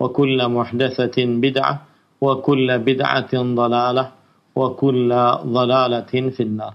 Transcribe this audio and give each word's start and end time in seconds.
وكل 0.00 0.38
محدثة 0.48 1.16
بدعة 1.18 1.74
وكل 2.20 2.68
بدعة 2.78 3.32
ضلالة 3.34 4.04
وكل 4.56 5.10
ضلالة 5.44 6.12
في 6.36 6.42
النار 6.42 6.74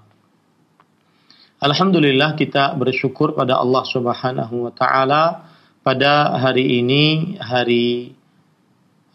Alhamdulillah 1.55 2.35
kita 2.37 2.77
bersyukur 2.77 3.33
pada 3.33 3.57
Allah 3.57 3.81
Subhanahu 3.87 4.69
wa 4.69 4.71
taala 4.75 5.49
pada 5.81 6.35
hari 6.37 6.83
ini 6.83 7.39
hari 7.41 8.11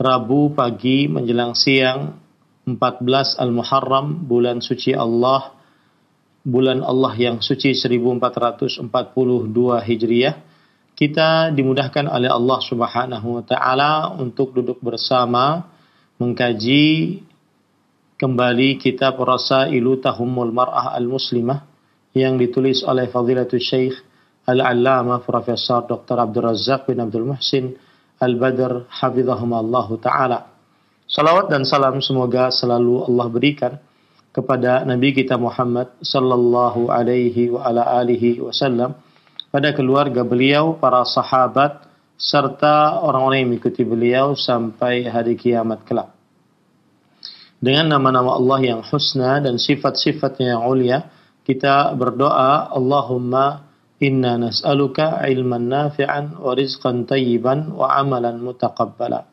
Rabu 0.01 0.57
pagi 0.57 1.05
menjelang 1.07 1.53
siang 1.53 2.17
14 2.65 3.39
Al-Muharram 3.39 4.25
bulan 4.25 4.65
suci 4.65 4.97
Allah 4.97 5.53
bulan 6.41 6.81
Allah 6.81 7.13
yang 7.21 7.37
suci 7.45 7.77
1442 7.77 8.89
Hijriah 9.85 10.35
kita 10.96 11.52
dimudahkan 11.52 12.08
oleh 12.08 12.32
Allah 12.32 12.60
Subhanahu 12.64 13.28
wa 13.40 13.44
taala 13.44 14.16
untuk 14.16 14.56
duduk 14.56 14.80
bersama 14.80 15.68
mengkaji 16.16 17.20
kembali 18.16 18.80
kitab 18.80 19.20
Rasailu 19.20 20.00
Tahumul 20.00 20.56
Mar'ah 20.56 20.96
Al-Muslimah 20.96 21.68
yang 22.16 22.40
ditulis 22.40 22.80
oleh 22.88 23.12
Fadilatul 23.12 23.60
Syekh 23.60 23.96
Al-Allamah 24.48 25.20
Profesor 25.28 25.84
Dr. 25.84 26.16
Abdul 26.16 26.48
Razak 26.48 26.88
bin 26.88 27.04
Abdul 27.04 27.28
Muhsin 27.28 27.76
Al-Badr 28.16 28.88
hafizahumullah 28.88 29.88
taala. 30.00 30.48
Salawat 31.12 31.52
dan 31.52 31.68
salam 31.68 32.00
semoga 32.00 32.48
selalu 32.56 33.04
Allah 33.04 33.28
berikan 33.28 33.74
kepada 34.32 34.88
Nabi 34.88 35.12
kita 35.12 35.36
Muhammad 35.36 35.92
sallallahu 36.00 36.88
alaihi 36.88 37.52
wa 37.52 37.68
ala 37.68 38.00
alihi 38.00 38.40
wasallam 38.40 38.96
pada 39.56 39.72
keluarga 39.72 40.28
beliau, 40.28 40.76
para 40.76 41.08
sahabat, 41.08 41.88
serta 42.20 43.00
orang-orang 43.00 43.40
yang 43.40 43.50
mengikuti 43.56 43.88
beliau 43.88 44.36
sampai 44.36 45.08
hari 45.08 45.40
kiamat 45.40 45.80
kelak. 45.88 46.12
Dengan 47.64 47.96
nama-nama 47.96 48.36
Allah 48.36 48.76
yang 48.76 48.82
husna 48.84 49.40
dan 49.40 49.56
sifat-sifatnya 49.56 50.60
yang 50.60 50.68
ulia, 50.68 51.08
kita 51.48 51.96
berdoa, 51.96 52.68
Allahumma 52.68 53.72
inna 54.04 54.36
nas'aluka 54.36 55.24
ilman 55.24 55.72
nafi'an 55.72 56.36
wa 56.36 56.52
rizqan 56.52 57.08
tayyiban 57.08 57.72
wa 57.80 57.96
amalan 57.96 58.44
mutaqabbala. 58.44 59.24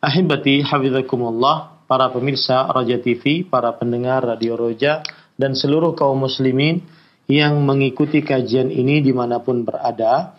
Ahibati 0.00 0.64
hafizakumullah, 0.64 1.84
para 1.84 2.08
pemirsa 2.08 2.72
Raja 2.72 2.96
TV, 3.04 3.44
para 3.44 3.76
pendengar 3.76 4.24
Radio 4.24 4.56
Roja, 4.56 5.04
dan 5.36 5.52
seluruh 5.52 5.92
kaum 5.92 6.24
muslimin 6.24 7.01
yang 7.32 7.64
mengikuti 7.64 8.20
kajian 8.20 8.68
ini 8.68 9.00
di 9.00 9.16
mana 9.16 9.40
pun 9.40 9.64
berada. 9.64 10.36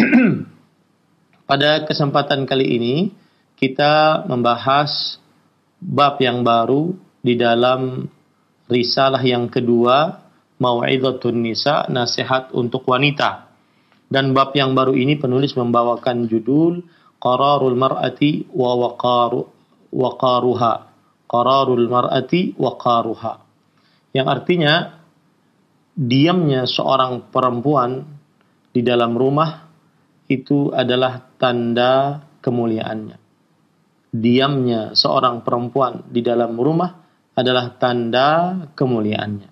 Pada 1.48 1.84
kesempatan 1.84 2.48
kali 2.48 2.80
ini 2.80 2.94
kita 3.60 4.24
membahas 4.24 5.20
bab 5.76 6.16
yang 6.24 6.40
baru 6.40 6.96
di 7.20 7.36
dalam 7.36 8.08
risalah 8.72 9.20
yang 9.20 9.52
kedua 9.52 10.24
Mau'idhatun 10.56 11.44
Nisa 11.44 11.84
nasihat 11.92 12.48
untuk 12.56 12.88
wanita. 12.88 13.52
Dan 14.08 14.32
bab 14.32 14.56
yang 14.56 14.72
baru 14.72 14.96
ini 14.96 15.20
penulis 15.20 15.52
membawakan 15.52 16.32
judul 16.32 16.80
Qararul 17.20 17.76
Mar'ati 17.76 18.48
wa 18.56 18.72
waqaru 18.88 19.42
waqaruha. 19.92 20.72
Qararul 21.28 21.86
Mar'ati 21.92 22.56
wa 22.56 22.72
qaruha. 22.80 23.34
Yang 24.16 24.26
artinya 24.28 25.01
diamnya 25.92 26.64
seorang 26.64 27.28
perempuan 27.28 28.04
di 28.72 28.80
dalam 28.80 29.12
rumah 29.12 29.68
itu 30.28 30.72
adalah 30.72 31.20
tanda 31.36 32.24
kemuliaannya. 32.40 33.16
Diamnya 34.12 34.92
seorang 34.92 35.40
perempuan 35.44 36.08
di 36.08 36.20
dalam 36.20 36.56
rumah 36.56 37.00
adalah 37.32 37.76
tanda 37.76 38.28
kemuliaannya. 38.76 39.48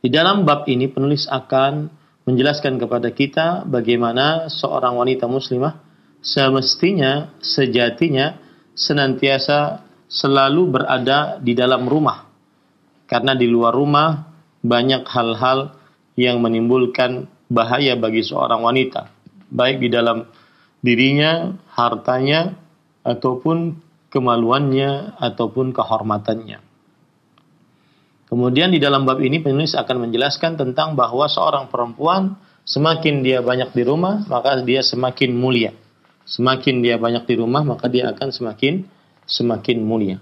Di 0.00 0.08
dalam 0.12 0.44
bab 0.44 0.68
ini 0.68 0.88
penulis 0.92 1.24
akan 1.24 1.88
menjelaskan 2.28 2.76
kepada 2.76 3.08
kita 3.10 3.64
bagaimana 3.64 4.52
seorang 4.52 5.00
wanita 5.00 5.24
muslimah 5.24 5.80
semestinya 6.20 7.32
sejatinya 7.40 8.36
senantiasa 8.76 9.86
selalu 10.06 10.62
berada 10.76 11.40
di 11.40 11.56
dalam 11.56 11.88
rumah. 11.88 12.28
Karena 13.06 13.32
di 13.38 13.46
luar 13.48 13.72
rumah 13.72 14.35
banyak 14.66 15.06
hal-hal 15.06 15.78
yang 16.18 16.42
menimbulkan 16.42 17.30
bahaya 17.46 17.94
bagi 17.94 18.26
seorang 18.26 18.66
wanita, 18.66 19.14
baik 19.54 19.78
di 19.78 19.88
dalam 19.92 20.26
dirinya, 20.82 21.54
hartanya, 21.70 22.58
ataupun 23.06 23.78
kemaluannya, 24.10 25.14
ataupun 25.22 25.70
kehormatannya. 25.70 26.58
Kemudian 28.26 28.74
di 28.74 28.82
dalam 28.82 29.06
bab 29.06 29.22
ini 29.22 29.38
penulis 29.38 29.78
akan 29.78 30.10
menjelaskan 30.10 30.58
tentang 30.58 30.98
bahwa 30.98 31.30
seorang 31.30 31.70
perempuan 31.70 32.34
semakin 32.66 33.22
dia 33.22 33.38
banyak 33.38 33.70
di 33.70 33.82
rumah, 33.86 34.26
maka 34.26 34.58
dia 34.66 34.82
semakin 34.82 35.30
mulia. 35.30 35.70
Semakin 36.26 36.82
dia 36.82 36.98
banyak 36.98 37.22
di 37.22 37.38
rumah, 37.38 37.62
maka 37.62 37.86
dia 37.86 38.10
akan 38.10 38.34
semakin 38.34 38.82
semakin 39.30 39.78
mulia. 39.78 40.18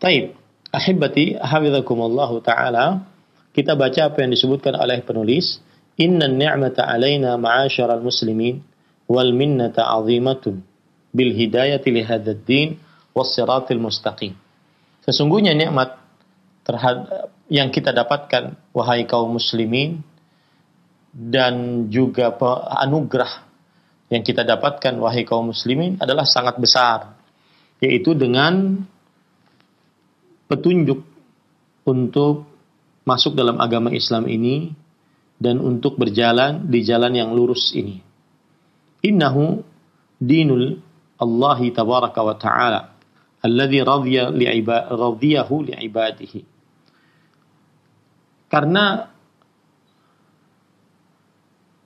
Taib, 0.00 0.32
ahibati 0.72 1.36
hafizakumullahu 1.36 2.40
taala 2.40 3.04
kita 3.58 3.74
baca 3.74 4.06
apa 4.06 4.22
yang 4.22 4.30
disebutkan 4.30 4.78
oleh 4.78 5.02
penulis, 5.02 5.58
Inna 5.98 6.30
ni'mata 6.30 6.86
alaina 6.86 7.34
ma'asyaral 7.34 8.06
muslimin 8.06 8.62
wal 9.10 9.34
minnata 9.34 9.82
azimatun 9.98 10.62
bil 11.10 11.34
hidayati 11.34 11.90
li 11.90 12.06
hadzal 12.06 12.38
din 12.38 12.78
was 13.10 13.34
siratil 13.34 13.82
mustaqim. 13.82 14.38
Sesungguhnya 15.02 15.58
nikmat 15.58 15.98
terhadap 16.62 17.34
yang 17.50 17.74
kita 17.74 17.90
dapatkan 17.90 18.54
wahai 18.70 19.10
kaum 19.10 19.34
muslimin 19.34 20.06
dan 21.10 21.88
juga 21.90 22.30
anugerah 22.78 23.42
yang 24.12 24.22
kita 24.22 24.46
dapatkan 24.46 24.94
wahai 25.02 25.26
kaum 25.26 25.50
muslimin 25.50 25.98
adalah 25.98 26.28
sangat 26.28 26.60
besar 26.62 27.18
yaitu 27.82 28.14
dengan 28.14 28.84
petunjuk 30.46 31.00
untuk 31.88 32.47
masuk 33.08 33.32
dalam 33.32 33.56
agama 33.56 33.88
Islam 33.88 34.28
ini 34.28 34.76
dan 35.40 35.56
untuk 35.64 35.96
berjalan 35.96 36.68
di 36.68 36.84
jalan 36.84 37.16
yang 37.16 37.32
lurus 37.32 37.72
ini. 37.72 38.04
Innahu 39.00 39.64
dinul 40.20 40.76
Allahi 41.16 41.72
tabaraka 41.72 42.20
wa 42.20 42.36
ta'ala. 42.36 42.80
alladhi 43.38 43.78
radhiya 43.80 44.34
radiyahu 44.90 45.70
li'ibadihi. 45.70 46.40
Karena 48.50 49.06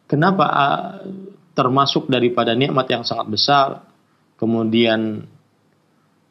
kenapa 0.09 0.47
termasuk 1.53 2.09
daripada 2.09 2.57
nikmat 2.57 2.89
yang 2.89 3.05
sangat 3.05 3.29
besar, 3.29 3.69
kemudian 4.41 5.29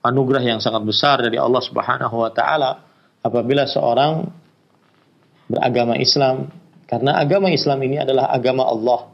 anugerah 0.01 0.41
yang 0.41 0.59
sangat 0.59 0.81
besar 0.81 1.21
dari 1.21 1.37
Allah 1.37 1.61
Subhanahu 1.61 2.15
wa 2.25 2.31
taala 2.33 2.81
apabila 3.21 3.69
seorang 3.69 4.25
beragama 5.51 5.99
Islam 5.99 6.47
karena 6.87 7.19
agama 7.19 7.51
Islam 7.51 7.79
ini 7.83 7.99
adalah 7.99 8.31
agama 8.31 8.63
Allah 8.67 9.11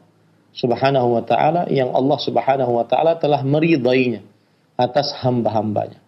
Subhanahu 0.53 1.17
wa 1.17 1.23
taala 1.25 1.69
yang 1.69 1.93
Allah 1.93 2.17
Subhanahu 2.21 2.71
wa 2.73 2.85
taala 2.85 3.17
telah 3.17 3.41
meridainya 3.45 4.25
atas 4.77 5.13
hamba-hambanya. 5.21 6.01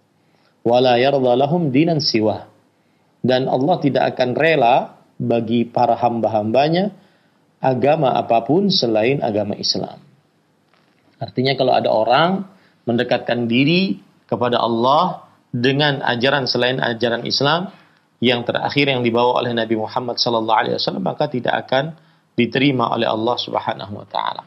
Wala 0.66 0.98
yarda 1.02 1.34
lahum 1.38 1.74
dinan 1.74 2.02
siwa. 2.02 2.50
Dan 3.22 3.46
Allah 3.46 3.76
tidak 3.82 4.16
akan 4.16 4.30
rela 4.34 4.98
bagi 5.20 5.68
para 5.68 5.94
hamba-hambanya 5.94 6.94
agama 7.60 8.16
apa 8.16 8.42
pun 8.48 8.72
selain 8.72 9.20
agama 9.20 9.54
Islam. 9.60 10.00
Artinya 11.20 11.54
kalau 11.60 11.76
ada 11.76 11.92
orang 11.92 12.48
mendekatkan 12.88 13.46
diri 13.46 14.00
kepada 14.26 14.58
Allah 14.58 15.28
dengan 15.52 16.00
ajaran 16.02 16.48
selain 16.48 16.80
ajaran 16.80 17.28
Islam 17.28 17.76
yang 18.20 18.44
terakhir 18.44 18.92
yang 18.92 19.02
dibawa 19.04 19.40
oleh 19.40 19.56
Nabi 19.56 19.80
Muhammad 19.80 20.20
sallallahu 20.20 20.60
alaihi 20.60 20.76
wasallam 20.76 21.04
maka 21.04 21.32
tidak 21.32 21.56
akan 21.68 21.96
diterima 22.36 22.92
oleh 22.92 23.08
Allah 23.08 23.36
Subhanahu 23.40 23.94
wa 23.96 24.08
taala. 24.08 24.44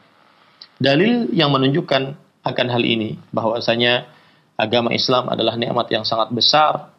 Dalil 0.77 1.29
yang 1.33 1.53
menunjukkan 1.53 2.03
akan 2.45 2.67
hal 2.69 2.83
ini 2.85 3.17
bahwasanya 3.33 4.09
agama 4.57 4.93
Islam 4.93 5.29
adalah 5.29 5.57
nikmat 5.57 5.89
yang 5.89 6.05
sangat 6.05 6.29
besar 6.33 6.93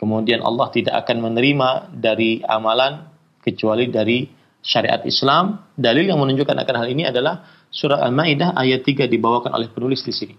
kemudian 0.00 0.40
Allah 0.44 0.68
tidak 0.72 0.94
akan 1.04 1.32
menerima 1.32 1.92
dari 1.92 2.40
amalan 2.44 3.08
kecuali 3.44 3.88
dari 3.92 4.28
syariat 4.64 5.04
Islam. 5.04 5.60
Dalil 5.76 6.08
yang 6.08 6.20
menunjukkan 6.20 6.56
akan 6.56 6.74
hal 6.80 6.88
ini 6.88 7.04
adalah 7.04 7.44
surah 7.68 8.00
Al-Maidah 8.00 8.56
ayat 8.56 8.80
3 8.80 9.08
dibawakan 9.12 9.52
oleh 9.52 9.68
penulis 9.68 10.00
di 10.00 10.12
sini. 10.16 10.34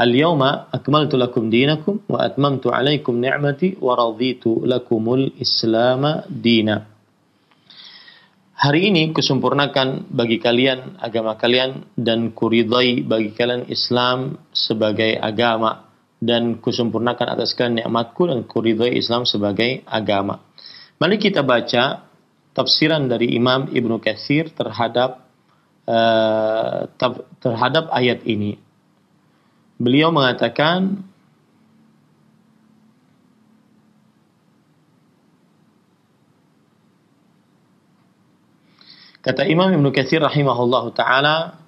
Al-yawma 0.00 0.72
akmaltu 0.72 1.20
lakum 1.20 1.52
dinakum 1.52 2.00
wa 2.08 2.24
atmamtu 2.24 2.72
alaikum 2.72 3.20
ni'mati 3.20 3.76
wa 3.76 3.92
raditu 3.92 4.64
lakumul 4.64 5.36
Islam 5.36 6.24
dina. 6.32 6.88
Hari 8.62 8.94
ini 8.94 9.10
kusempurnakan 9.10 10.06
bagi 10.06 10.38
kalian 10.38 11.02
agama 11.02 11.34
kalian 11.34 11.92
dan 11.98 12.30
kuridai 12.30 13.02
bagi 13.02 13.34
kalian 13.34 13.66
Islam 13.66 14.38
sebagai 14.54 15.18
agama 15.18 15.90
dan 16.22 16.62
kusempurnakan 16.62 17.34
atas 17.34 17.58
kalian 17.58 17.82
nikmatku 17.82 18.30
dan 18.30 18.46
kuridai 18.46 18.94
Islam 18.94 19.26
sebagai 19.26 19.82
agama. 19.82 20.46
Mari 21.02 21.18
kita 21.18 21.42
baca 21.42 22.06
tafsiran 22.54 23.10
dari 23.10 23.34
Imam 23.34 23.66
Ibnu 23.66 23.98
Katsir 23.98 24.54
terhadap 24.54 25.26
uh, 25.90 26.86
terhadap 27.42 27.90
ayat 27.90 28.22
ini. 28.30 28.61
Beliau 29.82 30.14
mengatakan 30.14 31.02
Kata 39.22 39.46
Imam 39.46 39.70
Ibnu 39.70 39.94
Katsir 39.94 40.18
rahimahullahu 40.18 40.98
taala 40.98 41.62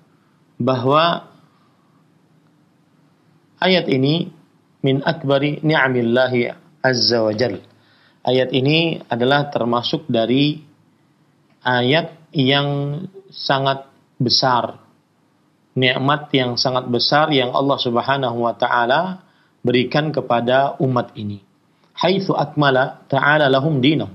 bahwa 0.58 1.30
ayat 3.62 3.86
ini 3.86 4.34
min 4.82 4.98
akbari 5.06 5.62
ni'amillahi 5.62 6.50
azza 6.82 7.22
wa 7.22 7.30
jalla. 7.30 7.62
Ayat 8.26 8.50
ini 8.50 8.98
adalah 9.06 9.54
termasuk 9.54 10.10
dari 10.10 10.66
ayat 11.62 12.18
yang 12.34 13.00
sangat 13.30 13.86
besar, 14.18 14.83
nikmat 15.74 16.30
yang 16.30 16.54
sangat 16.54 16.86
besar 16.86 17.30
yang 17.34 17.50
Allah 17.50 17.78
Subhanahu 17.78 18.46
wa 18.46 18.54
taala 18.54 19.26
berikan 19.60 20.14
kepada 20.14 20.78
umat 20.78 21.14
ini. 21.18 21.42
Haitsu 21.94 22.34
akmala 22.34 23.06
ta'ala 23.06 23.46
lahum 23.46 23.78
dinahum. 23.78 24.14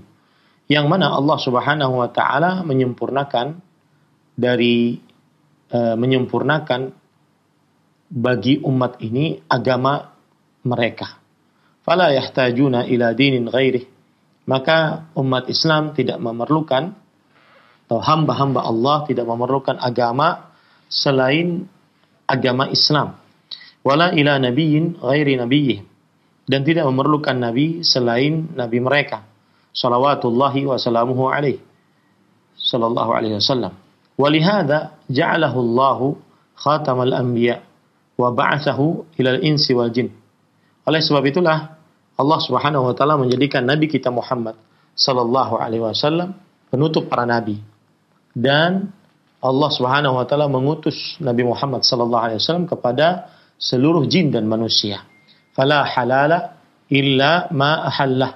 Yang 0.70 0.86
mana 0.88 1.16
Allah 1.16 1.38
Subhanahu 1.40 1.94
wa 2.00 2.10
taala 2.12 2.64
menyempurnakan 2.64 3.60
dari 4.36 5.00
uh, 5.72 5.96
menyempurnakan 5.96 6.92
bagi 8.10 8.60
umat 8.64 9.00
ini 9.04 9.40
agama 9.48 10.16
mereka. 10.66 11.20
Fala 11.84 12.14
yahtajuna 12.14 12.88
ila 12.88 13.16
dinin 13.16 13.48
ghairih. 13.48 13.86
Maka 14.50 15.10
umat 15.14 15.46
Islam 15.46 15.94
tidak 15.94 16.18
memerlukan 16.18 16.98
atau 17.90 18.02
hamba-hamba 18.02 18.66
Allah 18.66 19.06
tidak 19.10 19.26
memerlukan 19.26 19.78
agama 19.82 20.49
selain 20.90 21.70
agama 22.26 22.68
Islam. 22.74 23.16
Wala 23.86 24.12
ila 24.18 24.42
nabiyyin 24.42 25.00
ghairi 25.00 25.40
nabiyyihim. 25.40 25.86
Dan 26.50 26.66
tidak 26.66 26.90
memerlukan 26.90 27.38
nabi 27.38 27.86
selain 27.86 28.50
nabi 28.58 28.82
mereka. 28.82 29.24
Salawatullahi 29.72 30.66
wa 30.66 30.76
salamuhu 30.82 31.30
alaihi. 31.30 31.62
Sallallahu 32.58 33.12
alaihi 33.14 33.38
wasallam. 33.38 33.72
Walihada 34.20 35.00
ja'alahu 35.08 35.58
Allahu 35.64 36.06
khatamal 36.60 37.16
anbiya 37.16 37.64
wa 38.20 38.34
ba'athahu 38.36 39.16
ilal 39.16 39.40
insi 39.40 39.72
wal 39.72 39.88
jin. 39.94 40.12
Oleh 40.84 41.00
sebab 41.00 41.24
itulah 41.24 41.80
Allah 42.20 42.40
Subhanahu 42.44 42.92
wa 42.92 42.94
taala 42.98 43.16
menjadikan 43.16 43.64
nabi 43.64 43.88
kita 43.88 44.12
Muhammad 44.12 44.60
sallallahu 44.92 45.56
alaihi 45.56 45.80
wasallam 45.80 46.36
penutup 46.68 47.08
para 47.08 47.24
nabi 47.24 47.64
dan 48.36 48.92
Allah 49.40 49.70
Subhanahu 49.72 50.20
wa 50.20 50.26
taala 50.28 50.52
mengutus 50.52 51.16
Nabi 51.24 51.48
Muhammad 51.48 51.88
sallallahu 51.88 52.24
alaihi 52.28 52.40
wasallam 52.44 52.68
kepada 52.68 53.32
seluruh 53.56 54.04
jin 54.04 54.36
dan 54.36 54.48
manusia. 54.52 55.08
Fala 55.56 55.88
halala 55.88 56.60
illa 56.92 57.48
ma 57.56 57.88
ahallah 57.88 58.32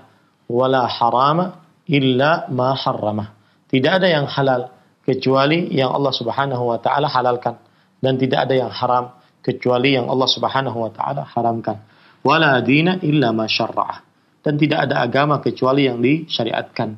wala 0.48 0.88
harama 0.88 1.60
illa 1.92 2.48
ma 2.48 2.72
harramah. 2.72 3.36
Tidak 3.68 3.92
ada 3.92 4.08
yang 4.08 4.32
halal 4.32 4.72
kecuali 5.04 5.68
yang 5.76 5.92
Allah 5.92 6.14
Subhanahu 6.16 6.64
wa 6.72 6.80
taala 6.80 7.12
halalkan 7.12 7.60
dan 8.00 8.16
tidak 8.16 8.48
ada 8.48 8.56
yang 8.56 8.72
haram 8.72 9.12
kecuali 9.44 10.00
yang 10.00 10.08
Allah 10.08 10.30
Subhanahu 10.32 10.88
wa 10.88 10.92
taala 10.92 11.28
haramkan. 11.28 11.84
Wala 12.24 12.64
dina 12.64 13.04
illa 13.04 13.36
ma 13.36 13.44
syarra'ah. 13.44 14.00
Dan 14.44 14.60
tidak 14.60 14.88
ada 14.88 15.04
agama 15.04 15.40
kecuali 15.40 15.88
yang 15.88 16.04
disyariatkan. 16.04 16.90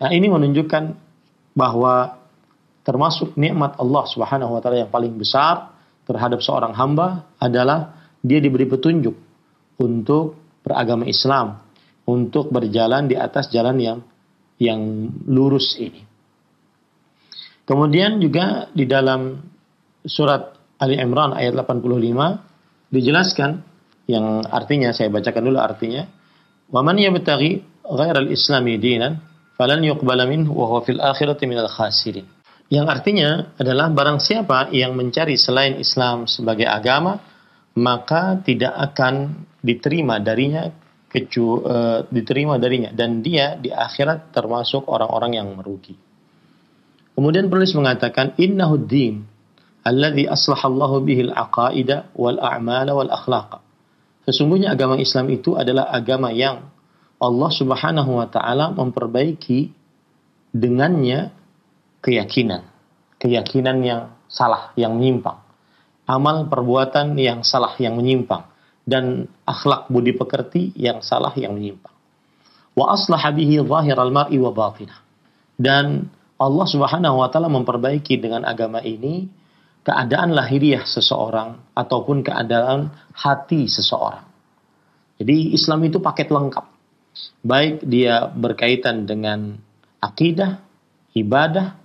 Nah, 0.00 0.10
ini 0.12 0.32
menunjukkan 0.32 0.84
bahwa 1.52 2.23
termasuk 2.84 3.34
nikmat 3.40 3.80
Allah 3.80 4.04
Subhanahu 4.06 4.54
wa 4.54 4.60
taala 4.60 4.84
yang 4.84 4.92
paling 4.92 5.16
besar 5.16 5.72
terhadap 6.04 6.44
seorang 6.44 6.76
hamba 6.76 7.32
adalah 7.40 7.96
dia 8.20 8.38
diberi 8.38 8.68
petunjuk 8.68 9.16
untuk 9.80 10.36
beragama 10.60 11.08
Islam, 11.08 11.60
untuk 12.04 12.52
berjalan 12.52 13.08
di 13.08 13.16
atas 13.16 13.48
jalan 13.48 13.76
yang 13.80 13.98
yang 14.60 14.80
lurus 15.28 15.76
ini. 15.80 16.04
Kemudian 17.64 18.20
juga 18.20 18.68
di 18.76 18.84
dalam 18.84 19.40
surat 20.04 20.52
Ali 20.76 21.00
Imran 21.00 21.32
ayat 21.32 21.56
85 21.56 22.92
dijelaskan 22.92 23.50
yang 24.04 24.44
artinya 24.44 24.92
saya 24.92 25.08
bacakan 25.08 25.48
dulu 25.48 25.56
artinya 25.56 26.04
wa 26.68 26.84
man 26.84 27.00
yabtaghi 27.00 27.64
ghairal 27.88 28.28
islami 28.28 28.76
dinan 28.76 29.16
falan 29.56 29.80
yuqbala 29.80 30.28
minhu 30.28 30.52
wa 30.52 30.68
huwa 30.68 30.80
fil 30.84 31.00
akhirati 31.00 31.48
minal 31.48 31.72
khasirin. 31.72 32.28
Yang 32.72 32.86
artinya 32.88 33.30
adalah 33.60 33.92
barang 33.92 34.18
siapa 34.24 34.72
yang 34.72 34.96
mencari 34.96 35.36
selain 35.36 35.76
Islam 35.76 36.24
sebagai 36.24 36.64
agama, 36.64 37.20
maka 37.76 38.40
tidak 38.40 38.72
akan 38.72 39.44
diterima 39.60 40.20
darinya 40.22 40.70
kecu 41.14 41.62
uh, 41.62 42.02
diterima 42.10 42.58
darinya 42.58 42.90
dan 42.90 43.22
dia 43.22 43.54
di 43.54 43.70
akhirat 43.70 44.34
termasuk 44.34 44.90
orang-orang 44.90 45.38
yang 45.38 45.48
merugi. 45.54 45.94
Kemudian 47.14 47.46
penulis 47.46 47.70
mengatakan 47.78 48.34
innahu 48.34 48.74
din 48.82 49.22
alladhi 49.86 50.26
aslahallahu 50.26 51.06
bihi 51.06 51.30
al-aqaida 51.30 52.10
wal 52.18 52.42
a'mala 52.42 52.90
wal 52.98 53.12
akhlaq. 53.14 53.62
Sesungguhnya 54.26 54.74
agama 54.74 54.98
Islam 54.98 55.30
itu 55.30 55.54
adalah 55.54 55.92
agama 55.94 56.34
yang 56.34 56.66
Allah 57.22 57.50
Subhanahu 57.54 58.18
wa 58.18 58.26
taala 58.26 58.74
memperbaiki 58.74 59.70
dengannya 60.50 61.30
keyakinan, 62.04 62.68
keyakinan 63.16 63.80
yang 63.80 64.02
salah, 64.28 64.76
yang 64.76 65.00
menyimpang, 65.00 65.40
amal 66.04 66.44
perbuatan 66.52 67.16
yang 67.16 67.40
salah, 67.40 67.72
yang 67.80 67.96
menyimpang, 67.96 68.44
dan 68.84 69.24
akhlak 69.48 69.88
budi 69.88 70.12
pekerti 70.12 70.76
yang 70.76 71.00
salah, 71.00 71.32
yang 71.32 71.56
menyimpang. 71.56 71.96
Wa 72.76 72.92
aslaha 72.92 73.32
bihi 73.32 73.64
zahir 73.64 73.96
al-mar'i 73.96 74.36
wa 74.36 74.52
batinah. 74.52 75.00
Dan 75.56 76.12
Allah 76.36 76.66
Subhanahu 76.68 77.24
wa 77.24 77.28
taala 77.32 77.48
memperbaiki 77.48 78.20
dengan 78.20 78.44
agama 78.44 78.84
ini 78.84 79.24
keadaan 79.86 80.34
lahiriah 80.34 80.82
seseorang 80.84 81.72
ataupun 81.72 82.20
keadaan 82.26 82.92
hati 83.14 83.70
seseorang. 83.70 84.26
Jadi 85.22 85.54
Islam 85.54 85.86
itu 85.86 86.02
paket 86.02 86.28
lengkap. 86.34 86.66
Baik 87.46 87.86
dia 87.86 88.26
berkaitan 88.26 89.06
dengan 89.06 89.54
akidah, 90.02 90.58
ibadah, 91.14 91.78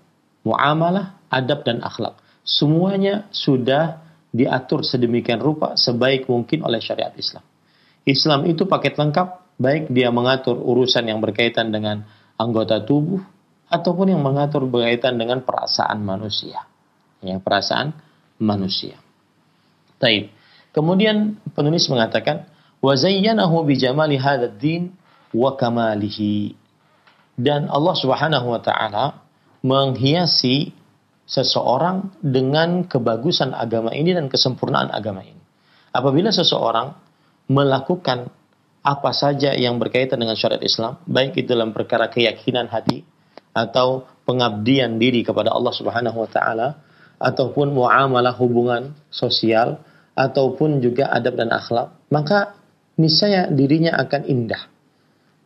muamalah, 0.43 1.19
adab 1.29 1.63
dan 1.67 1.83
akhlak. 1.83 2.17
Semuanya 2.43 3.29
sudah 3.29 4.01
diatur 4.29 4.85
sedemikian 4.85 5.41
rupa 5.41 5.73
sebaik 5.73 6.29
mungkin 6.29 6.61
oleh 6.65 6.81
syariat 6.81 7.13
Islam. 7.17 7.43
Islam 8.05 8.45
itu 8.49 8.65
paket 8.65 8.97
lengkap, 8.97 9.57
baik 9.59 9.91
dia 9.91 10.09
mengatur 10.09 10.57
urusan 10.57 11.05
yang 11.09 11.19
berkaitan 11.21 11.69
dengan 11.69 12.05
anggota 12.39 12.81
tubuh 12.81 13.21
ataupun 13.69 14.15
yang 14.17 14.21
mengatur 14.23 14.65
berkaitan 14.65 15.19
dengan 15.19 15.45
perasaan 15.45 16.01
manusia. 16.01 16.65
Ya, 17.19 17.37
perasaan 17.37 17.93
manusia. 18.39 18.97
Taib. 19.99 20.31
Kemudian 20.71 21.37
penulis 21.53 21.85
mengatakan, 21.91 22.47
wa 22.79 22.93
zayyanahu 22.95 23.67
bi 23.67 23.75
jamali 23.75 24.15
hadzal 24.15 24.89
wa 25.35 25.53
kamalihi. 25.59 26.55
Dan 27.39 27.67
Allah 27.67 27.95
Subhanahu 27.95 28.47
wa 28.51 28.61
taala 28.63 29.28
menghiasi 29.65 30.71
seseorang 31.29 32.09
dengan 32.23 32.89
kebagusan 32.89 33.53
agama 33.53 33.93
ini 33.93 34.17
dan 34.17 34.31
kesempurnaan 34.31 34.89
agama 34.89 35.21
ini. 35.21 35.37
Apabila 35.93 36.33
seseorang 36.33 36.97
melakukan 37.49 38.29
apa 38.81 39.11
saja 39.11 39.53
yang 39.53 39.77
berkaitan 39.77 40.17
dengan 40.17 40.33
syariat 40.33 40.63
Islam, 40.63 40.97
baik 41.05 41.37
itu 41.37 41.53
dalam 41.53 41.75
perkara 41.75 42.07
keyakinan 42.09 42.71
hati 42.71 43.05
atau 43.53 44.07
pengabdian 44.23 44.97
diri 45.01 45.21
kepada 45.25 45.51
Allah 45.51 45.73
Subhanahu 45.73 46.17
wa 46.23 46.29
taala 46.29 46.67
ataupun 47.19 47.75
muamalah 47.75 48.33
hubungan 48.39 48.95
sosial 49.11 49.81
ataupun 50.15 50.79
juga 50.79 51.11
adab 51.11 51.35
dan 51.35 51.51
akhlak, 51.51 51.91
maka 52.09 52.55
niscaya 52.95 53.51
dirinya 53.51 53.99
akan 53.99 54.21
indah. 54.25 54.63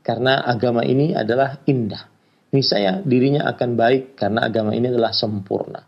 Karena 0.04 0.44
agama 0.44 0.84
ini 0.84 1.16
adalah 1.16 1.64
indah. 1.66 2.13
Niscaya 2.54 3.02
dirinya 3.02 3.50
akan 3.50 3.70
baik 3.74 4.14
karena 4.14 4.46
agama 4.46 4.78
ini 4.78 4.94
adalah 4.94 5.10
sempurna. 5.10 5.82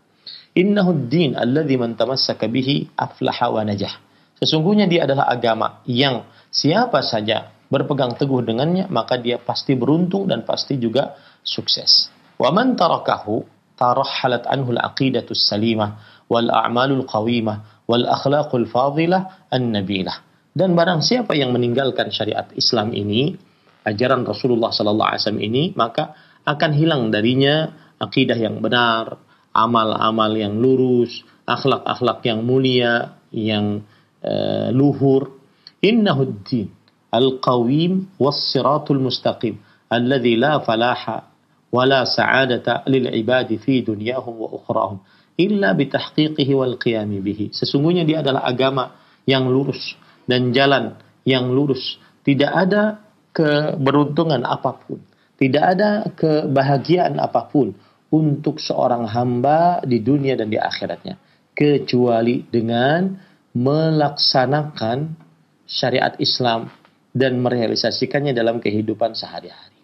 Innahu 0.56 1.06
din 1.06 1.38
alladhi 1.38 1.78
man 1.78 1.94
tamassaka 1.94 2.50
bihi 2.50 2.90
aflaha 2.98 3.54
wa 3.54 3.62
najah. 3.62 3.94
Sesungguhnya 4.42 4.90
dia 4.90 5.06
adalah 5.06 5.30
agama 5.30 5.80
yang 5.86 6.26
siapa 6.50 7.06
saja 7.06 7.54
berpegang 7.70 8.18
teguh 8.18 8.42
dengannya 8.42 8.90
maka 8.90 9.16
dia 9.16 9.38
pasti 9.38 9.78
beruntung 9.78 10.26
dan 10.26 10.42
pasti 10.42 10.74
juga 10.76 11.14
sukses. 11.46 12.10
Wa 12.36 12.50
man 12.50 12.74
tarakahu 12.74 13.46
tarahalat 13.78 14.44
anhu 14.50 14.74
al-aqidatu 14.74 15.32
salimah 15.38 16.24
wal 16.26 16.50
a'malul 16.50 17.06
qawimah 17.06 17.86
wal 17.86 18.04
akhlaqul 18.10 18.66
fadilah 18.66 19.46
an-nabilah. 19.52 20.24
Dan 20.56 20.72
barang 20.72 21.04
siapa 21.04 21.36
yang 21.36 21.52
meninggalkan 21.52 22.08
syariat 22.08 22.48
Islam 22.56 22.96
ini, 22.96 23.36
ajaran 23.84 24.24
Rasulullah 24.24 24.72
sallallahu 24.72 25.08
alaihi 25.12 25.20
wasallam 25.20 25.44
ini, 25.44 25.62
maka 25.76 26.16
akan 26.46 26.70
hilang 26.72 27.10
darinya 27.10 27.74
akidah 27.98 28.38
yang 28.38 28.62
benar, 28.62 29.18
amal-amal 29.50 30.30
yang 30.38 30.56
lurus, 30.56 31.26
akhlak-akhlak 31.42 32.22
yang 32.22 32.46
mulia, 32.46 33.18
yang 33.34 33.82
uh, 34.22 34.70
luhur. 34.70 35.34
Innahuddin 35.82 36.72
al-qawim 37.12 38.16
was-siratul 38.16 39.02
mustaqim 39.02 39.60
alladhi 39.92 40.34
la 40.34 40.58
falaha 40.62 41.28
wala 41.70 42.06
sa'adata 42.08 42.86
lil 42.90 43.10
ibadi 43.12 43.60
fi 43.60 43.84
dunyahum 43.84 44.34
wa 44.34 44.48
ukhrahum 44.56 44.98
illa 45.36 45.76
bitahqiqihi 45.76 46.52
wal 46.56 46.80
qiyami 46.80 47.20
bihi. 47.20 47.52
Sesungguhnya 47.52 48.08
dia 48.08 48.24
adalah 48.24 48.48
agama 48.48 48.96
yang 49.28 49.46
lurus 49.46 49.94
dan 50.24 50.50
jalan 50.50 50.96
yang 51.28 51.52
lurus. 51.52 52.00
Tidak 52.24 52.50
ada 52.50 52.98
keberuntungan 53.36 54.42
apa 54.42 54.74
pun, 54.80 54.98
tidak 55.36 55.64
ada 55.76 55.90
kebahagiaan 56.16 57.20
apa 57.20 57.44
pun 57.52 57.76
untuk 58.08 58.56
seorang 58.56 59.04
hamba 59.04 59.84
di 59.84 60.00
dunia 60.00 60.38
dan 60.38 60.48
di 60.48 60.56
akhiratnya 60.56 61.20
kecuali 61.56 62.44
dengan 62.48 63.16
melaksanakan 63.56 65.16
syariat 65.64 66.12
Islam 66.20 66.68
dan 67.16 67.40
merealisasikannya 67.40 68.36
dalam 68.36 68.60
kehidupan 68.60 69.16
sehari-hari. 69.16 69.76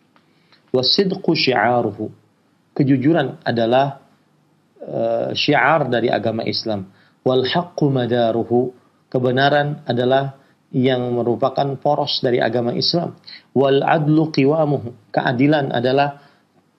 Wasidqu 0.69 1.33
syi'aruhu. 1.33 2.13
Kejujuran 2.77 3.41
adalah 3.45 4.05
uh, 4.85 5.33
syiar 5.33 5.89
dari 5.89 6.13
agama 6.13 6.45
Islam. 6.45 6.93
Wal 7.25 7.49
madaruhu. 7.89 8.77
Kebenaran 9.13 9.85
adalah 9.85 10.41
yang 10.73 11.13
merupakan 11.13 11.77
poros 11.77 12.25
dari 12.25 12.41
agama 12.41 12.73
Islam. 12.73 13.17
Wal 13.53 13.85
adlu 13.85 14.33
qiwamuhu. 14.33 15.13
Keadilan 15.13 15.71
adalah 15.71 16.21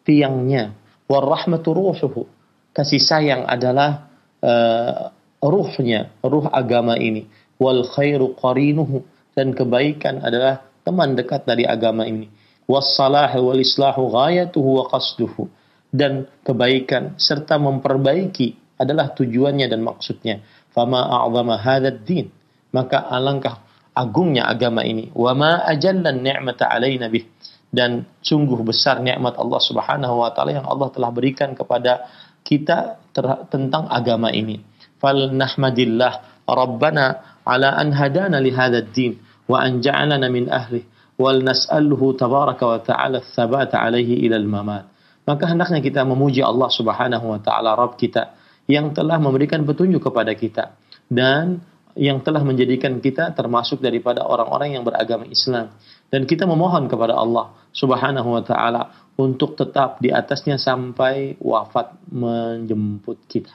tiangnya. 0.04 0.74
Wal 1.06 1.26
rahmatu 1.26 1.72
ruhuhu. 1.72 2.26
Kasih 2.74 2.98
sayang 2.98 3.46
adalah 3.46 4.10
uh, 4.42 5.14
ruhnya, 5.40 6.10
ruh 6.26 6.50
agama 6.50 6.98
ini. 6.98 7.30
Wal 7.62 7.86
khairu 7.86 8.34
qarinuhu. 8.34 9.06
Dan 9.34 9.54
kebaikan 9.54 10.22
adalah 10.22 10.66
teman 10.84 11.16
dekat 11.18 11.48
dari 11.48 11.66
agama 11.66 12.06
ini 12.06 12.30
wassalah 12.68 13.32
wal 13.40 13.60
islahu 13.60 14.12
ghayatuhu 14.12 14.84
wa 14.84 14.84
qasduhu 14.92 15.48
dan 15.94 16.28
kebaikan 16.44 17.16
serta 17.20 17.60
memperbaiki 17.60 18.80
adalah 18.80 19.12
tujuannya 19.16 19.68
dan 19.68 19.84
maksudnya 19.84 20.42
fama 20.72 21.06
a'zama 21.06 21.60
hadzal 21.60 22.00
din 22.04 22.32
maka 22.74 23.04
alangkah 23.08 23.63
agungnya 23.94 24.50
agama 24.50 24.82
ini. 24.86 25.14
Wa 25.14 25.38
ma 25.38 25.62
ajallan 25.66 26.22
ni'mata 26.22 26.70
alaina 26.70 27.10
bih. 27.10 27.26
Dan 27.74 28.06
sungguh 28.22 28.62
besar 28.62 29.02
nikmat 29.02 29.34
Allah 29.38 29.62
Subhanahu 29.62 30.22
wa 30.22 30.30
taala 30.30 30.62
yang 30.62 30.68
Allah 30.70 30.94
telah 30.94 31.10
berikan 31.10 31.58
kepada 31.58 32.06
kita 32.46 33.02
tentang 33.50 33.90
agama 33.90 34.30
ini. 34.30 34.62
Fal 35.02 35.34
nahmadillah 35.34 36.46
rabbana 36.46 37.40
ala 37.42 37.74
an 37.74 37.90
hadana 37.98 38.38
li 38.38 38.54
hadzal 38.54 38.94
din 38.94 39.18
wa 39.50 39.58
an 39.64 39.82
ja'alana 39.82 40.30
min 40.30 40.54
ahlihi 40.54 40.94
wal 41.18 41.42
nas'aluhu 41.46 42.18
tabaraka 42.18 42.64
wa 42.66 42.80
ta'ala 42.82 43.22
tsabata 43.22 43.82
alaihi 43.82 44.26
ilal 44.26 44.46
mamat. 44.50 44.90
Maka 45.24 45.48
hendaknya 45.48 45.80
kita 45.80 46.04
memuji 46.04 46.44
Allah 46.44 46.68
Subhanahu 46.68 47.26
wa 47.32 47.40
taala 47.40 47.78
Rabb 47.80 47.96
kita 47.96 48.36
yang 48.68 48.92
telah 48.92 49.22
memberikan 49.22 49.64
petunjuk 49.64 50.04
kepada 50.12 50.34
kita. 50.36 50.76
Dan 51.08 51.62
yang 51.94 52.26
telah 52.26 52.42
menjadikan 52.42 52.98
kita 52.98 53.38
termasuk 53.38 53.78
daripada 53.78 54.26
orang-orang 54.26 54.78
yang 54.78 54.84
beragama 54.86 55.30
Islam 55.30 55.74
dan 56.10 56.26
kita 56.26 56.50
memohon 56.50 56.90
kepada 56.90 57.14
Allah 57.14 57.54
Subhanahu 57.74 58.34
wa 58.34 58.42
taala 58.42 59.14
untuk 59.14 59.54
tetap 59.54 60.02
di 60.02 60.10
atasnya 60.10 60.58
sampai 60.58 61.38
wafat 61.38 61.94
menjemput 62.10 63.30
kita. 63.30 63.54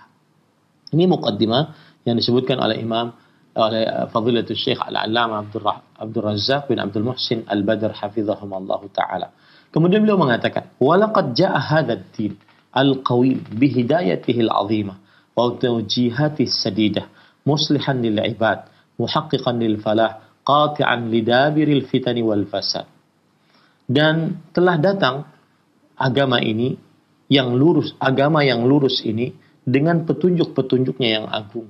Ini 0.95 1.11
mukaddimah 1.11 1.75
yang 2.07 2.15
disebutkan 2.15 2.63
oleh 2.63 2.79
Imam 2.79 3.11
oleh 3.59 3.83
Fadilatul 4.15 4.55
Syekh 4.55 4.79
Al-Allamah 4.79 5.51
Abdul 5.99 6.23
Razak 6.23 6.71
bin 6.71 6.79
Abdul 6.79 7.03
Muhsin 7.03 7.43
Al-Badr 7.43 7.91
hafizahumullah 7.91 8.83
taala. 8.95 9.35
Kemudian 9.75 10.07
beliau 10.07 10.17
mengatakan, 10.17 10.71
"Walaqad 10.79 11.35
ja'a 11.35 11.59
hadzal 11.59 12.07
din 12.15 12.39
al-qawim 12.71 13.43
bihidayatihi 13.51 14.47
al-'azimah 14.47 14.97
wa 15.35 15.51
tawjihatihi 15.59 16.47
sadidah 16.47 17.18
muslihan 17.49 17.97
lil 17.97 18.21
ibad 18.21 18.69
muhaqqiqan 19.01 19.57
lil 19.57 19.81
falah 19.81 20.21
qati'an 20.45 21.09
lidabiril 21.09 21.89
fitani 21.89 22.21
wal 22.21 22.45
fasad." 22.45 22.85
Dan 23.89 24.45
telah 24.53 24.77
datang 24.77 25.25
agama 25.97 26.45
ini 26.45 26.77
yang 27.33 27.57
lurus, 27.57 27.97
agama 27.97 28.45
yang 28.45 28.69
lurus 28.69 29.01
ini 29.01 29.33
dengan 29.65 30.05
petunjuk-petunjuknya 30.05 31.09
yang 31.09 31.27
agung 31.29 31.69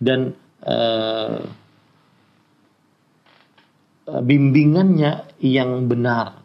dan 0.00 0.32
uh, 0.64 1.44
bimbingannya 4.08 5.28
yang 5.44 5.84
benar, 5.84 6.40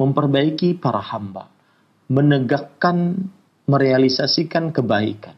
memperbaiki 0.00 0.80
para 0.80 1.04
hamba, 1.04 1.52
menegakkan, 2.08 3.28
merealisasikan 3.68 4.72
kebaikan, 4.72 5.36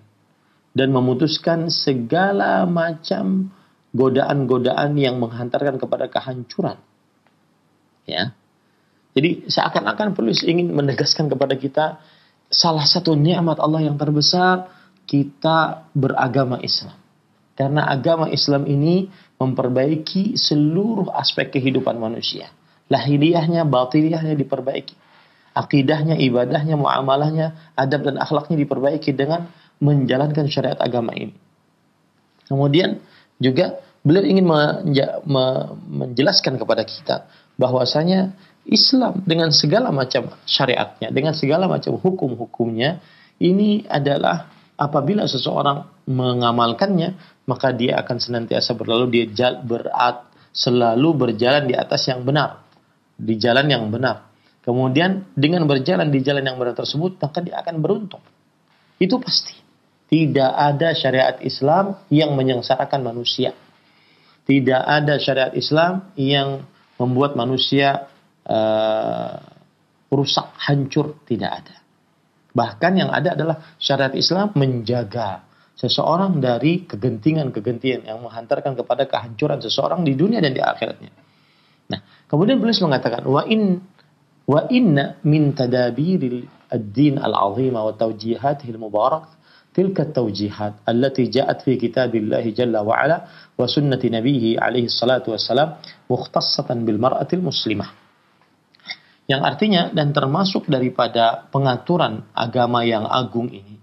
dan 0.75 0.91
memutuskan 0.91 1.71
segala 1.71 2.67
macam 2.67 3.55
godaan-godaan 3.95 4.99
yang 4.99 5.23
menghantarkan 5.23 5.79
kepada 5.79 6.11
kehancuran. 6.11 6.77
Ya. 8.05 8.35
Jadi 9.15 9.47
seakan-akan 9.47 10.19
penulis 10.19 10.43
ingin 10.43 10.75
menegaskan 10.75 11.31
kepada 11.31 11.55
kita 11.55 12.03
salah 12.51 12.83
satu 12.83 13.15
nikmat 13.15 13.63
Allah 13.63 13.87
yang 13.87 13.95
terbesar 13.95 14.67
kita 15.07 15.87
beragama 15.95 16.59
Islam. 16.59 16.99
Karena 17.55 17.87
agama 17.87 18.27
Islam 18.35 18.67
ini 18.67 19.07
memperbaiki 19.39 20.35
seluruh 20.35 21.15
aspek 21.15 21.55
kehidupan 21.55 21.95
manusia. 22.03 22.51
Lahiriahnya, 22.91 23.63
batiniahnya 23.63 24.35
diperbaiki. 24.35 24.99
Akidahnya, 25.55 26.19
ibadahnya, 26.19 26.75
muamalahnya, 26.75 27.79
adab 27.79 28.11
dan 28.11 28.19
akhlaknya 28.19 28.59
diperbaiki 28.59 29.15
dengan 29.15 29.47
menjalankan 29.85 30.49
syariat 30.49 30.81
agama 30.81 31.13
ini. 31.13 31.37
Kemudian 32.49 33.05
juga 33.37 33.81
beliau 34.01 34.25
ingin 34.25 34.49
menjelaskan 35.85 36.57
kepada 36.57 36.85
kita 36.85 37.29
bahwasanya 37.61 38.33
Islam 38.65 39.21
dengan 39.29 39.53
segala 39.53 39.93
macam 39.93 40.33
syariatnya, 40.49 41.13
dengan 41.13 41.37
segala 41.37 41.69
macam 41.69 42.01
hukum-hukumnya 42.01 43.05
ini 43.37 43.85
adalah 43.85 44.49
apabila 44.81 45.29
seseorang 45.29 46.09
mengamalkannya 46.09 47.17
maka 47.45 47.77
dia 47.77 48.01
akan 48.01 48.17
senantiasa 48.17 48.73
berlalu 48.73 49.25
dia 49.29 49.53
berat 49.61 50.25
selalu 50.55 51.29
berjalan 51.29 51.69
di 51.69 51.75
atas 51.77 52.09
yang 52.09 52.25
benar 52.25 52.65
di 53.15 53.37
jalan 53.37 53.67
yang 53.69 53.85
benar. 53.93 54.33
Kemudian 54.65 55.29
dengan 55.37 55.69
berjalan 55.69 56.09
di 56.09 56.25
jalan 56.25 56.41
yang 56.41 56.57
benar 56.57 56.73
tersebut 56.73 57.21
maka 57.21 57.45
dia 57.45 57.61
akan 57.61 57.85
beruntung. 57.85 58.23
Itu 58.97 59.21
pasti 59.21 59.64
tidak 60.15 60.53
ada 60.55 60.95
syariat 60.95 61.43
Islam 61.43 61.99
yang 62.07 62.39
menyengsarakan 62.39 63.03
manusia. 63.03 63.51
Tidak 64.47 64.83
ada 64.87 65.19
syariat 65.19 65.51
Islam 65.59 66.15
yang 66.15 66.63
membuat 67.03 67.35
manusia 67.35 68.07
uh, 68.47 69.35
rusak 70.15 70.55
hancur. 70.71 71.19
Tidak 71.27 71.51
ada. 71.51 71.83
Bahkan 72.55 72.93
yang 72.95 73.11
ada 73.11 73.35
adalah 73.35 73.75
syariat 73.83 74.15
Islam 74.15 74.55
menjaga 74.55 75.43
seseorang 75.75 76.39
dari 76.39 76.87
kegentingan-kegentingan 76.87 78.07
yang 78.07 78.23
menghantarkan 78.23 78.79
kepada 78.79 79.11
kehancuran 79.11 79.59
seseorang 79.59 80.07
di 80.07 80.15
dunia 80.15 80.39
dan 80.39 80.55
di 80.55 80.63
akhiratnya. 80.63 81.11
Nah, 81.91 82.31
kemudian 82.31 82.63
beliau 82.63 82.87
mengatakan 82.87 83.27
wa 83.27 83.43
in 83.51 83.83
wa 84.47 84.63
inna 84.71 85.19
min 85.27 85.51
tadabiril 85.59 86.71
ad-din 86.71 87.19
al-azima 87.19 87.83
wa 87.83 87.91
tawjihatihi 87.91 88.71
al-mubarak 88.71 89.43
tilka 89.75 90.07
at-tawjihat 90.07 90.87
allati 90.87 91.27
ja'at 91.27 91.67
fi 91.67 91.75
kitabillahi 91.75 92.55
jalla 92.55 92.87
wa 92.87 92.95
ala 92.95 93.27
wa 93.59 93.67
sunnati 93.67 94.07
nabiyhi 94.09 94.55
alaihi 94.55 94.87
wassalam 94.87 95.83
mukhtassatan 96.07 96.87
bil 96.87 97.03
mar'atil 97.03 97.43
muslimah 97.43 97.91
yang 99.27 99.43
artinya 99.43 99.91
dan 99.91 100.15
termasuk 100.15 100.71
daripada 100.71 101.49
pengaturan 101.51 102.23
agama 102.37 102.87
yang 102.87 103.09
agung 103.09 103.51
ini 103.51 103.81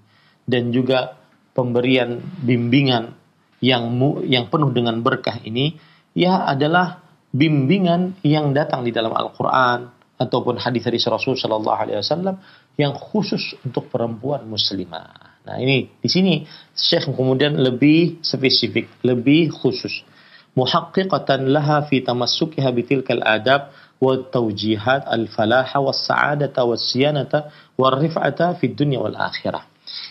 dan 0.47 0.71
juga 0.71 1.17
pemberian 1.51 2.23
bimbingan 2.39 3.13
yang 3.61 3.89
mu, 3.91 4.23
yang 4.25 4.49
penuh 4.49 4.71
dengan 4.73 5.03
berkah 5.03 5.37
ini 5.43 5.75
ya 6.15 6.47
adalah 6.47 7.03
bimbingan 7.31 8.21
yang 8.25 8.51
datang 8.51 8.83
di 8.83 8.91
dalam 8.91 9.11
Al-Qur'an 9.11 9.91
ataupun 10.21 10.61
hadis-hadis 10.61 11.09
Rasul 11.09 11.33
Shallallahu 11.33 11.77
alaihi 11.77 11.97
wasallam 11.97 12.37
yang 12.77 12.93
khusus 12.93 13.57
untuk 13.65 13.89
perempuan 13.89 14.45
muslimah. 14.45 15.30
Nah 15.41 15.57
ini 15.57 15.89
di 15.97 16.09
sini 16.09 16.33
Syekh 16.77 17.13
kemudian 17.13 17.57
lebih 17.57 18.21
spesifik, 18.21 18.89
lebih 19.01 19.49
khusus. 19.49 20.05
Muhaqqiqatan 20.53 21.47
laha 21.47 21.87
fi 21.87 22.03
tamassukiha 22.03 22.69
bitilkal 22.75 23.23
adab 23.23 23.71
wa 24.01 24.17
tawjihat 24.19 25.07
al-falaha 25.07 25.77
wa 25.79 25.93
sa'adata 25.95 26.65
wa 26.65 26.75
siyanata 26.75 27.53
wa 27.77 27.87
rif'ata 27.95 28.59
fi 28.59 28.69
dunya 28.69 28.99
wal 28.99 29.15
akhirah. 29.15 29.63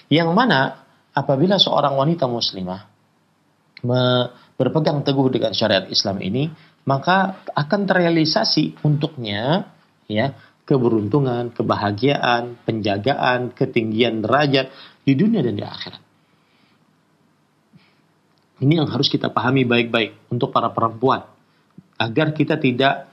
Yang 0.08 0.30
mana 0.32 0.87
apabila 1.12 1.60
seorang 1.60 1.94
wanita 1.99 2.25
muslimah 2.25 2.88
berpegang 4.56 5.00
teguh 5.04 5.28
dengan 5.32 5.52
syariat 5.56 5.88
Islam 5.88 6.20
ini, 6.20 6.52
maka 6.84 7.44
akan 7.52 7.80
terrealisasi 7.88 8.84
untuknya 8.84 9.68
ya 10.08 10.37
keberuntungan, 10.70 11.50
kebahagiaan, 11.50 12.54
penjagaan, 12.62 13.50
ketinggian 13.50 14.22
derajat, 14.22 14.70
di 15.11 15.19
dunia 15.19 15.43
dan 15.43 15.59
di 15.59 15.67
akhirat. 15.67 16.02
Ini 18.62 18.79
yang 18.79 18.87
harus 18.87 19.11
kita 19.11 19.35
pahami 19.35 19.67
baik-baik 19.67 20.31
untuk 20.31 20.55
para 20.55 20.71
perempuan 20.71 21.26
agar 21.99 22.31
kita 22.31 22.61
tidak 22.61 23.11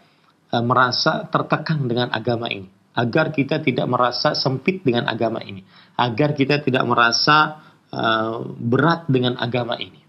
uh, 0.53 0.61
merasa 0.61 1.25
tertekan 1.25 1.87
dengan 1.89 2.13
agama 2.13 2.51
ini, 2.51 2.69
agar 2.93 3.33
kita 3.33 3.63
tidak 3.63 3.87
merasa 3.89 4.37
sempit 4.37 4.85
dengan 4.85 5.09
agama 5.09 5.41
ini, 5.41 5.63
agar 5.97 6.37
kita 6.37 6.61
tidak 6.61 6.83
merasa 6.85 7.63
uh, 7.89 8.43
berat 8.45 9.07
dengan 9.09 9.39
agama 9.39 9.79
ini. 9.79 10.03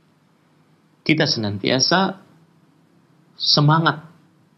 Kita 1.06 1.24
senantiasa 1.24 2.18
semangat, 3.38 4.04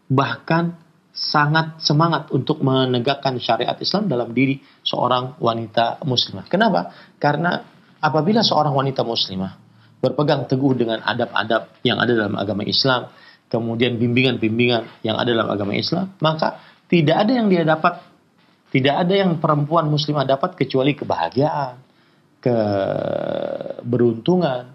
bahkan 0.09 0.80
sangat 1.21 1.77
semangat 1.85 2.33
untuk 2.33 2.65
menegakkan 2.65 3.37
syariat 3.37 3.77
Islam 3.77 4.09
dalam 4.09 4.33
diri 4.33 4.57
seorang 4.81 5.37
wanita 5.37 6.01
muslimah. 6.01 6.49
Kenapa? 6.49 6.89
Karena 7.21 7.61
apabila 8.01 8.41
seorang 8.41 8.73
wanita 8.73 9.05
muslimah 9.05 9.53
berpegang 10.01 10.49
teguh 10.49 10.73
dengan 10.73 10.97
adab-adab 11.05 11.77
yang 11.85 12.01
ada 12.01 12.17
dalam 12.17 12.33
agama 12.33 12.65
Islam, 12.65 13.13
kemudian 13.53 14.01
bimbingan-bimbingan 14.01 15.05
yang 15.05 15.21
ada 15.21 15.29
dalam 15.29 15.53
agama 15.53 15.77
Islam, 15.77 16.09
maka 16.17 16.57
tidak 16.89 17.21
ada 17.21 17.37
yang 17.37 17.53
dia 17.53 17.69
dapat, 17.69 18.01
tidak 18.73 19.05
ada 19.05 19.13
yang 19.13 19.37
perempuan 19.37 19.93
muslimah 19.93 20.25
dapat 20.25 20.57
kecuali 20.57 20.97
kebahagiaan, 20.97 21.77
keberuntungan, 22.41 24.73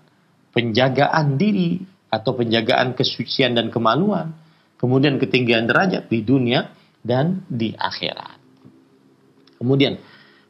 penjagaan 0.54 1.34
diri 1.34 1.82
atau 2.06 2.38
penjagaan 2.38 2.94
kesucian 2.94 3.58
dan 3.58 3.74
kemaluan, 3.74 4.45
kemudian 4.76 5.16
ketinggian 5.20 5.68
derajat 5.68 6.08
di 6.08 6.22
dunia 6.24 6.72
dan 7.00 7.44
di 7.48 7.72
akhirat. 7.76 8.38
Kemudian 9.56 9.96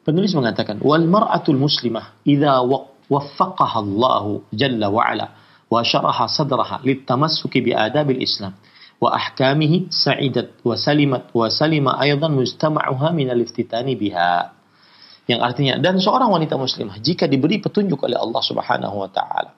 penulis 0.03 0.35
mengatakan 0.35 0.83
wal 0.83 1.07
mar'atul 1.07 1.59
muslimah 1.59 2.19
idza 2.27 2.62
waffaqaha 3.07 3.79
Allah 3.83 4.43
jalla 4.51 4.87
wa 4.91 5.03
ala 5.03 5.27
wa 5.67 5.81
syaraha 5.83 6.27
sadraha 6.31 6.83
litamassuki 6.83 7.62
bi 7.62 7.71
adabil 7.75 8.23
Islam 8.23 8.55
wa 9.03 9.12
ahkamihi 9.15 9.93
sa'idat 9.93 10.62
wa 10.62 10.75
salimat 10.79 11.29
wa 11.35 11.47
salima 11.51 11.99
aidan 12.01 12.33
mujtama'uha 12.33 13.12
min 13.12 13.29
al-iftitani 13.31 13.95
biha. 13.95 14.55
Yang 15.27 15.41
artinya 15.43 15.75
dan 15.83 15.99
seorang 15.99 16.31
wanita 16.31 16.55
muslimah 16.55 17.03
jika 17.03 17.27
diberi 17.27 17.59
petunjuk 17.59 17.99
oleh 18.07 18.15
Allah 18.15 18.43
Subhanahu 18.47 18.97
wa 19.03 19.11
taala 19.11 19.56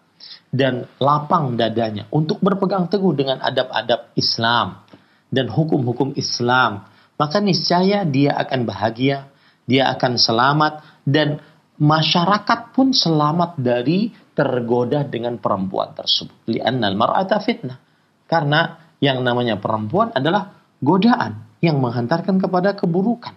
dan 0.49 0.89
lapang 1.03 1.57
dadanya 1.61 2.09
untuk 2.09 2.41
berpegang 2.41 2.89
teguh 2.89 3.13
dengan 3.13 3.41
adab-adab 3.45 4.17
Islam 4.17 4.85
dan 5.29 5.53
hukum-hukum 5.53 6.17
Islam 6.17 6.89
maka 7.21 7.43
niscaya 7.43 8.07
dia 8.09 8.33
akan 8.37 8.65
bahagia 8.65 9.29
dia 9.69 9.93
akan 9.93 10.17
selamat 10.17 11.05
dan 11.05 11.45
masyarakat 11.77 12.75
pun 12.75 12.91
selamat 12.91 13.61
dari 13.61 14.11
tergoda 14.33 15.05
dengan 15.05 15.39
perempuan 15.39 15.95
tersebut. 15.95 16.35
Li'annal 16.51 16.97
mar'ata 16.99 17.39
fitnah. 17.39 17.79
Karena 18.25 18.81
yang 18.99 19.21
namanya 19.21 19.61
perempuan 19.61 20.11
adalah 20.17 20.57
godaan 20.81 21.59
yang 21.61 21.79
menghantarkan 21.79 22.41
kepada 22.41 22.75
keburukan. 22.75 23.37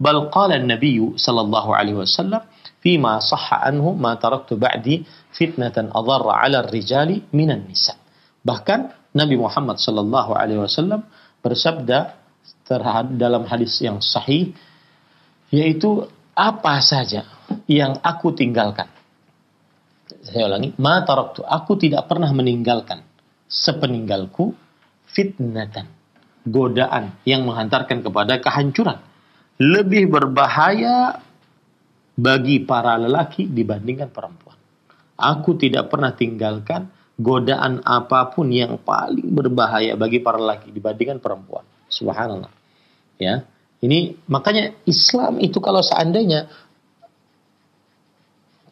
Bal 0.00 0.32
qala 0.32 0.56
an-nabiy 0.56 1.16
sallallahu 1.16 1.70
alaihi 1.76 1.98
wasallam 2.00 2.40
fima 2.80 3.20
sahha 3.20 3.68
anhu 3.68 3.92
ma 3.96 4.16
taraktu 4.16 4.56
ba'di 4.56 5.04
fitnatan 5.34 5.92
adarra 5.94 6.42
'ala 6.42 6.66
ar-rijali 6.66 7.30
minan 7.34 7.66
nisa. 7.66 7.96
Bahkan 8.40 9.12
Nabi 9.16 9.36
Muhammad 9.36 9.78
sallallahu 9.82 10.32
alaihi 10.34 10.62
wasallam 10.62 11.04
bersabda 11.42 12.16
terhadap 12.66 13.14
dalam 13.18 13.42
hadis 13.46 13.78
yang 13.82 13.98
sahih 13.98 14.54
yaitu 15.50 16.06
apa 16.34 16.78
saja 16.78 17.26
yang 17.66 17.98
aku 18.00 18.30
tinggalkan 18.32 18.86
saya 20.20 20.50
ulangi, 20.50 20.74
ma 20.76 21.02
taraktu, 21.06 21.46
aku 21.46 21.78
tidak 21.78 22.10
pernah 22.10 22.30
meninggalkan 22.34 23.06
sepeninggalku 23.46 24.52
fitnatan, 25.10 25.86
godaan 26.46 27.14
yang 27.22 27.46
menghantarkan 27.46 28.02
kepada 28.02 28.42
kehancuran. 28.42 28.98
Lebih 29.60 30.08
berbahaya 30.08 31.20
bagi 32.16 32.64
para 32.64 32.96
lelaki 32.96 33.46
dibandingkan 33.46 34.08
perempuan. 34.10 34.49
Aku 35.20 35.54
tidak 35.60 35.92
pernah 35.92 36.16
tinggalkan 36.16 36.88
godaan 37.20 37.84
apa 37.84 38.32
pun 38.32 38.48
yang 38.48 38.80
paling 38.80 39.28
berbahaya 39.28 39.92
bagi 39.94 40.24
para 40.24 40.40
lelaki 40.40 40.72
dibandingkan 40.72 41.20
perempuan. 41.20 41.68
Subhanallah. 41.92 42.48
Ya. 43.20 43.44
Ini 43.80 44.28
makanya 44.28 44.76
Islam 44.84 45.40
itu 45.40 45.60
kalau 45.60 45.80
seandainya 45.84 46.48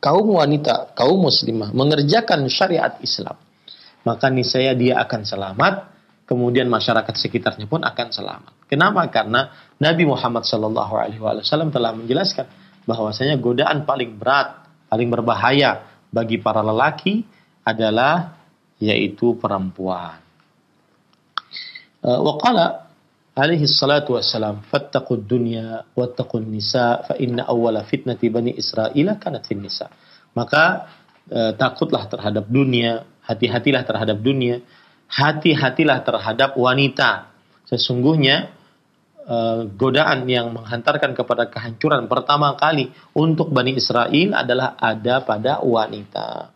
kaum 0.00 0.36
wanita, 0.36 0.92
kaum 0.96 1.20
muslimah 1.20 1.72
mengerjakan 1.72 2.48
syariat 2.48 2.96
Islam, 3.00 3.36
maka 4.04 4.28
niscaya 4.28 4.76
dia 4.76 5.00
akan 5.00 5.20
selamat, 5.24 5.74
kemudian 6.28 6.68
masyarakat 6.68 7.14
sekitarnya 7.16 7.64
pun 7.64 7.80
akan 7.84 8.08
selamat. 8.12 8.52
Kenapa? 8.68 9.08
Karena 9.08 9.48
Nabi 9.80 10.04
Muhammad 10.04 10.44
SAW 10.44 11.72
telah 11.72 11.92
menjelaskan 11.96 12.46
bahwasanya 12.84 13.40
godaan 13.40 13.88
paling 13.88 14.16
berat, 14.16 14.64
paling 14.92 15.08
berbahaya 15.08 15.97
bagi 16.08 16.40
para 16.40 16.64
lelaki 16.64 17.24
adalah 17.64 18.38
yaitu 18.80 19.36
perempuan. 19.36 20.20
Uh, 21.98 22.20
waqala 22.22 22.88
alaihi 23.34 23.66
salatu 23.66 24.14
wassalam 24.14 24.62
fattaqud 24.66 25.26
dunya 25.26 25.86
wattaqun 25.94 26.46
nisa 26.46 27.02
fa 27.06 27.14
inna 27.18 27.46
awwala 27.46 27.82
fitnati 27.86 28.30
bani 28.30 28.54
israila 28.54 29.18
kanat 29.18 29.46
fin 29.46 29.62
nisa 29.62 29.90
maka 30.34 30.90
eh, 31.30 31.52
takutlah 31.58 32.06
terhadap 32.06 32.46
dunia 32.46 33.06
hati-hatilah 33.26 33.82
terhadap 33.82 34.18
dunia 34.22 34.62
hati-hatilah 35.08 36.04
terhadap 36.04 36.54
wanita. 36.54 37.32
Sesungguhnya 37.68 38.52
uh, 39.28 39.68
godaan 39.68 40.24
yang 40.24 40.56
menghantarkan 40.56 41.12
kepada 41.12 41.52
kehancuran 41.52 42.08
pertama 42.08 42.56
kali 42.56 42.90
untuk 43.12 43.52
Bani 43.52 43.76
Israel 43.76 44.32
adalah 44.34 44.74
ada 44.80 45.20
pada 45.22 45.60
wanita. 45.60 46.50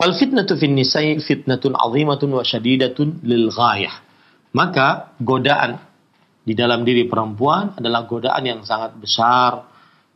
Fal 0.00 0.16
fitnatu 0.16 0.56
fin 0.56 0.72
nisa'i 0.72 1.20
fitnatun 1.20 1.76
azimatun 1.76 2.32
wa 2.32 2.40
syadidatun 2.40 3.20
lil 3.20 3.52
ghayah. 3.52 4.00
Maka 4.56 5.14
godaan 5.20 5.78
di 6.42 6.56
dalam 6.56 6.82
diri 6.82 7.04
perempuan 7.04 7.76
adalah 7.76 8.08
godaan 8.08 8.42
yang 8.42 8.60
sangat 8.64 8.96
besar, 8.96 9.68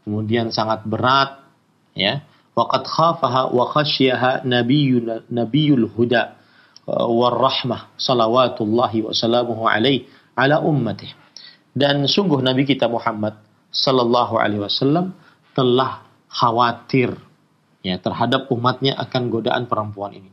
kemudian 0.03 0.49
sangat 0.51 0.83
berat, 0.89 1.45
ya. 1.93 2.25
Waqad 2.55 2.87
khafaha 2.87 3.51
wa 3.51 3.67
khasyaha 3.67 4.47
nabiyyun 4.47 5.27
nabiyul 5.27 5.91
huda 5.91 6.39
uh, 6.87 7.07
war 7.11 7.35
rahmah 7.35 7.91
salawatullahi 7.99 9.05
wa 9.05 9.11
salamuhu 9.11 9.67
alaihi 9.67 10.07
ala 10.39 10.63
ummatih. 10.63 11.24
Dan 11.75 12.07
sungguh 12.07 12.39
Nabi 12.39 12.63
kita 12.63 12.87
Muhammad 12.87 13.35
sallallahu 13.75 14.39
alaihi 14.39 14.63
wasallam 14.63 15.11
telah 15.59 16.07
khawatir 16.31 17.19
ya 17.83 17.99
terhadap 17.99 18.47
umatnya 18.55 18.95
akan 18.95 19.23
godaan 19.29 19.67
perempuan 19.67 20.15
ini. 20.15 20.31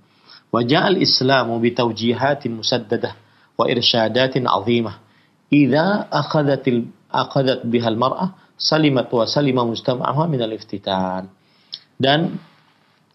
Wajah 0.54 0.94
al-Islamu 0.94 1.58
bitaujihatin 1.58 2.62
musaddadah 2.62 3.18
wa 3.58 3.66
irsyadatin 3.66 4.46
azimah. 4.46 5.02
Idza 5.52 6.08
akhadatil 6.08 6.88
akhadat 7.12 7.66
bihal 7.68 7.98
mar'ah 7.98 8.38
salimat 8.56 9.10
wa 9.10 9.26
salima 9.26 9.66
mustama'aha 9.66 10.30
min 10.30 10.40
al-iftitan. 10.46 11.28
Dan 11.98 12.38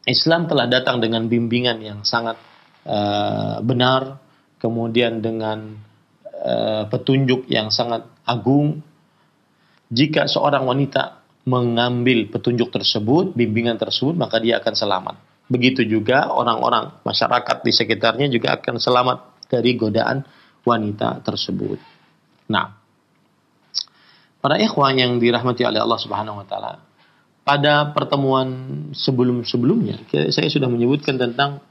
Islam 0.07 0.47
telah 0.47 0.67
datang 0.71 1.03
dengan 1.03 1.27
bimbingan 1.27 1.79
yang 1.83 2.01
sangat 2.07 2.39
uh, 2.87 3.59
benar, 3.63 4.23
kemudian 4.63 5.19
dengan 5.19 5.86
uh, 6.47 6.87
petunjuk 6.87 7.51
yang 7.51 7.75
sangat 7.75 8.07
agung. 8.23 8.87
Jika 9.91 10.31
seorang 10.31 10.63
wanita 10.63 11.27
mengambil 11.47 12.27
petunjuk 12.31 12.71
tersebut, 12.71 13.35
bimbingan 13.35 13.79
tersebut, 13.79 14.15
maka 14.15 14.39
dia 14.39 14.59
akan 14.63 14.75
selamat. 14.75 15.17
Begitu 15.47 15.87
juga 15.87 16.31
orang-orang 16.35 17.03
masyarakat 17.07 17.63
di 17.63 17.71
sekitarnya 17.71 18.27
juga 18.27 18.59
akan 18.59 18.83
selamat 18.83 19.19
dari 19.47 19.79
godaan 19.79 20.27
wanita 20.67 21.23
tersebut. 21.23 21.79
Nah, 22.51 22.75
para 24.43 24.59
ikhwan 24.59 24.99
yang 24.99 25.23
dirahmati 25.23 25.63
oleh 25.63 25.79
Allah 25.79 26.01
Subhanahu 26.03 26.43
wa 26.43 26.47
taala, 26.51 26.83
pada 27.47 27.95
pertemuan 27.95 28.51
sebelum-sebelumnya 28.91 30.11
saya 30.35 30.51
sudah 30.51 30.67
menyebutkan 30.67 31.15
tentang 31.15 31.63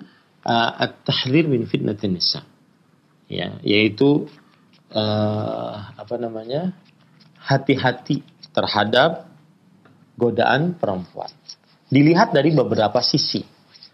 uh, 0.48 0.72
at-tahdzir 0.80 1.52
min 1.52 1.68
fitnatin 1.68 2.16
nisa. 2.16 2.48
Ya, 3.28 3.60
yaitu 3.60 4.32
uh, 4.96 5.94
apa 6.00 6.16
namanya? 6.16 6.72
hati-hati 7.46 8.26
terhadap 8.50 9.30
godaan 10.18 10.74
perempuan. 10.74 11.30
Dilihat 11.94 12.34
dari 12.34 12.50
beberapa 12.50 12.98
sisi. 13.06 13.46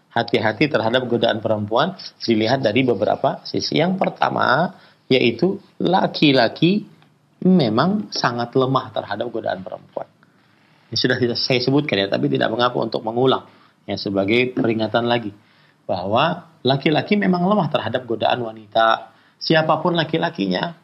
Hati-hati 0.08 0.72
terhadap 0.72 1.04
godaan 1.04 1.44
perempuan 1.44 1.96
dilihat 2.24 2.64
dari 2.64 2.80
beberapa 2.80 3.44
sisi. 3.44 3.76
Yang 3.76 4.00
pertama 4.00 4.72
yaitu 5.12 5.60
laki-laki 5.76 6.88
memang 7.44 8.08
sangat 8.08 8.56
lemah 8.56 8.88
terhadap 8.96 9.28
godaan 9.28 9.60
perempuan. 9.60 10.08
Ini 10.88 10.96
sudah 10.96 11.16
saya 11.36 11.60
sebutkan 11.60 11.96
ya, 12.04 12.06
tapi 12.08 12.28
tidak 12.28 12.52
mengapa 12.52 12.76
untuk 12.80 13.04
mengulang 13.04 13.48
ya 13.88 13.96
sebagai 13.96 14.52
peringatan 14.52 15.08
lagi 15.08 15.32
bahwa 15.88 16.52
laki-laki 16.62 17.18
memang 17.18 17.44
lemah 17.48 17.68
terhadap 17.68 18.04
godaan 18.06 18.44
wanita. 18.44 19.12
Siapa 19.42 19.82
pun 19.82 19.98
laki-lakinya, 19.98 20.81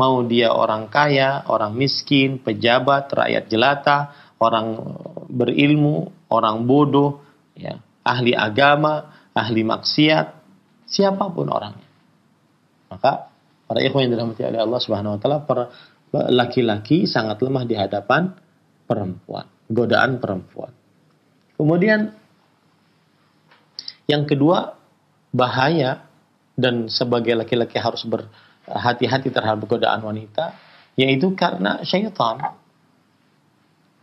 mau 0.00 0.24
dia 0.24 0.48
orang 0.48 0.88
kaya, 0.88 1.44
orang 1.44 1.76
miskin, 1.76 2.40
pejabat, 2.40 3.12
rakyat 3.12 3.44
jelata, 3.52 3.98
orang 4.40 4.80
berilmu, 5.28 6.08
orang 6.32 6.64
bodoh, 6.64 7.20
ya, 7.52 7.76
ahli 8.00 8.32
agama, 8.32 9.28
ahli 9.36 9.60
maksiat, 9.60 10.26
siapa 10.88 11.28
pun 11.28 11.52
orangnya. 11.52 11.88
Maka 12.88 13.28
para 13.68 13.84
ikhwan 13.84 14.08
yang 14.08 14.16
dirahmati 14.16 14.42
oleh 14.48 14.60
Allah 14.64 14.80
Subhanahu 14.80 15.14
wa 15.14 15.20
taala, 15.20 15.68
laki-laki 16.32 17.04
sangat 17.04 17.38
lemah 17.44 17.68
di 17.68 17.76
hadapan 17.76 18.32
perempuan, 18.88 19.46
godaan 19.70 20.18
perempuan. 20.18 20.72
Kemudian 21.54 22.10
yang 24.10 24.26
kedua, 24.26 24.74
bahaya 25.30 26.02
dan 26.58 26.90
sebagai 26.90 27.38
laki-laki 27.38 27.78
harus 27.78 28.02
berhati-hati 28.66 29.32
terhadap 29.32 29.64
godaan 29.64 30.04
wanita, 30.04 30.56
yaitu 30.98 31.32
karena 31.38 31.80
syaitan 31.86 32.56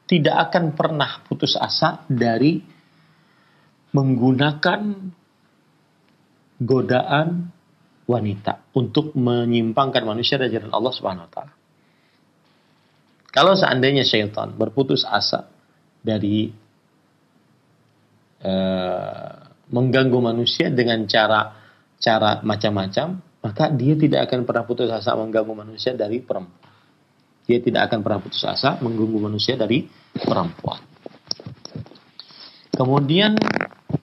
tidak 0.08 0.36
akan 0.50 0.72
pernah 0.72 1.22
putus 1.28 1.60
asa 1.60 2.08
dari 2.08 2.64
menggunakan 3.92 4.82
godaan 6.64 7.52
wanita 8.08 8.72
untuk 8.74 9.14
menyimpangkan 9.20 10.04
manusia 10.08 10.40
dari 10.40 10.56
jalan 10.56 10.72
Allah 10.72 10.94
Subhanahu 10.96 11.28
wa 11.28 11.32
taala. 11.32 11.54
Kalau 13.28 13.54
seandainya 13.54 14.08
syaitan 14.08 14.56
berputus 14.56 15.04
asa 15.04 15.52
dari 16.02 16.50
uh, 18.42 19.32
mengganggu 19.68 20.20
manusia 20.24 20.72
dengan 20.72 21.04
cara 21.06 21.54
cara 22.00 22.40
macam-macam, 22.42 23.20
maka 23.48 23.72
dia 23.72 23.96
tidak 23.96 24.28
akan 24.28 24.44
pernah 24.44 24.68
putus 24.68 24.92
asa 24.92 25.16
mengganggu 25.16 25.56
manusia 25.56 25.96
dari 25.96 26.20
perempuan. 26.20 26.76
Dia 27.48 27.64
tidak 27.64 27.88
akan 27.88 28.00
pernah 28.04 28.20
putus 28.20 28.44
asa 28.44 28.76
mengganggu 28.84 29.20
manusia 29.24 29.56
dari 29.56 29.88
perempuan. 30.20 30.84
Kemudian 32.76 33.40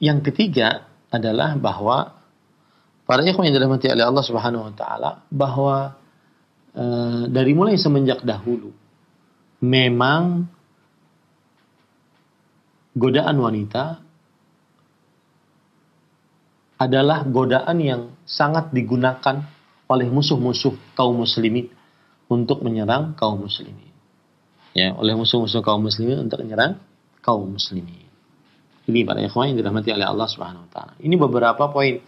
yang 0.01 0.25
ketiga 0.25 0.89
adalah 1.13 1.61
bahwa 1.61 2.25
para 3.05 3.21
ikhwan 3.21 3.53
yang 3.53 3.61
dirahmati 3.61 3.93
oleh 3.93 4.01
Allah 4.09 4.25
Subhanahu 4.25 4.65
wa 4.65 4.73
taala 4.73 5.11
bahwa 5.29 5.93
e, 6.73 6.85
dari 7.29 7.53
mulai 7.53 7.77
semenjak 7.77 8.25
dahulu 8.25 8.73
memang 9.61 10.49
godaan 12.97 13.37
wanita 13.37 14.01
adalah 16.81 17.23
godaan 17.23 17.79
yang 17.79 18.03
sangat 18.27 18.75
digunakan 18.75 19.47
oleh 19.87 20.09
musuh-musuh 20.11 20.97
kaum 20.99 21.23
muslimin 21.23 21.71
untuk 22.27 22.65
menyerang 22.65 23.15
kaum 23.15 23.47
muslimin. 23.47 23.93
Ya, 24.75 24.91
oleh 24.97 25.15
musuh-musuh 25.15 25.63
kaum 25.63 25.87
muslimin 25.87 26.19
untuk 26.27 26.43
menyerang 26.43 26.83
kaum 27.23 27.47
muslimin. 27.47 28.11
Ini 28.85 29.01
para 29.09 29.23
ikhwan 29.25 29.55
yang 29.55 29.65
dirahmati 29.65 29.97
oleh 29.97 30.05
Allah 30.05 30.29
Subhanahu 30.29 30.69
wa 30.69 30.71
taala. 30.73 30.93
Ini 31.01 31.15
beberapa 31.17 31.73
poin 31.73 32.03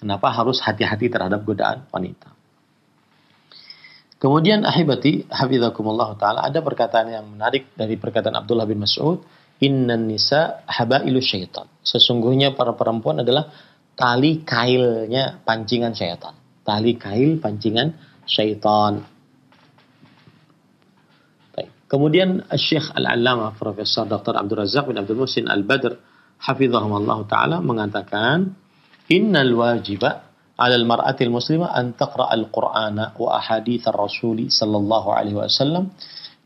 kenapa 0.00 0.32
harus 0.32 0.64
hati-hati 0.64 1.12
terhadap 1.12 1.44
godaan 1.44 1.84
wanita. 1.92 2.32
Kemudian 4.16 4.62
ahibati 4.62 5.26
hafizakumullah 5.28 6.14
taala 6.16 6.46
ada 6.46 6.62
perkataan 6.62 7.10
yang 7.10 7.26
menarik 7.26 7.74
dari 7.74 7.98
perkataan 7.98 8.38
Abdullah 8.38 8.64
bin 8.70 8.80
Mas'ud, 8.80 9.20
"Innan 9.60 10.08
nisa 10.08 10.62
habailu 10.64 11.18
syaitan." 11.18 11.66
Sesungguhnya 11.82 12.54
para 12.54 12.72
perempuan 12.78 13.20
adalah 13.20 13.50
tali 13.96 14.42
kailnya 14.42 15.40
pancingan 15.44 15.92
syaitan. 15.92 16.34
Tali 16.62 16.96
kail 16.96 17.38
pancingan 17.42 17.94
syaitan. 18.26 19.04
Kemudian 21.92 22.48
Syekh 22.56 22.88
Al-Allamah 22.96 23.52
Profesor 23.60 24.08
Dr. 24.08 24.32
Abdul 24.32 24.64
Razak 24.64 24.88
bin 24.88 24.96
Abdul 24.96 25.28
Musin 25.28 25.44
Al-Badr 25.44 25.92
hafizahumullah 26.40 27.28
taala 27.28 27.60
mengatakan 27.60 28.56
innal 29.12 29.52
wajiba 29.52 30.32
'ala 30.56 30.72
al-mar'ati 30.72 31.28
al-muslimah 31.28 31.68
an 31.68 31.92
taqra 31.92 32.32
al-Qur'ana 32.32 33.12
wa 33.20 33.36
ahadits 33.36 33.92
ar-rasul 33.92 34.48
sallallahu 34.48 35.08
alaihi 35.12 35.36
wasallam 35.36 35.92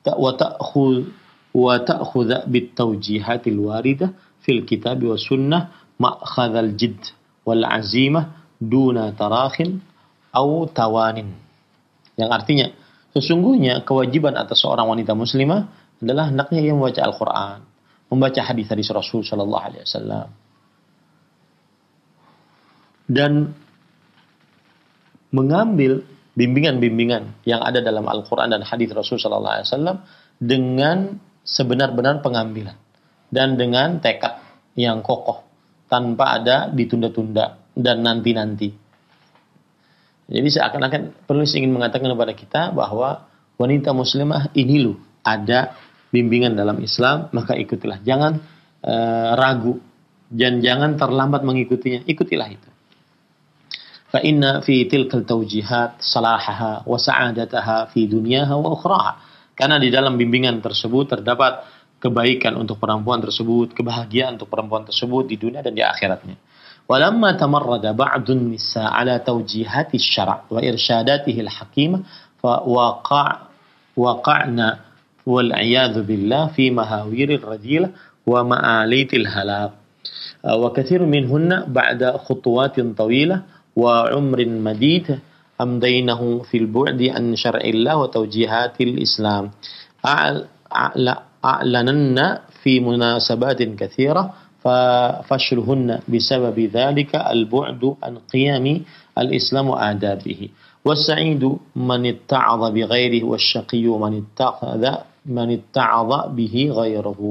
wa 0.03 0.35
ta'khudh 0.35 1.15
wa 1.55 1.79
ta'khudha 1.79 2.51
bit 2.51 2.75
tawjihat 2.75 3.47
al-waridah 3.47 4.43
fil 4.43 4.67
kitab 4.67 4.99
wa 5.07 5.15
sunnah 5.15 5.95
ma'khadh 6.03 6.59
al-jidd 6.59 7.01
wal 7.47 7.63
'azimah 7.63 8.59
duna 8.59 9.15
tarakhin 9.15 9.79
aw 10.35 10.67
tawanin. 10.75 11.31
Yang 12.19 12.31
artinya 12.35 12.67
Sesungguhnya 13.17 13.81
kewajiban 13.81 14.37
atas 14.37 14.61
seorang 14.61 14.93
wanita 14.93 15.17
muslimah 15.17 15.73
adalah 16.05 16.29
hendaknya 16.29 16.61
ia 16.61 16.77
membaca 16.77 17.01
Al-Quran, 17.01 17.65
membaca 18.13 18.41
hadis-hadis 18.45 18.93
Rasul 18.93 19.25
Shallallahu 19.25 19.65
Alaihi 19.65 19.83
Wasallam, 19.89 20.29
dan 23.09 23.57
mengambil 25.33 26.05
bimbingan-bimbingan 26.37 27.41
yang 27.49 27.65
ada 27.65 27.81
dalam 27.81 28.05
Al-Quran 28.05 28.53
dan 28.53 28.61
hadis 28.69 28.93
Rasul 28.93 29.17
Shallallahu 29.17 29.55
Alaihi 29.57 29.69
Wasallam 29.73 29.97
dengan 30.37 31.17
sebenar-benar 31.41 32.21
pengambilan 32.21 32.77
dan 33.33 33.57
dengan 33.57 33.97
tekad 34.05 34.45
yang 34.77 35.01
kokoh 35.01 35.46
tanpa 35.87 36.39
ada 36.39 36.71
ditunda-tunda 36.71 37.63
dan 37.75 38.03
nanti-nanti. 38.03 38.71
Jadi 40.27 40.49
seakan-akan 40.51 41.27
penulis 41.27 41.55
ingin 41.55 41.71
mengatakan 41.71 42.11
kepada 42.11 42.35
kita 42.35 42.63
bahwa 42.75 43.31
wanita 43.55 43.95
muslimah 43.95 44.51
ini 44.59 44.83
loh 44.83 44.99
ada 45.23 45.79
bimbingan 46.11 46.59
dalam 46.59 46.83
Islam, 46.83 47.31
maka 47.31 47.55
ikutilah. 47.55 48.03
Jangan 48.03 48.33
uh, 48.83 49.31
ragu 49.39 49.79
dan 50.27 50.59
jangan 50.59 50.99
terlambat 50.99 51.47
mengikutinya. 51.47 52.03
Ikutilah 52.11 52.49
itu. 52.51 52.69
Fa 54.11 54.23
inna 54.23 54.63
fi 54.63 54.87
tilkal 54.87 55.27
tawjihat 55.27 56.03
salahaha 56.03 56.87
wa 56.87 56.99
sa'adataha 56.99 57.91
fi 57.95 58.07
dunyaha 58.11 58.55
wa 58.55 58.69
ukhraha. 58.75 59.13
Karena 59.55 59.79
di 59.79 59.89
dalam 59.91 60.19
bimbingan 60.19 60.59
tersebut 60.63 61.17
terdapat 61.19 61.65
kebaikan 62.02 62.58
untuk 62.58 62.82
perempuan 62.82 63.22
tersebut, 63.22 63.78
kebahagiaan 63.78 64.36
untuk 64.36 64.50
perempuan 64.50 64.84
tersebut 64.84 65.30
di 65.30 65.38
dunia 65.38 65.62
dan 65.62 65.78
di 65.78 65.86
akhiratnya. 65.86 66.38
ولما 66.92 67.32
تمرد 67.32 67.86
بعض 67.96 68.26
النساء 68.32 68.84
على 68.84 69.20
توجيهات 69.20 69.96
الشرع 69.96 70.52
وإرشاداته 70.52 71.40
الحكيمة 71.40 72.00
فوقع 72.44 73.26
وقعنا 73.98 74.70
والعياذ 75.26 75.96
بالله 76.04 76.48
في 76.48 76.72
مهاوير 76.72 77.30
الرذيلة 77.40 77.90
ومآليت 78.28 79.14
الهلاك 79.14 79.72
وكثير 80.44 81.06
منهن 81.06 81.64
بعد 81.68 82.02
خطوات 82.28 82.80
طويلة 82.80 83.42
وعمر 83.76 84.40
مديد 84.46 85.20
أمدينه 85.62 86.22
في 86.50 86.58
البعد 86.58 87.02
عن 87.02 87.36
شرع 87.36 87.62
الله 87.62 87.96
وتوجيهات 87.98 88.82
الإسلام 88.82 89.52
أعلنن 91.46 92.18
في 92.62 92.80
مناسبات 92.80 93.62
كثيرة 93.64 94.24
ففشلهن 94.62 95.90
بسبب 96.08 96.58
ذلك 96.60 97.12
البعد 97.16 97.84
عن 98.04 98.14
قيام 98.34 98.66
الإسلام 99.18 99.66
وآدابه 99.70 100.42
والسعيد 100.86 101.44
من 101.76 102.02
اتعظ 102.06 102.62
بغيره 102.74 103.24
والشقي 103.26 103.86
من 103.86 104.14
اتخذ 104.22 104.84
من 105.26 105.48
اتعظ 105.58 106.12
به 106.38 106.56
غيره 106.74 107.22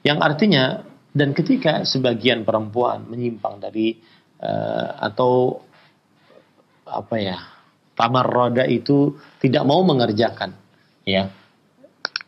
yang 0.00 0.18
artinya 0.22 0.80
dan 1.10 1.34
ketika 1.34 1.82
sebagian 1.84 2.46
perempuan 2.46 3.04
menyimpang 3.04 3.60
dari 3.60 3.98
uh, 4.40 4.96
atau 5.02 5.60
apa 6.86 7.16
ya 7.20 7.38
tamar 7.94 8.26
roda 8.26 8.64
itu 8.64 9.18
tidak 9.42 9.62
mau 9.66 9.82
mengerjakan 9.84 10.56
ya 11.04 11.28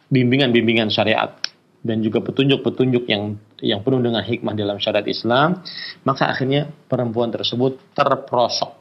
bimbingan-bimbingan 0.08 0.88
syariat 0.91 1.36
dan 1.84 2.04
juga 2.04 2.20
petunjuk-petunjuk 2.24 3.08
yang 3.08 3.38
yang 3.63 3.82
penuh 3.82 4.02
dengan 4.02 4.22
hikmah 4.22 4.54
dalam 4.54 4.78
syariat 4.78 5.06
Islam, 5.08 5.62
maka 6.06 6.30
akhirnya 6.30 6.70
perempuan 6.89 7.34
tersebut 7.34 7.96
terperosok, 7.96 8.72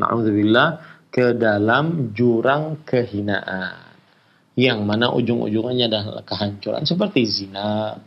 naudzubillah, 0.00 0.82
ke 1.14 1.38
dalam 1.38 2.10
jurang 2.10 2.82
kehinaan, 2.82 3.94
yang 4.58 4.82
mana 4.82 5.14
ujung-ujungnya 5.14 5.86
adalah 5.86 6.26
kehancuran 6.26 6.82
seperti 6.82 7.22
zina, 7.26 7.98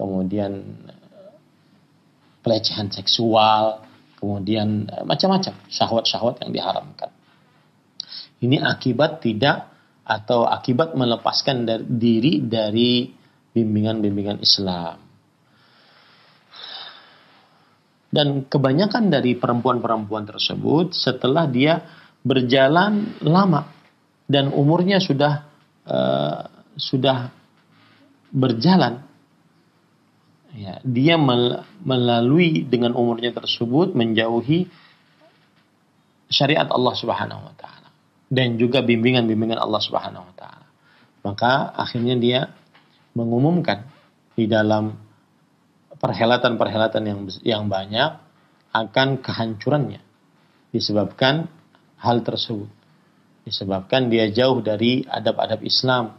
kemudian 0.00 0.52
eh, 0.88 1.36
pelecehan 2.40 2.88
seksual, 2.88 3.84
kemudian 4.16 4.88
eh, 4.88 5.04
macam-macam 5.04 5.52
syahwat-syahwat 5.68 6.40
yang 6.44 6.52
diharamkan. 6.56 7.12
Ini 8.40 8.60
akibat 8.64 9.24
tidak 9.24 9.75
atau 10.06 10.46
akibat 10.46 10.94
melepaskan 10.94 11.66
diri 11.98 12.38
dari 12.46 13.10
bimbingan-bimbingan 13.50 14.38
Islam. 14.38 15.02
Dan 18.06 18.46
kebanyakan 18.46 19.10
dari 19.10 19.34
perempuan-perempuan 19.34 20.24
tersebut 20.30 20.94
setelah 20.94 21.50
dia 21.50 21.82
berjalan 22.22 23.18
lama 23.20 23.66
dan 24.30 24.54
umurnya 24.54 25.02
sudah 25.02 25.42
uh, 25.84 26.40
sudah 26.78 27.34
berjalan 28.30 29.02
ya, 30.54 30.78
dia 30.86 31.18
melalui 31.82 32.64
dengan 32.66 32.94
umurnya 32.94 33.34
tersebut 33.34 33.92
menjauhi 33.92 34.70
syariat 36.30 36.66
Allah 36.70 36.94
Subhanahu 36.94 37.42
wa 37.46 37.54
taala 37.54 37.75
dan 38.26 38.58
juga 38.58 38.82
bimbingan-bimbingan 38.82 39.58
Allah 39.58 39.82
Subhanahu 39.82 40.24
wa 40.26 40.34
taala. 40.34 40.66
Maka 41.22 41.74
akhirnya 41.74 42.14
dia 42.18 42.40
mengumumkan 43.14 43.86
di 44.34 44.46
dalam 44.46 44.94
perhelatan-perhelatan 45.96 47.02
yang 47.02 47.20
yang 47.42 47.64
banyak 47.66 48.10
akan 48.74 49.22
kehancurannya. 49.24 50.02
Disebabkan 50.70 51.48
hal 52.02 52.20
tersebut. 52.20 52.68
Disebabkan 53.46 54.12
dia 54.12 54.28
jauh 54.28 54.60
dari 54.60 55.06
adab-adab 55.06 55.62
Islam. 55.64 56.12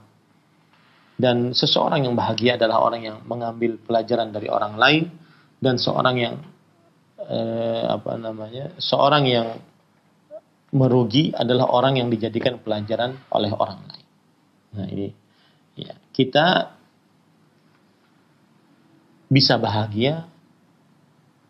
Dan 1.18 1.52
seseorang 1.54 2.06
yang 2.06 2.14
bahagia 2.14 2.62
adalah 2.62 2.82
orang 2.82 3.02
yang 3.02 3.18
mengambil 3.26 3.78
pelajaran 3.82 4.30
dari 4.30 4.48
orang 4.54 4.78
lain 4.78 5.10
dan 5.58 5.82
seorang 5.82 6.16
yang 6.18 6.36
eh, 7.18 7.86
apa 7.90 8.22
namanya 8.22 8.78
seorang 8.78 9.26
yang 9.26 9.48
merugi 10.76 11.32
adalah 11.32 11.72
orang 11.72 12.00
yang 12.00 12.12
dijadikan 12.12 12.60
pelajaran 12.60 13.16
oleh 13.32 13.52
orang 13.56 13.80
lain. 13.88 14.08
Nah 14.76 14.88
ini 14.92 15.08
ya 15.78 15.94
kita 16.12 16.76
bisa 19.28 19.60
bahagia 19.60 20.28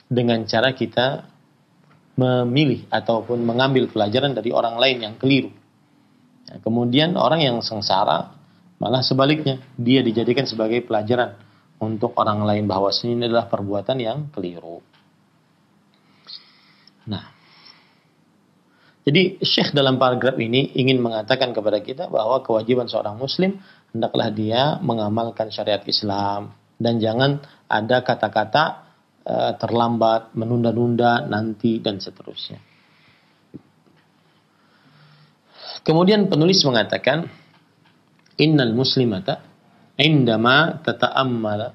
dengan 0.10 0.46
cara 0.50 0.74
kita 0.74 1.30
memilih 2.18 2.90
ataupun 2.90 3.46
mengambil 3.46 3.86
pelajaran 3.90 4.34
dari 4.34 4.50
orang 4.50 4.82
lain 4.82 4.98
yang 5.06 5.16
keliru. 5.22 5.54
Ya, 6.50 6.58
kemudian 6.58 7.14
orang 7.14 7.46
yang 7.46 7.58
sengsara 7.62 8.34
malah 8.82 9.06
sebaliknya 9.06 9.62
dia 9.78 10.02
dijadikan 10.02 10.50
sebagai 10.50 10.82
pelajaran 10.82 11.38
untuk 11.78 12.18
orang 12.18 12.42
lain 12.42 12.66
bahwa 12.66 12.90
ini 13.06 13.30
adalah 13.30 13.46
perbuatan 13.46 13.98
yang 14.02 14.18
keliru. 14.34 14.82
Nah, 17.06 17.37
jadi 19.08 19.40
Syekh 19.40 19.72
dalam 19.72 19.96
paragraf 19.96 20.36
ini 20.36 20.76
ingin 20.76 21.00
mengatakan 21.00 21.56
kepada 21.56 21.80
kita 21.80 22.12
bahwa 22.12 22.44
kewajiban 22.44 22.92
seorang 22.92 23.16
muslim 23.16 23.56
hendaklah 23.96 24.28
dia 24.36 24.84
mengamalkan 24.84 25.48
syariat 25.48 25.80
Islam, 25.88 26.52
dan 26.76 27.00
jangan 27.00 27.40
ada 27.72 28.04
kata-kata 28.04 28.64
uh, 29.24 29.52
terlambat, 29.56 30.36
menunda-nunda, 30.36 31.24
nanti 31.24 31.80
dan 31.80 32.04
seterusnya. 32.04 32.60
Kemudian 35.88 36.28
penulis 36.28 36.60
mengatakan 36.68 37.32
innal 38.36 38.76
muslimata 38.76 39.40
indama 39.96 40.84
tata'ammala 40.84 41.72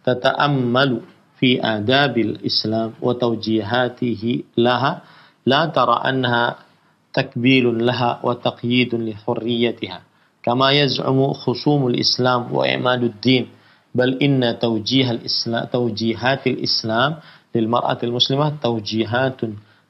tata'ammalu 0.00 1.04
fi 1.36 1.60
adabil 1.60 2.40
Islam 2.40 2.96
wa 3.04 3.12
tawjihatihi 3.12 4.56
laha 4.56 5.04
la 5.44 5.68
tara 5.68 6.00
annaha 6.08 6.69
taqyidun 7.14 9.02
li 9.06 9.14
hurriyatiha 9.26 9.98
kama 10.44 10.72
yaz'umu 10.72 11.34
khusumul 11.42 11.94
Islam 11.98 12.40
wa 12.52 12.64
i'madud 12.68 13.14
din 13.22 13.46
بل 13.94 14.22
إن 14.22 14.58
توجيه 14.62 15.10
الإسلام 15.10 15.64
توجيهات 15.74 16.46
الإسلام 16.46 17.16
للمرأة 17.54 17.98
المسلمة 18.02 18.62
توجيهات 18.62 19.40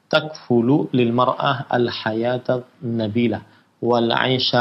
تكفل 0.09 0.69
للمرأة 0.93 1.65
الحياة 1.73 2.47
النبيلة 2.83 3.41
والعيش 3.81 4.51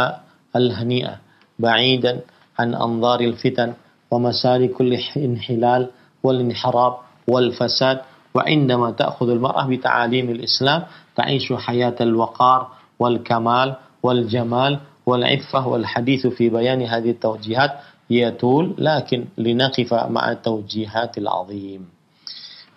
الهنيئة 0.56 1.14
بعيدا 1.58 2.20
عن 2.58 2.74
أنظار 2.74 3.20
الفتن 3.20 3.72
ومسالك 4.10 4.80
الانحلال 4.80 5.88
والانحراف 6.22 6.94
والفساد 7.28 7.98
وعندما 8.34 8.90
تأخذ 8.90 9.28
المرأة 9.30 9.66
بتعاليم 9.66 10.30
الإسلام 10.30 10.82
تعيش 11.15 11.53
حياة 11.53 11.95
الوقار 12.01 12.61
والكمال 12.99 13.75
والجمال 14.03 14.73
والعفة 15.05 15.67
والحديث 15.67 16.27
في 16.27 16.49
بيان 16.49 16.81
هذه 16.81 17.09
التوجيهات 17.09 17.71
yatul 18.05 18.77
lakin 18.77 19.33
linaqifa 19.33 20.05
ma'a 20.09 20.37
tawjihatil 20.37 21.25
azim. 21.25 21.89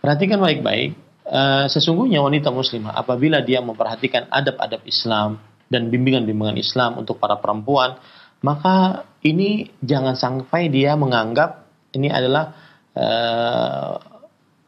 Perhatikan 0.01 0.41
baik-baik, 0.41 0.97
uh, 1.29 1.67
sesungguhnya 1.69 2.25
wanita 2.25 2.49
muslimah 2.49 2.97
apabila 2.97 3.45
dia 3.45 3.61
memperhatikan 3.61 4.31
adab-adab 4.33 4.81
Islam 4.89 5.37
dan 5.69 5.93
bimbingan-bimbingan 5.93 6.57
Islam 6.57 6.97
untuk 6.97 7.21
para 7.21 7.37
perempuan, 7.37 8.01
maka 8.41 9.05
ini 9.21 9.69
jangan 9.85 10.17
sampai 10.17 10.73
dia 10.73 10.97
menganggap 10.97 11.67
ini 11.93 12.09
adalah 12.09 12.55
uh, 12.97 14.01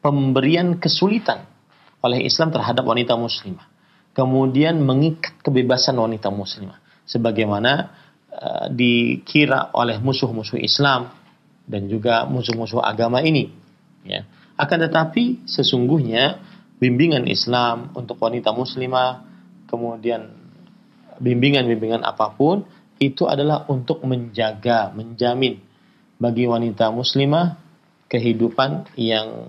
pemberian 0.05 0.77
kesulitan 0.77 1.47
oleh 2.06 2.22
Islam 2.22 2.54
terhadap 2.54 2.86
wanita 2.86 3.18
muslimah. 3.18 3.65
Kemudian 4.13 4.78
mengikat 4.86 5.41
kebebasan 5.41 5.98
wanita 5.98 6.30
muslimah. 6.30 6.78
Sebagaimana 7.10 7.89
Eh, 8.36 8.68
dikira 8.68 9.72
oleh 9.72 9.96
musuh-musuh 9.96 10.60
Islam 10.60 11.08
dan 11.63 11.88
juga 11.88 12.28
musuh-musuh 12.28 12.84
agama 12.84 13.24
ini. 13.24 13.48
Ya. 14.04 14.28
Akan 14.60 14.84
tetapi 14.84 15.48
sesungguhnya 15.48 16.44
bimbingan 16.76 17.32
Islam 17.32 17.96
untuk 17.96 18.20
wanita 18.20 18.52
muslimah 18.52 19.24
kemudian 19.72 20.36
bimbingan-bimbingan 21.24 22.04
apa 22.04 22.36
pun 22.36 22.68
itu 23.00 23.24
adalah 23.24 23.63
untuk 23.72 24.04
menjaga, 24.04 24.91
menjamin 24.91 25.63
bagi 26.20 26.44
wanita 26.44 26.91
muslimah 26.91 27.56
kehidupan 28.12 29.00
yang 29.00 29.48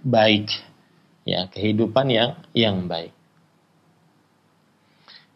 baik. 0.00 0.48
Ya, 1.22 1.46
kehidupan 1.46 2.10
yang 2.10 2.34
yang 2.50 2.90
baik. 2.90 3.14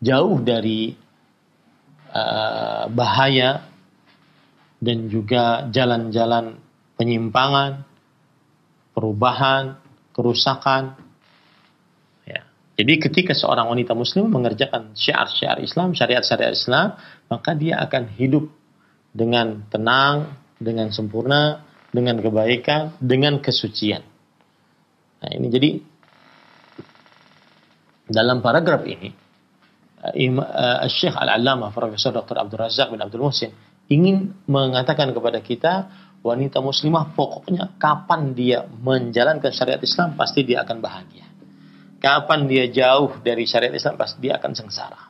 Jauh 0.03 0.42
dari 0.42 0.99
uh, 2.11 2.90
bahaya 2.90 3.64
dan 4.83 5.07
juga 5.09 5.64
jalan-jalan 5.70 6.59
penyimpangan, 6.99 7.87
perubahan, 8.92 9.79
kerusakan. 10.16 10.96
Ya. 12.25 12.44
Jadi 12.77 12.94
ketika 13.01 13.33
seorang 13.37 13.68
wanita 13.68 13.92
muslim 13.92 14.33
mengerjakan 14.33 14.96
syiar-syiar 14.96 15.61
Islam, 15.61 15.92
syariat-syariat 15.92 16.53
Islam, 16.53 16.96
maka 17.29 17.53
dia 17.55 17.79
akan 17.85 18.11
hidup 18.16 18.49
dengan 19.16 19.64
tenang, 19.72 20.35
dengan 20.57 20.92
sempurna, 20.92 21.64
dengan 21.92 22.20
kebaikan, 22.20 22.96
dengan 23.01 23.40
kesucian. 23.40 24.15
Nah, 25.26 25.32
ini 25.34 25.50
jadi 25.50 25.70
dalam 28.06 28.38
paragraf 28.38 28.86
ini 28.86 29.10
uh, 30.06 30.86
Syekh 30.86 31.18
Al-Allamah 31.18 31.74
Profesor 31.74 32.14
Dr. 32.14 32.46
Abdul 32.46 32.62
Razak 32.62 32.94
bin 32.94 33.02
Abdul 33.02 33.26
Muhsin 33.26 33.50
ingin 33.90 34.38
mengatakan 34.46 35.10
kepada 35.10 35.42
kita 35.42 35.90
wanita 36.22 36.62
muslimah 36.62 37.10
pokoknya 37.18 37.74
kapan 37.74 38.38
dia 38.38 38.62
menjalankan 38.66 39.50
syariat 39.50 39.82
Islam 39.82 40.14
pasti 40.14 40.46
dia 40.46 40.62
akan 40.62 40.78
bahagia. 40.78 41.26
Kapan 41.98 42.46
dia 42.46 42.70
jauh 42.70 43.18
dari 43.26 43.50
syariat 43.50 43.74
Islam 43.74 43.98
pasti 43.98 44.22
dia 44.22 44.38
akan 44.38 44.52
sengsara. 44.54 45.00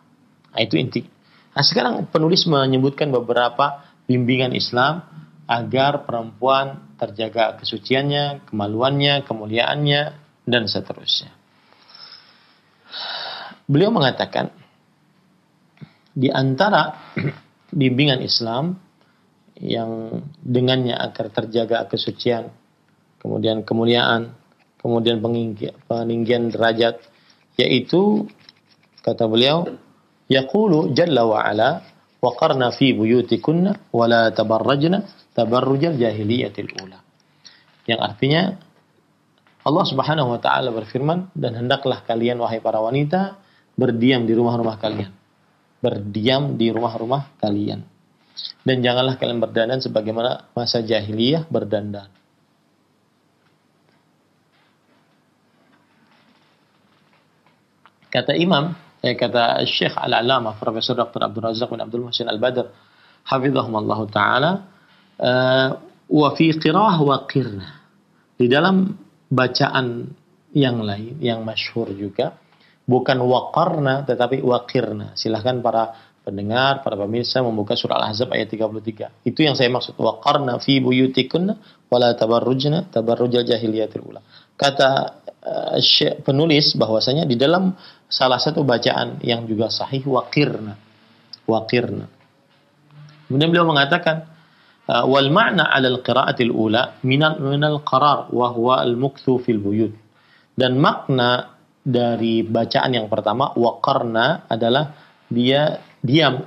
Nah, 0.56 0.60
itu 0.64 0.80
inti. 0.80 1.04
Nah, 1.52 1.60
sekarang 1.60 2.08
penulis 2.08 2.48
menyebutkan 2.48 3.12
beberapa 3.12 3.84
bimbingan 4.08 4.56
Islam 4.56 5.04
agar 5.46 6.02
perempuan 6.02 6.98
terjaga 6.98 7.54
kesuciannya, 7.62 8.46
kemaluannya, 8.50 9.22
kemuliaannya, 9.22 10.02
dan 10.46 10.62
seterusnya. 10.66 11.30
Beliau 13.66 13.90
mengatakan, 13.94 14.50
di 16.14 16.30
antara 16.30 17.14
bimbingan 17.78 18.22
Islam 18.22 18.78
yang 19.58 20.22
dengannya 20.42 20.94
agar 20.98 21.30
terjaga 21.30 21.86
kesucian, 21.90 22.50
kemudian 23.22 23.62
kemuliaan, 23.62 24.34
kemudian 24.82 25.22
peninggian 25.86 26.50
derajat, 26.50 27.02
yaitu 27.58 28.26
kata 29.02 29.26
beliau, 29.26 29.66
yaqulu 30.30 30.94
jalla 30.94 31.22
wa 31.26 31.42
ala 31.42 31.82
fi 32.74 32.90
buyutikunna 32.90 33.94
wa 33.94 34.04
la 34.10 34.34
tabarrajna 34.34 35.25
tabarrujal 35.36 36.00
jahiliyatil 36.00 36.72
ula. 36.80 37.04
Yang 37.84 38.00
artinya 38.00 38.42
Allah 39.66 39.84
Subhanahu 39.84 40.32
wa 40.32 40.40
taala 40.40 40.72
berfirman 40.72 41.30
dan 41.36 41.60
hendaklah 41.60 42.00
kalian 42.08 42.40
wahai 42.40 42.64
para 42.64 42.80
wanita 42.80 43.36
berdiam 43.76 44.24
di 44.24 44.32
rumah-rumah 44.32 44.80
kalian. 44.80 45.12
Berdiam 45.84 46.56
di 46.56 46.72
rumah-rumah 46.72 47.36
kalian. 47.36 47.84
Dan 48.64 48.80
janganlah 48.80 49.20
kalian 49.20 49.38
berdandan 49.38 49.80
sebagaimana 49.84 50.50
masa 50.56 50.80
jahiliyah 50.80 51.46
berdandan. 51.46 52.08
Kata 58.06 58.32
Imam, 58.32 58.72
eh, 59.04 59.12
kata 59.12 59.60
Syekh 59.68 59.92
Al-Alamah 59.92 60.56
Profesor 60.56 60.96
Dr. 60.96 61.20
Abdul 61.20 61.52
Razak 61.52 61.68
bin 61.68 61.84
Abdul 61.84 62.08
Muhsin 62.08 62.30
Al-Badr, 62.30 62.70
hafizahumullah 63.28 64.00
taala, 64.08 64.50
wa 66.06 66.28
fi 66.36 66.46
qirah 66.56 66.96
wa 67.00 67.16
qirna. 67.26 67.68
Di 68.36 68.46
dalam 68.46 68.92
bacaan 69.32 70.06
yang 70.56 70.80
lain 70.80 71.20
yang 71.20 71.44
masyhur 71.44 71.92
juga 71.92 72.36
bukan 72.86 73.18
waqarna 73.20 74.06
tetapi 74.06 74.40
waqirna. 74.40 75.18
Silahkan 75.18 75.58
para 75.60 75.92
pendengar, 76.26 76.82
para 76.82 76.98
pemirsa 76.98 77.38
membuka 77.38 77.78
surah 77.78 78.02
Al-Ahzab 78.02 78.34
ayat 78.34 78.50
33. 78.50 79.26
Itu 79.26 79.46
yang 79.46 79.54
saya 79.54 79.70
maksud 79.70 79.98
waqarna 79.98 80.58
fi 80.58 80.82
buyutikunna 80.82 81.86
wala 81.86 82.14
tabarrujna 82.18 82.90
tabarrujal 82.90 83.46
jahiliyatil 83.46 84.02
ula. 84.02 84.22
Kata 84.58 84.90
uh, 85.42 85.78
penulis 86.26 86.74
bahwasanya 86.74 87.28
di 87.28 87.38
dalam 87.38 87.74
salah 88.10 88.42
satu 88.42 88.66
bacaan 88.66 89.22
yang 89.22 89.46
juga 89.46 89.70
sahih 89.70 90.02
waqirna. 90.06 90.74
Waqirna. 91.46 92.06
Kemudian 93.26 93.50
beliau 93.50 93.66
mengatakan 93.66 94.35
wal 94.86 95.30
ma'na 95.34 95.66
'ala 95.66 95.90
al-qira'ati 95.90 96.46
al-ula 96.46 97.02
min 97.02 97.62
al-qarar 97.62 98.30
wa 98.30 98.46
huwa 98.54 98.82
al-mukthu 98.82 99.42
fil 99.42 99.58
buyut. 99.58 99.92
Dan 100.56 100.78
makna 100.78 101.58
dari 101.86 102.42
bacaan 102.42 102.94
yang 102.94 103.06
pertama 103.06 103.54
waqarna 103.54 104.50
adalah 104.50 104.94
dia 105.30 105.82
diam 106.02 106.42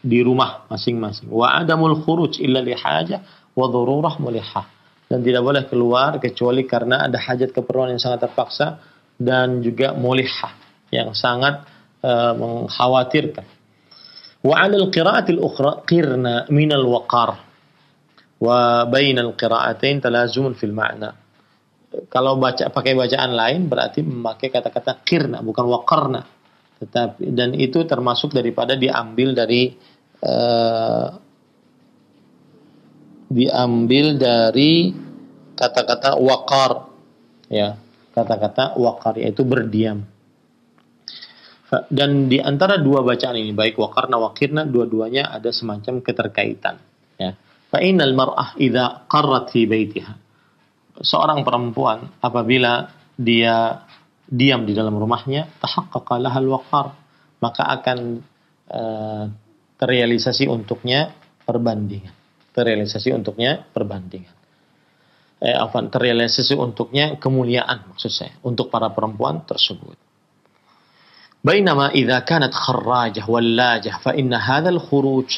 di 0.00 0.20
rumah 0.24 0.68
masing-masing. 0.72 1.28
Wa 1.28 1.60
adamul 1.60 2.00
khuruj 2.00 2.40
illa 2.40 2.64
li 2.64 2.72
haja 2.72 3.20
wa 3.52 3.66
dhururah 3.68 4.16
mulihah. 4.20 4.66
Dan 5.08 5.24
tidak 5.24 5.40
boleh 5.40 5.64
keluar 5.64 6.20
kecuali 6.20 6.68
karena 6.68 7.08
ada 7.08 7.16
hajat 7.16 7.56
keperluan 7.56 7.96
yang 7.96 8.02
sangat 8.02 8.28
terpaksa 8.28 8.76
dan 9.16 9.64
juga 9.64 9.96
mulihah 9.96 10.52
yang 10.92 11.16
sangat 11.16 11.64
uh, 12.04 12.36
mengkhawatirkan. 12.36 13.57
وعلى 14.43 14.75
القراءة 14.75 15.27
الأخرى 15.31 15.71
قرنا 15.87 16.51
من 16.51 16.69
الوقار 16.71 17.29
وبين 18.43 19.17
القراءتين 19.19 19.95
تلازم 20.03 20.53
في 20.53 20.65
المعنى 20.67 21.11
kalau 22.09 22.41
baca 22.41 22.73
pakai 22.73 22.97
bacaan 22.97 23.37
lain 23.37 23.69
berarti 23.69 24.01
memakai 24.01 24.49
kata-kata 24.49 25.05
kirna 25.05 25.45
bukan 25.45 25.69
wakarna 25.69 26.25
tetapi 26.81 27.29
dan 27.31 27.53
itu 27.53 27.85
termasuk 27.85 28.33
daripada 28.33 28.73
diambil 28.73 29.37
dari 29.37 29.69
uh, 30.25 31.07
diambil 33.29 34.17
dari 34.17 34.89
kata-kata 35.53 36.17
wakar 36.17 36.71
ya 37.53 37.77
kata-kata 38.13 38.73
wakar 38.81 39.21
yaitu 39.21 39.45
berdiam 39.45 40.01
dan 41.68 42.32
di 42.32 42.40
antara 42.40 42.80
dua 42.80 43.04
bacaan 43.04 43.36
ini 43.36 43.52
baik 43.52 43.76
wakarna 43.76 44.16
wakirna 44.16 44.64
dua-duanya 44.64 45.28
ada 45.28 45.52
semacam 45.52 46.00
keterkaitan 46.00 46.80
ya. 47.20 47.36
Fa 47.68 47.84
innal 47.84 48.16
mar'ah 48.16 48.56
idza 48.56 49.04
qarrat 49.04 49.52
fi 49.52 49.68
baitiha. 49.68 50.14
Seorang 51.04 51.44
perempuan 51.44 52.08
apabila 52.24 52.88
dia 53.12 53.84
diam 54.24 54.64
di 54.64 54.72
dalam 54.72 54.96
rumahnya 54.96 55.60
tahaqqaqa 55.60 56.16
lahal 56.16 56.48
waqar 56.56 56.96
maka 57.44 57.62
akan 57.68 57.98
uh, 58.72 59.24
terrealisasi 59.76 60.48
untuknya 60.48 61.12
perbandingan. 61.44 62.16
Terrealisasi 62.56 63.12
untuknya 63.12 63.60
perbandingan. 63.60 64.34
Eh, 65.38 65.54
terrealisasi 65.70 66.58
untuknya 66.58 67.14
kemuliaan 67.20 67.94
maksud 67.94 68.10
saya 68.10 68.34
untuk 68.42 68.74
para 68.74 68.90
perempuan 68.90 69.46
tersebut 69.46 70.07
بينما 71.43 71.89
إذا 71.89 72.19
كانت 72.19 72.53
خراجة 72.53 73.23
ولاجة 73.27 73.99
فإن 74.03 74.33
هذا 74.33 74.69
الخروج 74.69 75.29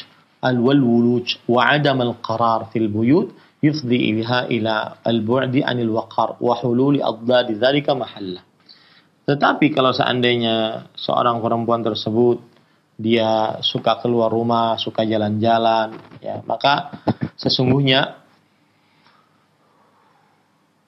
والولوج 0.42 1.36
وعدم 1.48 2.02
القرار 2.02 2.64
في 2.72 2.78
البيوت 2.78 3.28
يفضي 3.62 4.12
بها 4.22 4.46
إلى 4.46 4.92
البعد 5.06 5.54
عن 5.56 5.80
الوقار 5.80 6.36
وحلول 6.40 7.02
أضداد 7.02 7.48
ذلك 7.58 7.90
محله 7.90 8.42
Tetapi 9.26 9.74
kalau 9.74 9.90
seandainya 9.90 10.86
seorang 10.94 11.42
perempuan 11.42 11.82
tersebut 11.82 12.38
dia 12.94 13.58
suka 13.58 13.98
keluar 13.98 14.30
rumah, 14.30 14.78
suka 14.78 15.02
jalan-jalan, 15.02 15.98
ya 16.22 16.46
maka 16.46 16.94
sesungguhnya 17.34 18.22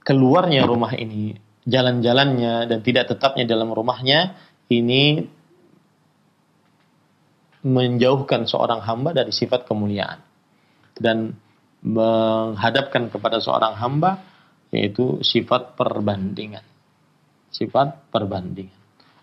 keluarnya 0.07 0.70
rumah 0.70 0.94
ini, 0.94 1.34
jalan-jalannya 1.66 2.70
dan 2.70 2.78
tidak 2.80 3.11
tetapnya 3.11 3.42
dalam 3.42 3.74
rumahnya 3.74 4.38
ini 4.72 5.26
menjauhkan 7.64 8.43
seorang 8.43 8.84
hamba 8.84 9.16
dari 9.16 9.32
sifat 9.32 9.64
kemuliaan 9.64 10.20
dan 10.99 11.36
menghadapkan 11.84 13.07
kepada 13.11 13.39
seorang 13.39 13.76
hamba 13.80 14.20
yaitu 14.72 15.20
sifat 15.24 15.76
perbandingan. 15.80 16.64
Sifat 17.53 18.09
perbandingan. 18.09 18.76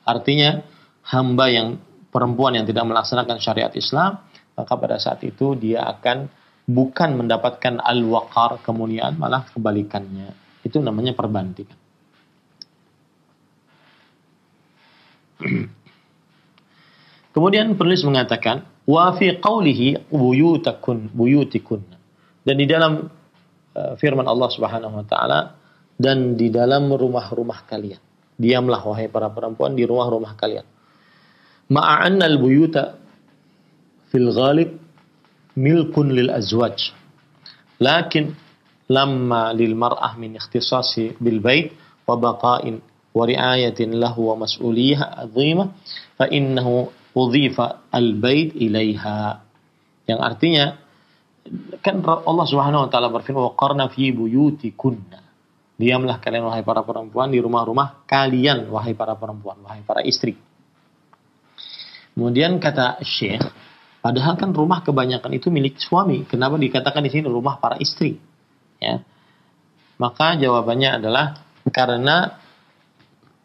Artinya 0.06 0.62
hamba 1.10 1.50
yang 1.50 1.76
perempuan 2.08 2.54
yang 2.56 2.64
tidak 2.64 2.86
melaksanakan 2.86 3.38
syariat 3.42 3.72
Islam, 3.74 4.22
maka 4.54 4.72
pada 4.78 4.96
saat 5.02 5.20
itu 5.26 5.58
dia 5.58 5.84
akan 5.84 6.30
bukan 6.70 7.18
mendapatkan 7.18 7.82
al-waqar 7.82 8.62
kemuliaan, 8.62 9.18
malah 9.18 9.42
kebalikannya. 9.50 10.30
Itu 10.62 10.78
namanya 10.78 11.16
perbandingan. 11.18 11.89
Kemudian 17.34 17.72
penulis 17.78 18.02
mengatakan 18.02 18.66
wa 18.86 19.14
fi 19.14 19.38
qawlihi 19.38 20.10
buyutakun 20.10 21.14
buyutikun. 21.14 21.82
Dan 22.42 22.54
di 22.58 22.66
dalam 22.66 23.06
uh, 23.76 23.94
firman 24.00 24.26
Allah 24.26 24.48
Subhanahu 24.50 24.94
wa 25.00 25.06
taala 25.06 25.54
dan 26.00 26.34
di 26.34 26.48
dalam 26.48 26.90
rumah-rumah 26.90 27.68
kalian. 27.68 28.00
Diamlah 28.40 28.80
wahai 28.80 29.12
para 29.12 29.28
perempuan 29.28 29.76
di 29.76 29.84
rumah-rumah 29.84 30.32
kalian. 30.32 30.64
Ma'anna 31.70 32.24
al-buyuta 32.24 32.96
fil 34.08 34.32
ghalib 34.32 34.80
milkun 35.54 36.08
lil 36.10 36.32
azwaj. 36.32 36.90
Lakin 37.78 38.32
lamma 38.90 39.54
lil 39.54 39.76
mar'ah 39.76 40.18
min 40.18 40.34
ikhtisasi 40.34 41.20
bil 41.20 41.38
bait 41.38 41.76
wa 42.08 42.18
baqa'in 42.18 42.82
mas'uliyah 44.38 45.26
azimah 45.26 45.74
fa 46.14 46.26
innahu 46.30 46.90
udhifa 47.14 47.90
al 47.90 48.14
bait 48.14 48.54
ilaiha 48.54 49.42
yang 50.10 50.20
artinya 50.22 50.78
kan 51.80 52.02
Allah 52.04 52.46
Subhanahu 52.46 52.86
wa 52.86 52.90
taala 52.90 53.08
berfirman 53.10 53.42
wa 53.50 53.54
qarna 53.54 53.88
fi 53.90 54.12
buyutikunna. 54.12 55.20
Diamlah 55.80 56.20
kalian 56.20 56.44
wahai 56.44 56.60
para 56.60 56.84
perempuan 56.84 57.32
di 57.32 57.40
rumah-rumah 57.40 58.04
kalian 58.04 58.68
wahai 58.68 58.92
para 58.92 59.16
perempuan 59.16 59.64
wahai 59.64 59.80
para 59.80 60.04
istri. 60.04 60.36
Kemudian 62.12 62.60
kata 62.60 63.00
Syekh 63.00 63.40
padahal 64.04 64.36
kan 64.36 64.52
rumah 64.52 64.84
kebanyakan 64.84 65.32
itu 65.40 65.48
milik 65.48 65.80
suami. 65.80 66.28
Kenapa 66.28 66.60
dikatakan 66.60 67.00
di 67.00 67.10
sini 67.10 67.24
rumah 67.32 67.56
para 67.56 67.80
istri? 67.80 68.20
Ya. 68.76 69.00
Maka 69.96 70.36
jawabannya 70.36 71.00
adalah 71.00 71.40
karena 71.72 72.39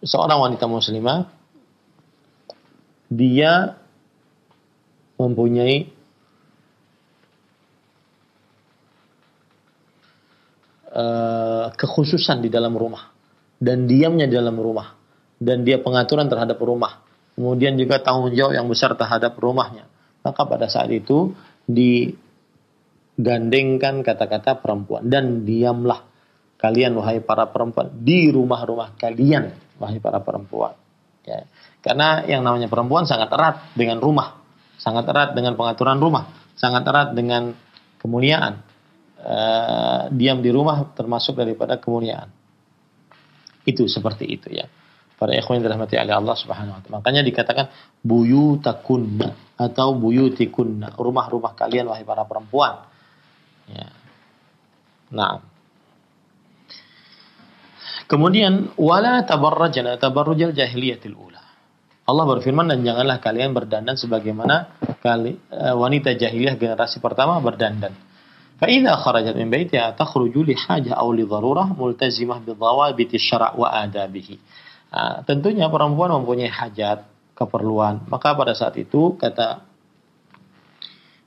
seorang 0.06 0.38
wanita 0.38 0.70
muslimah 0.70 1.28
dia 3.10 3.74
mempunyai 5.18 5.89
uh, 10.93 11.74
kekhususan 11.74 12.45
di 12.45 12.49
dalam 12.53 12.78
rumah 12.78 13.10
dan 13.58 13.89
diamnya 13.89 14.30
di 14.30 14.36
dalam 14.38 14.56
rumah 14.56 14.93
dan 15.41 15.66
dia 15.66 15.82
pengaturan 15.82 16.30
terhadap 16.30 16.62
rumah. 16.62 17.01
Kemudian 17.36 17.76
juga 17.76 17.99
tanggung 17.99 18.32
jawab 18.32 18.56
yang 18.56 18.68
besar 18.72 18.95
terhadap 18.95 19.36
rumahnya. 19.36 19.91
Maka 20.24 20.47
pada 20.47 20.72
saat 20.72 20.88
itu 20.88 21.36
di 21.68 22.16
gandengkan 23.20 23.99
kata-kata 24.03 24.64
perempuan 24.64 25.08
dan 25.08 25.43
diamlah 25.43 26.03
kalian 26.56 26.95
wahai 26.95 27.20
para 27.20 27.51
perempuan 27.51 27.91
di 28.03 28.32
rumah-rumah 28.32 28.95
kalian 28.95 29.64
wahai 29.80 29.99
para 29.99 30.19
perempuan 30.21 30.76
ya 31.26 31.45
karena 31.82 32.23
yang 32.26 32.41
namanya 32.45 32.69
perempuan 32.69 33.07
sangat 33.09 33.30
erat 33.32 33.55
dengan 33.73 33.99
rumah 33.99 34.41
sangat 34.78 35.05
erat 35.09 35.34
dengan 35.34 35.57
pengaturan 35.57 35.97
rumah 35.97 36.53
sangat 36.55 36.84
erat 36.88 37.09
dengan 37.13 37.55
kemuliaan 37.99 38.61
uh, 39.21 40.11
diam 40.13 40.39
di 40.39 40.51
rumah 40.53 40.93
termasuk 40.93 41.36
daripada 41.36 41.82
kemuliaan 41.82 42.30
itu 43.65 43.89
seperti 43.89 44.30
itu 44.30 44.53
ya 44.53 44.69
para 45.15 45.32
ikhwan 45.32 45.63
dirahmati 45.63 45.95
oleh 45.95 46.15
Allah 46.15 46.36
Subhanahu 46.36 46.76
wa 46.76 46.82
taala. 46.84 46.95
Makanya 46.99 47.23
dikatakan 47.23 47.71
buyutakunna 48.03 49.55
atau 49.55 49.95
buyutikunna, 49.95 50.99
rumah-rumah 50.99 51.55
kalian 51.55 51.88
wahai 51.88 52.03
para 52.03 52.28
perempuan. 52.28 52.84
Ya. 53.71 53.88
Nah. 55.15 55.55
Kemudian 58.06 58.78
wala 58.78 59.26
tabarrajna 59.26 59.97
tabarrujal 59.97 60.53
jahiliyatil 60.53 61.18
ula. 61.18 61.41
Allah 62.06 62.26
berfirman 62.30 62.70
dan 62.70 62.86
janganlah 62.86 63.18
kalian 63.18 63.49
berdandan 63.58 63.97
sebagaimana 63.97 64.78
kali 65.01 65.41
uh, 65.49 65.74
wanita 65.74 66.14
jahiliyah 66.14 66.53
generasi 66.53 67.01
pertama 67.01 67.41
berdandan. 67.41 67.97
Fa 68.62 68.70
idza 68.70 68.93
kharajat 69.01 69.34
min 69.34 69.49
baitiha 69.49 69.97
takhruju 69.97 70.45
li 70.45 70.53
hajah 70.53 71.01
aw 71.01 71.10
li 71.10 71.26
darurah 71.26 71.74
multazimah 71.74 72.45
bi 72.45 72.53
dhawabit 72.53 73.18
syara' 73.18 73.58
wa 73.58 73.74
adabihi. 73.74 74.36
Nah, 74.95 75.26
tentunya 75.28 75.68
perempuan 75.68 76.14
mempunyai 76.14 76.47
hajat, 76.47 77.03
keperluan. 77.36 78.08
Maka 78.08 78.32
pada 78.38 78.56
saat 78.56 78.80
itu 78.80 79.18
kata 79.20 79.66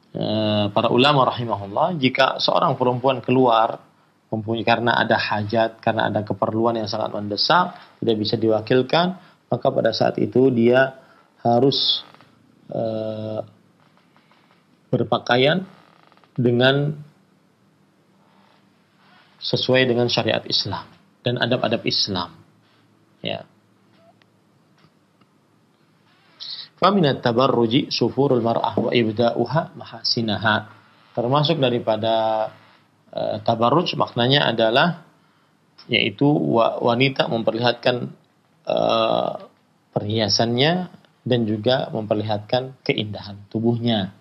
Eh, 0.08 0.66
para 0.72 0.88
ulama 0.88 1.28
rahimahullah 1.28 1.94
jika 2.00 2.40
seorang 2.40 2.80
perempuan 2.80 3.20
keluar 3.20 3.87
mempunyai 4.28 4.64
karena 4.64 4.96
ada 4.96 5.16
hajat 5.16 5.80
karena 5.80 6.12
ada 6.12 6.20
keperluan 6.24 6.76
yang 6.76 6.88
sangat 6.88 7.12
mendesak 7.16 7.76
tidak 8.00 8.16
bisa 8.20 8.34
diwakilkan 8.36 9.16
maka 9.48 9.66
pada 9.72 9.90
saat 9.96 10.20
itu 10.20 10.52
dia 10.52 11.00
harus 11.40 12.04
uh, 12.68 13.40
berpakaian 14.92 15.64
dengan 16.36 16.92
sesuai 19.40 19.88
dengan 19.88 20.12
syariat 20.12 20.44
Islam 20.44 20.84
dan 21.24 21.40
adab-adab 21.40 21.82
Islam 21.88 22.36
ya 23.24 23.48
Faminat 26.78 27.18
tabarruji 27.26 27.90
sufurul 27.90 28.38
mar'ah 28.38 28.78
wa 28.78 28.94
ibda'uha 28.94 29.74
mahasinaha. 29.74 30.56
Termasuk 31.10 31.58
daripada 31.58 32.46
uh, 33.12 33.40
tabarruj 33.42 33.94
maknanya 33.96 34.48
adalah 34.48 35.04
yaitu 35.88 36.28
wanita 36.84 37.32
memperlihatkan 37.32 38.12
uh, 38.68 39.48
perhiasannya 39.96 40.92
dan 41.24 41.40
juga 41.48 41.88
memperlihatkan 41.92 42.76
keindahan 42.84 43.40
tubuhnya. 43.48 44.12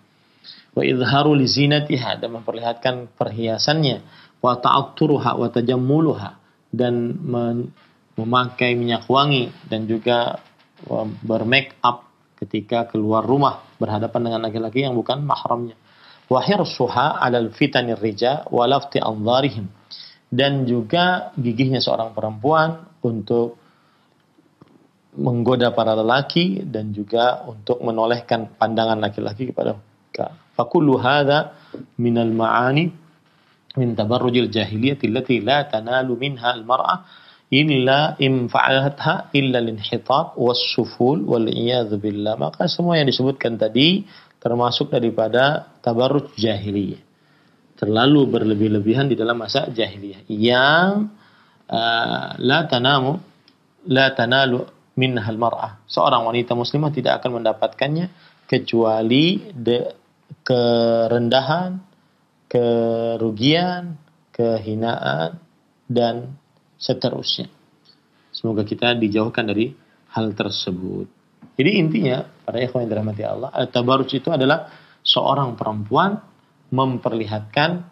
Wa 0.72 0.84
izharu 0.84 1.36
li 1.36 1.44
zinatiha 1.44 2.20
dan 2.20 2.40
memperlihatkan 2.40 3.12
perhiasannya 3.16 4.00
wa 4.40 4.56
ta'atturuha 4.56 5.36
wa 5.36 5.48
tajammuluha 5.52 6.30
dan 6.72 7.16
memakai 8.16 8.76
minyak 8.76 9.08
wangi 9.08 9.50
dan 9.66 9.88
juga 9.88 10.40
bermake 11.24 11.76
up 11.82 12.06
ketika 12.38 12.86
keluar 12.86 13.26
rumah 13.26 13.66
berhadapan 13.82 14.30
dengan 14.30 14.40
laki-laki 14.46 14.86
yang 14.86 14.94
bukan 14.94 15.26
mahramnya. 15.26 15.74
Wahir 16.28 16.60
suha 16.68 17.16
alal 17.18 17.50
fitanir 17.56 17.96
rija 17.96 18.44
walafti 18.52 19.00
anzarihim. 19.00 19.68
Dan 20.28 20.68
juga 20.68 21.32
gigihnya 21.40 21.80
seorang 21.80 22.12
perempuan 22.12 22.84
untuk 23.00 23.56
menggoda 25.16 25.72
para 25.72 25.96
lelaki 25.96 26.62
dan 26.68 26.92
juga 26.92 27.42
untuk 27.48 27.80
menolehkan 27.80 28.54
pandangan 28.60 29.00
laki-laki 29.00 29.50
kepada 29.50 29.74
mereka. 29.80 30.36
Fakullu 30.52 31.00
hadha 31.00 31.56
minal 31.96 32.30
ma'ani 32.30 32.92
min 33.80 33.96
tabarrujil 33.96 34.52
jahiliyati 34.52 35.08
allati 35.08 35.40
la 35.40 35.64
tanalu 35.64 36.12
minha 36.18 36.52
al-mar'ah 36.52 37.08
illa 37.48 38.14
imfa'alatha 38.20 39.32
illa 39.32 39.58
linhitat 39.64 40.36
wassuful 40.36 41.24
wal 41.24 41.48
billah. 41.96 42.34
Maka 42.36 42.68
semua 42.68 43.00
yang 43.00 43.08
disebutkan 43.08 43.56
tadi 43.56 44.04
termasuk 44.38 44.94
daripada 44.94 45.74
tabarruj 45.82 46.34
jahiliyah. 46.38 47.02
Terlalu 47.78 48.26
berlebih-lebihan 48.26 49.06
di 49.06 49.14
dalam 49.14 49.38
masa 49.38 49.70
jahiliyah 49.70 50.26
yang 50.26 51.06
uh, 51.70 52.34
la 52.38 52.66
tanamu 52.66 53.22
la 53.86 54.10
tanalu 54.14 54.66
minhal 54.98 55.38
mar'ah. 55.38 55.78
Seorang 55.86 56.26
wanita 56.26 56.58
muslimah 56.58 56.90
tidak 56.90 57.22
akan 57.22 57.38
mendapatkannya 57.42 58.10
kecuali 58.50 59.54
de, 59.54 59.94
kerendahan, 60.42 61.78
kerugian, 62.50 63.94
kehinaan 64.34 65.38
dan 65.86 66.34
seterusnya. 66.80 67.46
Semoga 68.34 68.66
kita 68.66 68.94
dijauhkan 68.98 69.46
dari 69.46 69.70
hal 70.14 70.34
tersebut. 70.34 71.06
Jadi 71.58 71.70
intinya, 71.74 72.22
para 72.48 72.64
ikhwan 72.64 72.88
yang 72.88 72.96
dirahmati 72.96 73.22
Allah, 73.28 73.52
tabaruj 73.68 74.08
itu 74.16 74.32
adalah 74.32 74.72
seorang 75.04 75.52
perempuan 75.52 76.16
memperlihatkan 76.72 77.84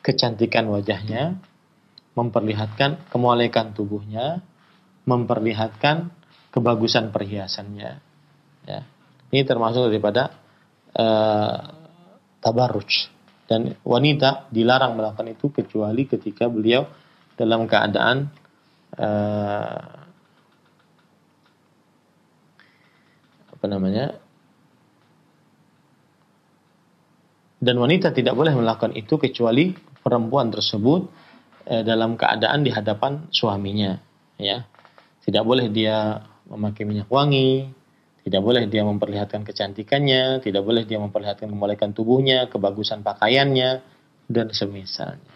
kecantikan 0.00 0.64
wajahnya, 0.72 1.36
memperlihatkan 2.16 3.12
kemolekan 3.12 3.76
tubuhnya, 3.76 4.40
memperlihatkan 5.04 6.08
kebagusan 6.48 7.12
perhiasannya. 7.12 8.00
Ya. 8.64 8.80
Ini 9.28 9.44
termasuk 9.44 9.92
daripada 9.92 10.32
uh, 10.96 11.56
tabaruj. 12.40 13.12
Dan 13.44 13.76
wanita 13.84 14.48
dilarang 14.48 14.96
melakukan 14.96 15.28
itu 15.36 15.52
kecuali 15.52 16.08
ketika 16.08 16.48
beliau 16.48 16.88
dalam 17.36 17.68
keadaan 17.68 18.32
uh, 18.96 19.97
apa 23.58 23.66
namanya 23.66 24.14
dan 27.58 27.74
wanita 27.74 28.14
tidak 28.14 28.38
boleh 28.38 28.54
melakukan 28.54 28.94
itu 28.94 29.18
kecuali 29.18 29.74
perempuan 29.98 30.54
tersebut 30.54 31.10
uh, 31.66 31.82
dalam 31.82 32.14
keadaan 32.14 32.62
di 32.62 32.70
hadapan 32.70 33.26
suaminya 33.34 33.98
ya 34.38 34.62
tidak 35.26 35.42
boleh 35.42 35.66
dia 35.68 36.22
memakai 36.46 36.86
minyak 36.86 37.10
wangi 37.10 37.74
Tidak 38.28 38.44
boleh 38.44 38.68
dia 38.68 38.84
memperlihatkan 38.84 39.40
kecantikannya, 39.40 40.44
tidak 40.44 40.60
boleh 40.60 40.84
dia 40.84 41.00
memperlihatkan 41.00 41.48
kemolekan 41.48 41.96
tubuhnya, 41.96 42.44
kebagusan 42.52 43.00
pakaiannya, 43.00 43.80
dan 44.28 44.52
semisalnya. 44.52 45.32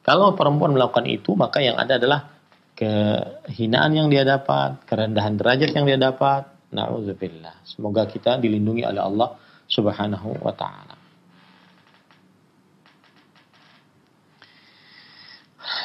Kalau 0.00 0.32
perempuan 0.32 0.72
melakukan 0.72 1.04
itu, 1.04 1.36
maka 1.36 1.60
yang 1.60 1.76
ada 1.76 2.00
adalah 2.00 2.32
kehinaan 2.72 3.92
yang 3.92 4.08
dia 4.08 4.24
dapat, 4.24 4.80
kerendahan 4.88 5.36
derajat 5.36 5.76
yang 5.76 5.84
dia 5.84 6.00
dapat. 6.00 6.48
Nauzubillah. 6.70 7.66
Semoga 7.66 8.06
kita 8.06 8.38
dilindungi 8.38 8.86
oleh 8.86 9.02
Allah 9.02 9.34
Subhanahu 9.66 10.38
wa 10.38 10.54
taala. 10.54 10.94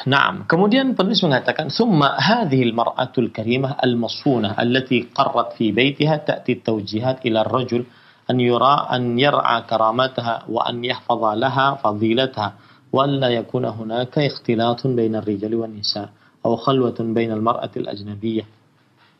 Naam. 0.06 0.46
Kemudian 0.46 0.94
penulis 0.94 1.18
mengatakan, 1.26 1.66
"Tsumma 1.66 2.14
hadhihi 2.14 2.70
al-mar'atu 2.70 3.26
al-karimah 3.26 3.74
al-masfunah 3.82 4.54
allati 4.54 5.10
qarrat 5.10 5.58
fi 5.58 5.74
baytiha 5.74 6.22
ta'ti 6.22 6.62
at-tawjihat 6.62 7.26
ila 7.26 7.42
ar-rajul 7.42 7.82
an 8.30 8.36
yura 8.38 8.86
an 8.86 9.18
yar'a 9.18 9.66
karamataha 9.66 10.46
wa 10.46 10.62
an 10.62 10.82
yahfaza 10.82 11.30
laha 11.34 11.66
fadilataha 11.82 12.50
wa 12.94 13.02
an 13.02 13.18
la 13.18 13.28
yakuna 13.34 13.74
hunaka 13.74 14.22
ikhtilatun 14.22 14.94
bayna 14.94 15.18
ar-rijali 15.18 15.58
wan 15.58 15.74
nisa 15.74 16.14
aw 16.42 16.54
khalwatun 16.54 17.10
bayna 17.10 17.34
al-mar'ati 17.34 17.82
al-ajnabiyyah 17.82 18.46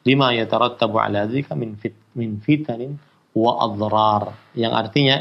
lima 0.07 0.31
yatarattabu 0.31 1.03
ala 1.03 1.27
dhalika 1.27 1.59
min 1.59 1.75
fit 1.75 1.99
min 2.15 2.39
fitanin 2.39 2.95
wa 3.35 3.59
adrar." 3.67 4.33
Yang 4.55 4.73
artinya 4.73 5.17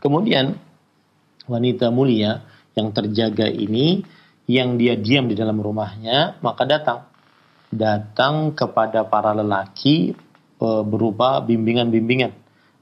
kemudian 0.00 0.56
wanita 1.44 1.92
mulia 1.92 2.40
yang 2.72 2.90
terjaga 2.96 3.46
ini 3.46 4.02
yang 4.50 4.80
dia 4.80 4.98
diam 4.98 5.30
di 5.30 5.38
dalam 5.38 5.62
rumahnya, 5.62 6.42
maka 6.42 6.66
datang. 6.66 7.06
Datang 7.70 8.50
kepada 8.58 9.06
para 9.06 9.30
lelaki 9.30 10.10
e, 10.58 10.68
berupa 10.82 11.38
bimbingan-bimbingan 11.38 12.34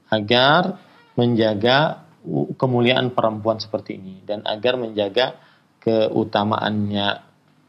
agar 0.09 0.81
menjaga 1.13 2.09
kemuliaan 2.57 3.13
perempuan 3.13 3.61
seperti 3.61 4.01
ini 4.01 4.25
dan 4.25 4.41
agar 4.49 4.81
menjaga 4.81 5.37
keutamaannya 5.79 7.07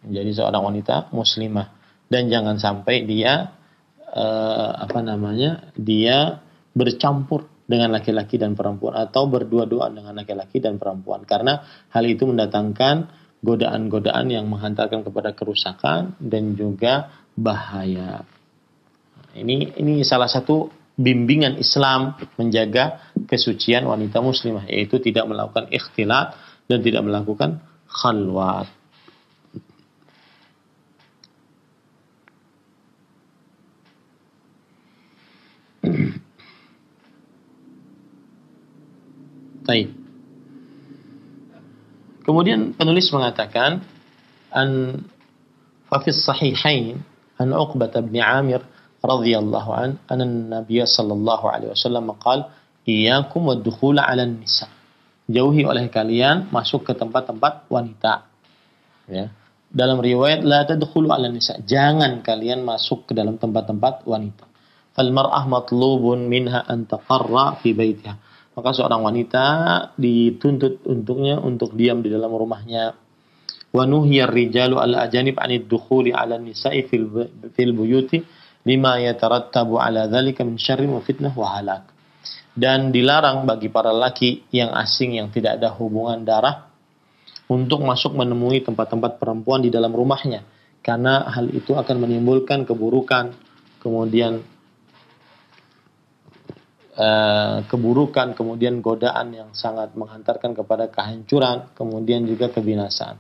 menjadi 0.09 0.31
seorang 0.33 0.63
wanita 0.65 1.13
muslimah 1.13 1.80
dan 2.11 2.27
jangan 2.27 2.59
sampai 2.59 3.07
dia 3.07 3.55
uh, 4.11 4.71
apa 4.83 5.01
namanya 5.01 5.71
dia 5.79 6.43
bercampur 6.75 7.47
dengan 7.71 7.95
laki-laki 7.95 8.35
dan 8.35 8.59
perempuan 8.59 8.99
atau 8.99 9.31
berdua-duaan 9.31 9.95
dengan 9.95 10.19
laki-laki 10.19 10.59
dan 10.59 10.83
perempuan 10.83 11.23
karena 11.23 11.63
hal 11.95 12.03
itu 12.03 12.27
mendatangkan 12.27 13.07
godaan-godaan 13.41 14.27
yang 14.29 14.51
menghantarkan 14.51 15.07
kepada 15.07 15.33
kerusakan 15.33 16.19
dan 16.21 16.59
juga 16.59 17.23
bahaya. 17.39 18.27
Ini 19.33 19.79
ini 19.79 20.03
salah 20.03 20.27
satu 20.27 20.69
bimbingan 20.99 21.57
Islam 21.57 22.19
menjaga 22.37 23.01
kesucian 23.31 23.87
wanita 23.87 24.21
muslimah 24.21 24.69
yaitu 24.69 24.99
tidak 25.01 25.25
melakukan 25.31 25.71
ikhtilat 25.71 26.35
dan 26.67 26.79
tidak 26.83 27.07
melakukan 27.07 27.63
khalwat. 27.89 28.80
Baik. 39.65 39.93
Kemudian 42.25 42.77
penulis 42.77 43.11
mengatakan 43.11 43.85
an 44.53 45.03
fafis 45.91 46.23
sahihain 46.23 47.01
an 47.41 47.49
Uqbah 47.57 47.91
bin 48.05 48.21
Amir 48.21 48.63
radhiyallahu 49.01 49.71
an 49.73 49.91
anna 50.07 50.25
Nabi 50.61 50.85
sallallahu 50.85 51.45
alaihi 51.49 51.73
wasallam 51.73 52.13
qaal 52.21 52.53
iyyakum 52.85 53.49
wad-dukhul 53.49 53.97
'ala 53.97 54.29
nisa 54.29 54.69
jauhi 55.31 55.65
oleh 55.65 55.89
kalian 55.89 56.53
masuk 56.53 56.91
ke 56.91 56.93
tempat-tempat 56.93 57.71
wanita. 57.71 58.29
Ya. 59.09 59.33
Dalam 59.71 60.03
riwayat 60.03 60.45
la 60.45 60.67
tadkhulu 60.69 61.11
'ala 61.11 61.33
nisa 61.33 61.59
jangan 61.65 62.21
kalian 62.21 62.63
masuk 62.63 63.11
ke 63.11 63.13
dalam 63.17 63.41
tempat-tempat 63.41 64.05
wanita. 64.05 64.45
Fal 64.93 65.11
mar'ah 65.15 65.47
matlubun 65.47 66.29
minha 66.29 66.63
an 66.67 66.85
taqarra 66.85 67.59
fi 67.63 67.73
baitiha 67.73 68.30
maka 68.57 68.71
seorang 68.75 69.01
wanita 69.03 69.45
dituntut 69.95 70.83
untuknya 70.87 71.39
untuk 71.39 71.75
diam 71.79 72.03
di 72.03 72.11
dalam 72.11 72.31
rumahnya. 72.31 72.97
Wa 73.71 73.87
nuhiyar 73.87 74.35
rijalu 74.35 74.83
al 74.83 75.07
ajanib 75.07 75.39
anid 75.39 75.71
dukhuli 75.71 76.11
ala 76.11 76.35
nisa'i 76.37 76.91
fil, 76.91 77.07
fil 77.55 77.71
buyuti 77.71 78.19
lima 78.67 78.99
yatarattabu 78.99 79.79
ala 79.79 80.11
dhalika 80.11 80.43
min 80.43 80.59
syarri 80.59 80.91
wa 80.91 80.99
fitnah 80.99 81.31
wa 81.31 81.55
halak. 81.55 81.87
Dan 82.51 82.91
dilarang 82.91 83.47
bagi 83.47 83.71
para 83.71 83.95
laki 83.95 84.51
yang 84.51 84.75
asing 84.75 85.15
yang 85.15 85.31
tidak 85.31 85.63
ada 85.63 85.71
hubungan 85.71 86.27
darah 86.27 86.67
untuk 87.51 87.83
masuk 87.83 88.15
menemui 88.15 88.63
tempat-tempat 88.63 89.19
perempuan 89.19 89.63
di 89.63 89.71
dalam 89.71 89.91
rumahnya 89.91 90.43
karena 90.81 91.29
hal 91.29 91.51
itu 91.53 91.77
akan 91.77 91.97
menimbulkan 92.07 92.65
keburukan 92.65 93.37
kemudian 93.83 94.41
Eh, 97.01 97.57
keburukan, 97.65 98.37
kemudian 98.37 98.85
godaan 98.85 99.33
yang 99.33 99.51
sangat 99.57 99.97
menghantarkan 99.97 100.53
kepada 100.53 100.93
kehancuran, 100.93 101.73
kemudian 101.73 102.29
juga 102.29 102.53
kebinasaan. 102.53 103.17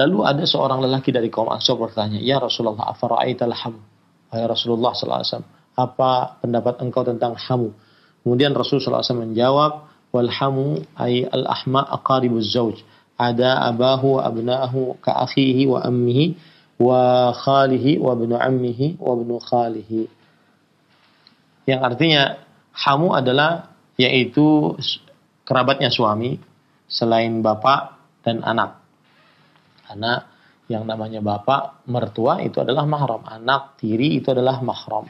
Lalu 0.00 0.24
ada 0.24 0.48
seorang 0.48 0.80
lelaki 0.80 1.12
dari 1.12 1.28
kaum 1.28 1.52
Ansor 1.52 1.76
bertanya, 1.76 2.16
"Ya 2.24 2.40
Rasulullah, 2.40 2.88
afara'aital 2.96 3.52
ham?" 3.52 3.84
Wahai 4.32 4.48
Rasulullah 4.48 4.96
SAW, 4.96 5.44
apa 5.76 6.40
pendapat 6.40 6.80
engkau 6.80 7.04
tentang 7.04 7.36
hamu? 7.36 7.76
Kemudian 8.24 8.56
Rasulullah 8.56 9.04
SAW 9.04 9.28
menjawab, 9.28 9.72
"Wal 10.08 10.32
hamu 10.32 10.80
ay 10.96 11.28
al-ahma 11.28 11.84
aqaribuz 11.84 12.48
zauj." 12.48 12.80
Ada 13.20 13.68
abahu 13.68 14.16
wa 14.16 14.20
abna'ahu 14.24 15.04
ka 15.04 15.28
wa 15.68 15.84
ammihi 15.84 16.24
wa 16.80 17.28
khalihi 17.36 18.00
wa 18.00 18.16
ibnu 18.16 18.40
ammihi 18.40 18.96
wa 18.96 19.12
ibnu 19.20 19.36
khalihi. 19.36 20.08
Yang 21.68 21.80
artinya 21.84 22.22
Hamu 22.72 23.12
adalah 23.12 23.72
yaitu 24.00 24.76
kerabatnya 25.44 25.92
suami 25.92 26.40
selain 26.88 27.44
bapak 27.44 28.00
dan 28.24 28.40
anak. 28.40 28.80
Karena 29.84 30.24
yang 30.70 30.88
namanya 30.88 31.20
bapak 31.20 31.84
mertua 31.88 32.40
itu 32.40 32.64
adalah 32.64 32.88
mahram, 32.88 33.22
anak 33.28 33.76
tiri 33.76 34.22
itu 34.22 34.32
adalah 34.32 34.64
mahram. 34.64 35.04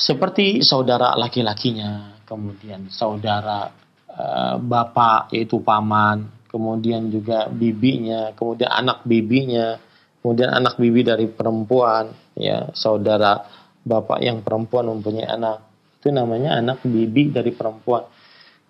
Seperti 0.00 0.64
saudara 0.64 1.14
laki-lakinya, 1.14 2.24
kemudian 2.24 2.88
saudara 2.88 3.68
uh, 4.08 4.56
bapak 4.58 5.30
yaitu 5.36 5.60
paman, 5.60 6.48
kemudian 6.48 7.12
juga 7.12 7.46
bibinya, 7.52 8.32
kemudian 8.32 8.72
anak 8.72 9.04
bibinya, 9.04 9.76
kemudian 10.24 10.50
anak 10.50 10.80
bibi 10.80 11.04
dari 11.04 11.28
perempuan, 11.28 12.10
ya 12.34 12.72
saudara 12.72 13.44
bapak 13.84 14.24
yang 14.24 14.40
perempuan 14.40 14.88
mempunyai 14.88 15.28
anak 15.28 15.63
itu 16.04 16.12
namanya 16.12 16.60
anak 16.60 16.84
bibi 16.84 17.32
dari 17.32 17.48
perempuan. 17.56 18.04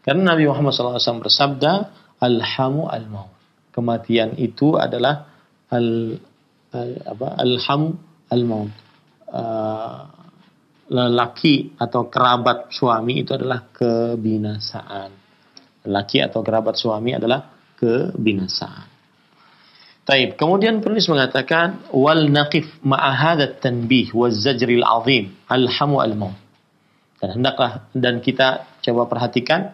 Karena 0.06 0.38
Nabi 0.38 0.46
Muhammad 0.46 0.70
SAW 0.70 1.18
bersabda, 1.18 1.72
Alhamu 2.22 2.86
al-maut. 2.86 3.34
Kematian 3.74 4.38
itu 4.38 4.78
adalah 4.78 5.34
al, 5.66 6.14
al 6.70 6.90
apa 7.10 7.26
alhamu 7.42 7.98
al-maut. 8.30 8.70
Uh, 9.26 10.06
lelaki 10.94 11.74
atau 11.74 12.06
kerabat 12.06 12.70
suami 12.70 13.26
itu 13.26 13.34
adalah 13.34 13.66
kebinasaan. 13.74 15.10
Lelaki 15.90 16.22
atau 16.22 16.46
kerabat 16.46 16.78
suami 16.78 17.18
adalah 17.18 17.50
kebinasaan. 17.74 18.94
Taib. 20.06 20.38
Kemudian 20.38 20.78
penulis 20.84 21.10
mengatakan 21.10 21.90
wal 21.90 22.30
naqif 22.30 22.78
ma'a 22.86 23.10
hadha 23.10 23.58
tanbih 23.58 24.14
wa 24.14 24.30
zajril 24.30 24.86
azim 24.86 25.34
alhamu 25.50 25.98
al-maut. 25.98 26.43
Dan 27.24 27.40
hendaklah 27.40 27.88
dan 27.96 28.20
kita 28.20 28.68
coba 28.84 29.08
perhatikan 29.08 29.72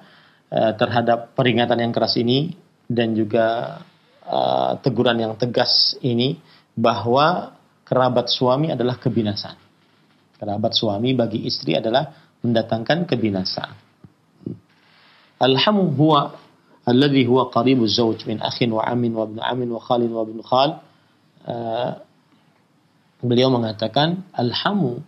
uh, 0.54 0.72
terhadap 0.78 1.34
peringatan 1.34 1.82
yang 1.82 1.90
keras 1.90 2.14
ini 2.14 2.54
dan 2.86 3.18
juga 3.18 3.78
uh, 4.22 4.78
teguran 4.78 5.18
yang 5.18 5.34
tegas 5.34 5.98
ini 5.98 6.38
bahwa 6.78 7.58
kerabat 7.82 8.30
suami 8.30 8.70
adalah 8.70 9.02
kebinasaan. 9.02 9.58
Kerabat 10.38 10.78
suami 10.78 11.10
bagi 11.18 11.42
istri 11.42 11.74
adalah 11.74 12.06
mendatangkan 12.38 13.10
kebinasaan. 13.10 13.74
Alhamu 15.42 15.90
huwa 15.90 16.38
alladhi 16.86 17.26
huwa 17.26 17.50
qaribu 17.50 17.90
zawj 17.90 18.30
min 18.30 18.38
akhin 18.38 18.70
wa 18.70 18.86
amin 18.86 19.10
wa 19.10 19.26
ibn 19.26 19.38
amin 19.42 19.68
wa 19.74 19.80
khalin 19.82 20.10
wa 20.14 20.22
ibn 20.22 20.38
khal. 20.46 20.70
Uh, 21.42 21.98
beliau 23.26 23.50
mengatakan 23.50 24.22
alhamu 24.32 25.02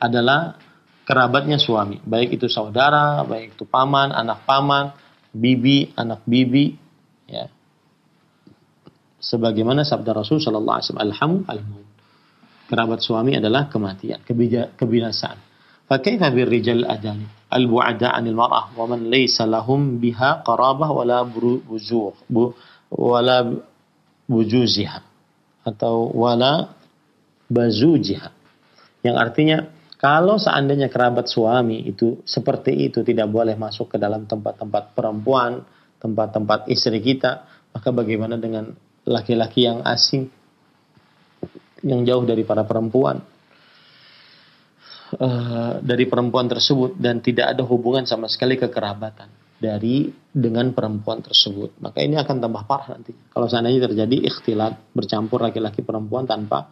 adalah 0.00 0.58
kerabatnya 1.04 1.60
suami, 1.60 2.00
baik 2.02 2.40
itu 2.40 2.48
saudara, 2.48 3.22
baik 3.24 3.56
itu 3.56 3.64
paman, 3.68 4.10
anak 4.10 4.42
paman, 4.48 4.92
bibi, 5.30 5.92
anak 5.94 6.24
bibi, 6.24 6.74
ya. 7.28 7.48
Sebagaimana 9.24 9.88
sabda 9.88 10.12
Rasul 10.12 10.36
sallallahu 10.40 10.76
alaihi 10.76 10.86
wasallam, 10.88 11.06
alhamu 11.08 11.38
almaut. 11.48 11.88
kerabat 12.68 13.00
suami 13.00 13.36
adalah 13.36 13.68
kematian, 13.68 14.20
kebinasaan. 14.76 15.38
Fakaifa 15.84 16.32
birrijal 16.32 16.88
adani 16.88 17.28
al-bu'ada 17.52 18.16
'anil 18.16 18.32
mar'ah 18.36 18.72
wa 18.72 18.84
man 18.88 19.04
laysa 19.12 19.44
lahum 19.44 20.00
biha 20.00 20.40
qarabah 20.40 20.88
wala 20.88 21.28
buzur 21.28 22.16
wala 22.88 23.44
bujuziha 24.24 25.00
atau 25.68 26.08
wala 26.12 26.72
bazujiha. 27.52 28.28
Yang 29.04 29.16
artinya 29.20 29.58
kalau 30.04 30.36
seandainya 30.36 30.92
kerabat 30.92 31.32
suami 31.32 31.88
itu 31.88 32.20
seperti 32.28 32.76
itu 32.92 33.00
tidak 33.00 33.24
boleh 33.32 33.56
masuk 33.56 33.88
ke 33.88 33.96
dalam 33.96 34.28
tempat-tempat 34.28 34.92
perempuan, 34.92 35.64
tempat-tempat 35.96 36.68
istri 36.68 37.00
kita, 37.00 37.48
maka 37.72 37.88
bagaimana 37.88 38.36
dengan 38.36 38.68
laki-laki 39.08 39.64
yang 39.64 39.80
asing 39.80 40.28
yang 41.80 42.04
jauh 42.04 42.20
dari 42.28 42.44
para 42.44 42.68
perempuan? 42.68 43.16
Uh, 45.14 45.80
dari 45.80 46.04
perempuan 46.04 46.52
tersebut 46.52 47.00
dan 47.00 47.24
tidak 47.24 47.56
ada 47.56 47.64
hubungan 47.64 48.04
sama 48.04 48.28
sekali 48.28 48.60
kekerabatan 48.60 49.56
dari 49.56 50.12
dengan 50.28 50.76
perempuan 50.76 51.24
tersebut. 51.24 51.80
Maka 51.80 52.04
ini 52.04 52.20
akan 52.20 52.44
tambah 52.44 52.68
parah 52.68 52.92
nanti. 52.92 53.16
Kalau 53.32 53.48
seandainya 53.48 53.88
terjadi 53.88 54.20
ikhtilat 54.20 54.92
bercampur 54.92 55.40
laki-laki 55.40 55.80
perempuan 55.80 56.28
tanpa 56.28 56.68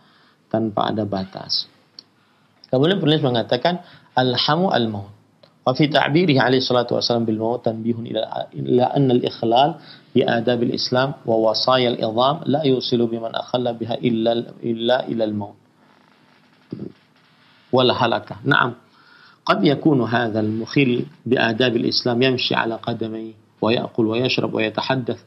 tanpa 0.53 0.93
ada 0.93 1.09
batas 1.09 1.72
Kemudian 2.73 2.97
penulis 3.05 3.21
mengatakan 3.21 3.85
alhamu 4.17 4.73
al 4.73 4.89
maut. 4.89 5.13
Wa 5.63 5.77
fi 5.77 5.93
ta'birihi 5.93 6.41
alaihi 6.41 6.65
salatu 6.65 6.97
wasallam 6.97 7.29
bil 7.29 7.37
maut 7.39 7.61
tanbihun 7.63 8.09
ila 8.09 8.49
ila 8.57 8.85
anna 8.97 9.13
al 9.13 9.23
ikhlal 9.23 9.71
bi 10.11 10.25
adab 10.25 10.65
al 10.65 10.73
islam 10.75 11.15
wa 11.29 11.37
wasaya 11.53 11.93
al 11.93 11.99
idham 12.01 12.37
la 12.49 12.65
yusilu 12.65 13.07
biman 13.13 13.31
akhalla 13.37 13.77
biha 13.77 14.01
illa 14.01 14.33
illa 14.65 15.05
ila 15.07 15.23
al 15.29 15.35
maut. 15.37 15.57
Wal 17.73 17.93
halaka. 17.93 18.41
Naam. 18.45 18.75
قد 19.43 19.65
يكون 19.67 20.07
هذا 20.07 20.41
المخل 20.41 21.07
بآداب 21.27 21.77
الإسلام 21.77 22.23
يمشي 22.23 22.55
على 22.55 22.75
قدميه 22.79 23.33
ويأكل 23.63 24.07
ويشرب 24.07 24.55
ويتحدث 24.55 25.19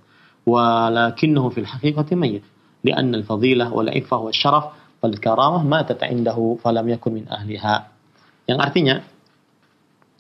ولكنه 0.48 1.50
في 1.50 1.60
الحقيقة 1.60 2.16
ميت 2.16 2.44
لأن 2.84 3.16
الفضيلة 3.16 3.74
والعفة 3.74 4.18
والشرف 4.18 4.64
matat 5.66 6.02
indahu 6.08 6.58
min 7.12 7.26
ahliha. 7.30 7.76
Yang 8.46 8.60
artinya 8.62 8.96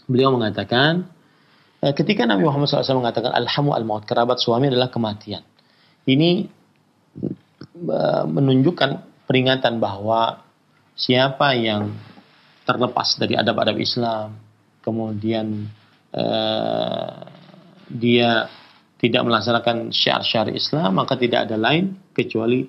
beliau 0.05 0.33
mengatakan 0.33 1.09
eh, 1.81 1.93
ketika 1.93 2.25
Nabi 2.25 2.45
Muhammad 2.45 2.69
SAW 2.69 3.01
mengatakan 3.01 3.33
alhamu 3.33 3.73
al 3.73 3.85
maut 3.85 4.05
kerabat 4.05 4.37
suami 4.41 4.69
adalah 4.69 4.89
kematian. 4.89 5.41
Ini 6.05 6.45
eh, 7.89 8.23
menunjukkan 8.25 8.89
peringatan 9.25 9.81
bahwa 9.81 10.45
siapa 10.93 11.57
yang 11.57 11.93
terlepas 12.65 13.17
dari 13.21 13.37
adab-adab 13.37 13.77
Islam, 13.77 14.37
kemudian 14.81 15.69
eh, 16.13 17.13
dia 17.89 18.49
tidak 18.97 19.21
melaksanakan 19.21 19.93
syiar-syiar 19.93 20.49
Islam, 20.49 20.97
maka 20.97 21.13
tidak 21.13 21.45
ada 21.45 21.59
lain 21.59 21.93
kecuali 22.15 22.65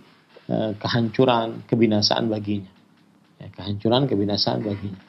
kehancuran, 0.48 1.66
kebinasaan 1.66 2.30
baginya. 2.30 2.70
Ya, 3.42 3.48
kehancuran, 3.52 4.06
kebinasaan 4.06 4.62
baginya. 4.62 5.02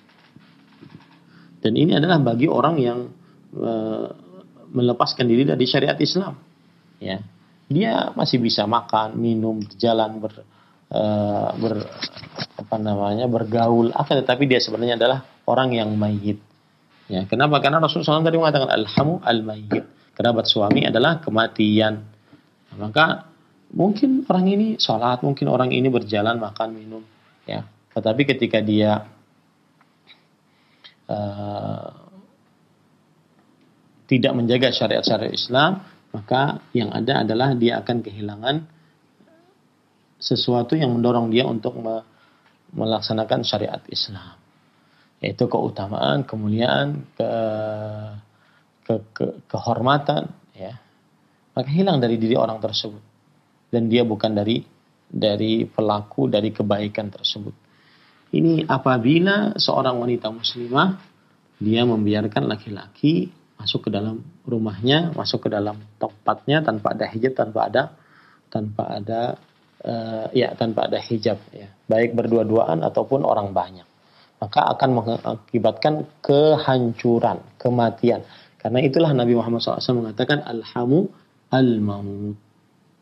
Dan 1.61 1.73
ini 1.73 1.97
adalah 1.97 2.21
bagi 2.21 2.45
orang 2.49 2.75
yang 2.77 2.99
uh, 3.57 4.07
melepaskan 4.73 5.25
diri 5.25 5.45
dari 5.45 5.65
syariat 5.65 5.97
Islam. 5.97 6.37
Ya, 6.97 7.21
dia 7.69 8.13
masih 8.17 8.41
bisa 8.41 8.65
makan, 8.65 9.17
minum, 9.17 9.61
berjalan, 9.61 10.21
ber, 10.21 10.33
uh, 10.93 11.49
ber 11.57 11.85
apa 12.57 12.75
namanya 12.81 13.29
bergaul 13.29 13.93
akan 13.93 14.15
tetapi 14.25 14.49
dia 14.49 14.57
sebenarnya 14.57 14.97
adalah 14.97 15.23
orang 15.45 15.77
yang 15.77 15.93
mayit. 15.93 16.41
Ya, 17.07 17.23
kenapa? 17.23 17.63
Karena 17.63 17.79
Rasulullah 17.79 18.19
SAW 18.19 18.27
tadi 18.27 18.39
mengatakan 18.41 18.67
alhamu 18.67 19.23
al 19.23 19.39
mayit. 19.45 19.85
Kerabat 20.17 20.49
suami 20.49 20.83
adalah 20.83 21.21
kematian. 21.21 22.03
Maka 22.75 23.26
mungkin 23.73 24.23
orang 24.27 24.45
ini 24.47 24.67
sholat, 24.79 25.23
mungkin 25.23 25.47
orang 25.51 25.71
ini 25.75 25.87
berjalan 25.91 26.39
makan 26.39 26.69
minum, 26.75 27.03
ya. 27.43 27.65
Tetapi 27.91 28.21
ketika 28.29 28.61
dia 28.61 29.09
uh, 31.09 31.89
tidak 34.07 34.33
menjaga 34.37 34.69
syariat-syariat 34.71 35.33
Islam, 35.33 35.81
maka 36.13 36.63
yang 36.71 36.93
ada 36.93 37.27
adalah 37.27 37.57
dia 37.57 37.81
akan 37.81 37.97
kehilangan 38.05 38.55
sesuatu 40.17 40.73
yang 40.73 40.93
mendorong 40.93 41.29
dia 41.29 41.45
untuk 41.45 41.77
melaksanakan 42.73 43.45
syariat 43.45 43.83
Islam 43.91 44.37
yaitu 45.17 45.49
keutamaan, 45.49 46.21
kemuliaan, 46.29 47.09
ke, 47.17 47.31
ke, 48.85 48.93
ke 49.17 49.25
kehormatan 49.49 50.29
ya. 50.53 50.77
Maka 51.57 51.69
hilang 51.73 51.97
dari 51.97 52.21
diri 52.21 52.37
orang 52.37 52.61
tersebut 52.61 53.16
dan 53.77 53.93
dia 53.93 54.01
bukan 54.01 54.33
dari 54.33 54.65
dari 55.05 55.69
pelaku 55.69 56.25
dari 56.25 56.49
kebaikan 56.49 57.13
tersebut. 57.13 57.53
Ini 58.33 58.65
apabila 58.65 59.53
seorang 59.53 60.01
wanita 60.01 60.33
muslimah 60.33 60.97
dia 61.61 61.85
membiarkan 61.85 62.49
laki-laki 62.49 63.29
masuk 63.61 63.85
ke 63.85 63.89
dalam 63.93 64.25
rumahnya, 64.49 65.13
masuk 65.13 65.45
ke 65.45 65.49
dalam 65.53 65.77
tempatnya 66.01 66.65
tanpa 66.65 66.97
ada 66.97 67.05
hijab, 67.05 67.37
tanpa 67.37 67.59
ada 67.69 67.83
tanpa 68.49 68.83
ada 68.97 69.21
uh, 69.85 70.25
ya 70.33 70.57
tanpa 70.57 70.89
ada 70.89 70.97
hijab 70.97 71.37
ya. 71.53 71.69
Baik 71.85 72.17
berdua-duaan 72.17 72.81
ataupun 72.81 73.21
orang 73.21 73.53
banyak. 73.53 73.85
Maka 74.41 74.73
akan 74.73 74.89
mengakibatkan 74.93 75.93
kehancuran 76.25 77.45
kematian. 77.61 78.25
Karena 78.57 78.81
itulah 78.81 79.13
Nabi 79.13 79.37
Muhammad 79.37 79.61
SAW 79.61 80.01
mengatakan 80.01 80.41
alhamu 80.45 81.09
al 81.53 81.77
maut 81.77 82.46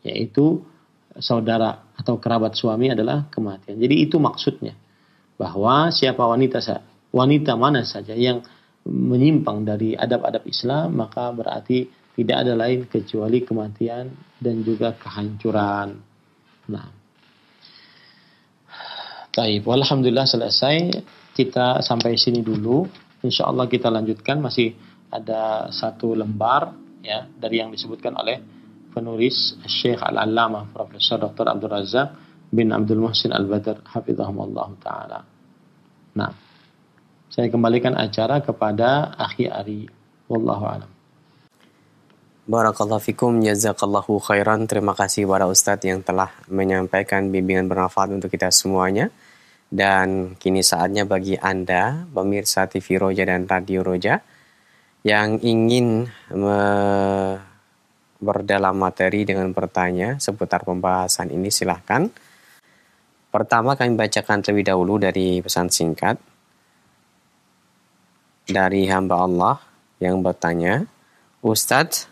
yaitu 0.06 0.62
saudara 1.18 1.90
atau 1.98 2.22
kerabat 2.22 2.54
suami 2.54 2.94
adalah 2.94 3.26
kematian 3.34 3.82
jadi 3.82 3.96
itu 4.06 4.22
maksudnya 4.22 4.78
bahwa 5.36 5.92
siapa 5.92 6.22
wanita 6.22 6.62
wanita 7.12 7.58
mana 7.58 7.82
saja 7.84 8.14
yang 8.16 8.46
menyimpang 8.86 9.66
dari 9.66 9.98
adab-adab 9.98 10.46
Islam 10.46 10.94
maka 10.96 11.34
berarti 11.34 11.90
tidak 12.16 12.48
ada 12.48 12.54
lain 12.56 12.88
kecuali 12.88 13.44
kematian 13.44 14.08
dan 14.40 14.64
juga 14.64 14.96
kehancuran. 14.96 16.00
Nah. 16.72 16.88
Baik, 19.36 19.68
alhamdulillah 19.68 20.24
selesai. 20.24 20.96
Kita 21.36 21.84
sampai 21.84 22.16
sini 22.16 22.40
dulu. 22.40 22.88
Insya 23.20 23.52
Allah 23.52 23.68
kita 23.68 23.92
lanjutkan 23.92 24.40
masih 24.40 24.72
ada 25.12 25.68
satu 25.76 26.16
lembar 26.16 26.72
ya 27.04 27.28
dari 27.36 27.60
yang 27.60 27.68
disebutkan 27.68 28.16
oleh 28.16 28.40
penulis 28.96 29.60
Syekh 29.68 30.00
Al-Allamah 30.00 30.72
Profesor 30.72 31.20
Dr. 31.20 31.52
Abdul 31.52 31.68
Razak 31.68 32.08
bin 32.48 32.72
Abdul 32.72 33.04
Muhsin 33.04 33.36
Al-Badr 33.36 33.84
hafizahumullah 33.92 34.70
taala. 34.80 35.20
Nah, 36.16 36.32
saya 37.28 37.52
kembalikan 37.52 37.92
acara 38.00 38.40
kepada 38.40 39.12
Akhi 39.20 39.52
Ari. 39.52 39.92
Wallahu 40.32 40.64
alam. 40.64 40.90
Barakallahu 42.46 43.02
fikum, 43.02 43.42
jazakallahu 43.44 44.22
khairan. 44.22 44.70
Terima 44.70 44.96
kasih 44.96 45.28
kepada 45.28 45.50
Ustadz 45.50 45.84
yang 45.84 46.00
telah 46.06 46.32
menyampaikan 46.48 47.28
bimbingan 47.34 47.68
bermanfaat 47.68 48.16
untuk 48.16 48.32
kita 48.32 48.54
semuanya. 48.54 49.12
Dan 49.66 50.38
kini 50.38 50.62
saatnya 50.62 51.10
bagi 51.10 51.36
Anda, 51.42 52.06
pemirsa 52.06 52.70
TV 52.70 53.02
Roja 53.02 53.26
dan 53.26 53.50
Radio 53.50 53.82
Roja, 53.82 54.22
yang 55.02 55.42
ingin 55.42 56.06
berdalam 58.20 58.76
materi 58.76 59.28
dengan 59.28 59.52
bertanya 59.52 60.18
seputar 60.18 60.64
pembahasan 60.64 61.32
ini 61.32 61.52
silahkan. 61.52 62.08
Pertama 63.30 63.76
kami 63.76 64.00
bacakan 64.00 64.40
terlebih 64.40 64.72
dahulu 64.72 64.96
dari 64.96 65.44
pesan 65.44 65.68
singkat 65.68 66.16
dari 68.46 68.86
hamba 68.88 69.26
Allah 69.26 69.56
yang 70.00 70.22
bertanya, 70.22 70.86
Ustadz, 71.42 72.08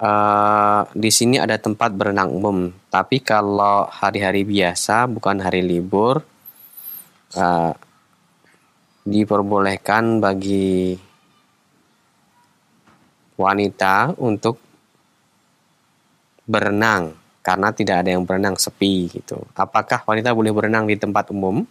uh, 0.00 0.82
di 0.96 1.10
sini 1.12 1.36
ada 1.38 1.60
tempat 1.60 1.92
berenang 1.92 2.32
umum. 2.32 2.72
Tapi 2.88 3.20
kalau 3.20 3.86
hari-hari 3.86 4.42
biasa, 4.42 5.06
bukan 5.06 5.38
hari 5.44 5.62
libur, 5.62 6.24
uh, 7.36 7.72
diperbolehkan 9.02 10.22
bagi 10.22 10.96
wanita 13.36 14.14
untuk 14.22 14.71
berenang 16.52 17.16
karena 17.40 17.72
tidak 17.72 18.04
ada 18.04 18.12
yang 18.12 18.28
berenang 18.28 18.60
sepi 18.60 19.08
gitu. 19.08 19.40
Apakah 19.56 20.04
wanita 20.04 20.36
boleh 20.36 20.52
berenang 20.52 20.84
di 20.84 21.00
tempat 21.00 21.32
umum? 21.32 21.64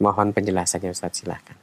Mohon 0.00 0.36
penjelasannya 0.36 0.92
Ustaz 0.92 1.24
silahkan. 1.24 1.56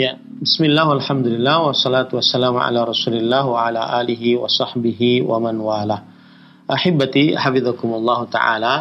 Ya, 0.00 0.16
bismillah 0.16 0.88
walhamdulillah 0.88 1.68
wassalatu 1.68 2.16
wassalamu 2.16 2.56
ala 2.56 2.88
rasulillah 2.88 3.44
wa 3.44 3.68
ala 3.68 4.00
alihi 4.00 4.40
wa 4.40 4.48
sahbihi 4.48 5.20
wa 5.20 5.36
man 5.36 5.60
wala. 5.60 5.98
ahibati 6.70 7.34
hafizakumullah 7.34 8.24
taala 8.30 8.74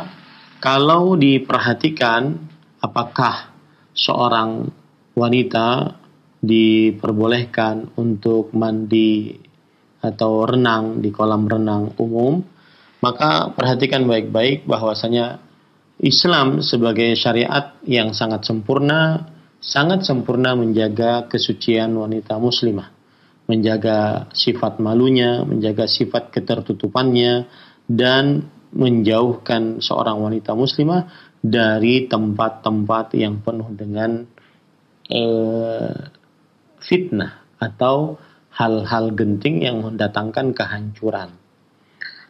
kalau 0.61 1.17
diperhatikan 1.17 2.37
apakah 2.79 3.51
seorang 3.91 4.69
wanita 5.17 5.97
diperbolehkan 6.39 7.99
untuk 7.99 8.55
mandi 8.55 9.35
atau 9.99 10.47
renang 10.47 11.03
di 11.03 11.11
kolam 11.11 11.43
renang 11.43 11.91
umum, 11.99 12.39
maka 13.03 13.51
perhatikan 13.51 14.07
baik-baik 14.07 14.63
bahwasanya 14.63 15.43
Islam 15.99 16.63
sebagai 16.63 17.11
syariat 17.19 17.75
yang 17.83 18.15
sangat 18.15 18.47
sempurna, 18.47 19.27
sangat 19.59 20.07
sempurna 20.07 20.55
menjaga 20.55 21.27
kesucian 21.27 21.91
wanita 21.91 22.39
muslimah, 22.39 22.87
menjaga 23.51 24.31
sifat 24.31 24.79
malunya, 24.79 25.43
menjaga 25.43 25.91
sifat 25.91 26.31
ketertutupannya, 26.31 27.51
dan 27.91 28.47
menjauhkan 28.71 29.83
seorang 29.83 30.23
wanita 30.23 30.55
muslimah 30.55 31.35
dari 31.43 32.07
tempat-tempat 32.07 33.17
yang 33.19 33.43
penuh 33.43 33.67
dengan 33.75 34.23
eh, 35.11 36.18
fitnah 36.83 37.43
atau 37.59 38.19
hal-hal 38.55 39.15
genting 39.15 39.63
yang 39.63 39.83
mendatangkan 39.83 40.51
kehancuran. 40.51 41.31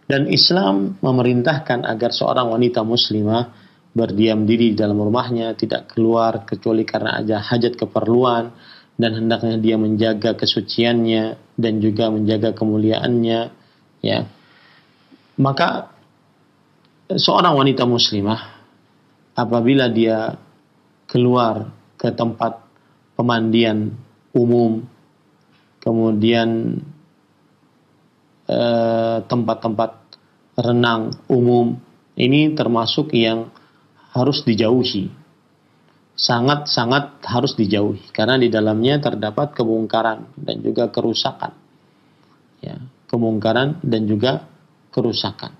Dan 0.09 0.25
Islam 0.25 0.97
memerintahkan 0.99 1.85
agar 1.85 2.09
seorang 2.09 2.49
wanita 2.49 2.81
muslimah 2.81 3.53
berdiam 3.93 4.45
diri 4.45 4.73
di 4.73 4.77
dalam 4.77 4.97
rumahnya, 4.97 5.53
tidak 5.53 5.93
keluar 5.93 6.45
kecuali 6.45 6.81
karena 6.81 7.21
ada 7.21 7.41
hajat 7.41 7.77
keperluan 7.77 8.53
dan 8.97 9.11
hendaknya 9.15 9.57
dia 9.61 9.77
menjaga 9.77 10.33
kesuciannya 10.33 11.55
dan 11.57 11.73
juga 11.77 12.09
menjaga 12.09 12.57
kemuliaannya, 12.57 13.41
ya. 14.01 14.19
Maka 15.39 15.93
seorang 17.09 17.55
wanita 17.55 17.87
muslimah 17.87 18.41
apabila 19.33 19.87
dia 19.87 20.35
keluar 21.07 21.71
ke 21.95 22.11
tempat 22.11 22.59
pemandian 23.15 24.08
umum, 24.35 24.85
kemudian 25.81 26.81
eh, 28.49 29.17
tempat-tempat 29.25 29.91
eh, 29.95 30.61
renang 30.61 31.15
umum, 31.31 31.77
ini 32.19 32.53
termasuk 32.53 33.15
yang 33.15 33.49
harus 34.11 34.43
dijauhi. 34.43 35.09
Sangat-sangat 36.19 37.23
harus 37.23 37.55
dijauhi 37.55 38.11
karena 38.11 38.35
di 38.35 38.51
dalamnya 38.51 38.99
terdapat 38.99 39.55
kemungkaran 39.55 40.35
dan 40.35 40.59
juga 40.59 40.91
kerusakan. 40.91 41.55
Ya, 42.59 42.75
kemungkaran 43.07 43.79
dan 43.79 44.03
juga 44.03 44.43
kerusakan. 44.91 45.55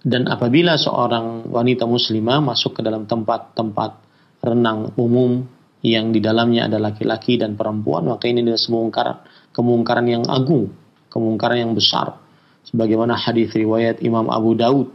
Dan 0.00 0.28
apabila 0.28 0.76
seorang 0.80 1.48
wanita 1.48 1.84
muslimah 1.84 2.40
masuk 2.40 2.80
ke 2.80 2.80
dalam 2.80 3.04
tempat-tempat 3.04 4.00
renang 4.40 4.96
umum 4.96 5.44
yang 5.80 6.12
di 6.12 6.20
dalamnya 6.20 6.68
ada 6.68 6.76
laki-laki 6.76 7.40
dan 7.40 7.56
perempuan, 7.56 8.04
maka 8.04 8.28
ini 8.28 8.44
adalah 8.44 8.60
kemungkaran, 8.60 9.16
kemungkaran 9.56 10.06
yang 10.08 10.24
agung, 10.28 10.72
kemungkaran 11.08 11.58
yang 11.68 11.72
besar. 11.72 12.20
Sebagaimana 12.68 13.16
hadis 13.16 13.50
riwayat 13.56 14.04
Imam 14.04 14.28
Abu 14.28 14.52
Daud 14.52 14.92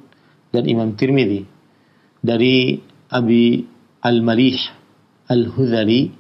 dan 0.53 0.69
Imam 0.69 0.93
Tirmidzi 0.93 1.43
dari 2.21 2.77
Abi 3.09 3.65
Al-Malih 4.05 4.57
Al-Hudhali 5.25 6.13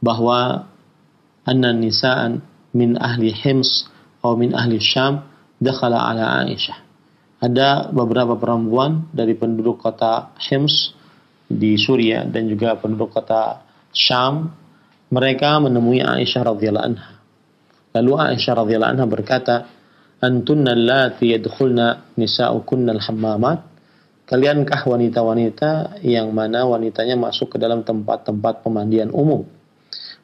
bahwa 0.00 0.64
anna 1.44 1.70
nisa'an 1.76 2.40
min 2.72 2.96
ahli 2.96 3.28
Hims 3.36 3.88
atau 4.20 4.36
min 4.36 4.56
ahli 4.56 4.80
Syam 4.80 5.24
dakhala 5.60 6.00
ala 6.08 6.44
Aisyah. 6.44 6.78
Ada 7.40 7.88
beberapa 7.92 8.36
perempuan 8.36 9.08
dari 9.12 9.32
penduduk 9.36 9.80
kota 9.80 10.32
Hims 10.40 10.92
di 11.48 11.76
Suria 11.80 12.24
dan 12.28 12.48
juga 12.48 12.76
penduduk 12.76 13.16
kota 13.16 13.69
Syam, 13.90 14.54
mereka 15.10 15.58
menemui 15.58 15.98
Aisyah 16.02 16.42
radhiyallahu 16.54 16.86
anha. 16.86 17.10
Lalu 17.94 18.12
Aisyah 18.34 18.54
radhiyallahu 18.62 18.92
anha 18.94 19.06
berkata, 19.10 19.54
"Antunna 20.22 20.78
allati 20.78 21.34
yadkhulna 21.34 22.14
nisa'ukunna 22.14 22.94
al-hammamat?" 22.94 23.58
Kaliankah 24.30 24.86
wanita-wanita 24.86 25.98
yang 26.06 26.30
mana 26.30 26.62
wanitanya 26.62 27.18
masuk 27.18 27.54
ke 27.54 27.56
dalam 27.58 27.82
tempat-tempat 27.82 28.62
pemandian 28.62 29.10
umum? 29.10 29.42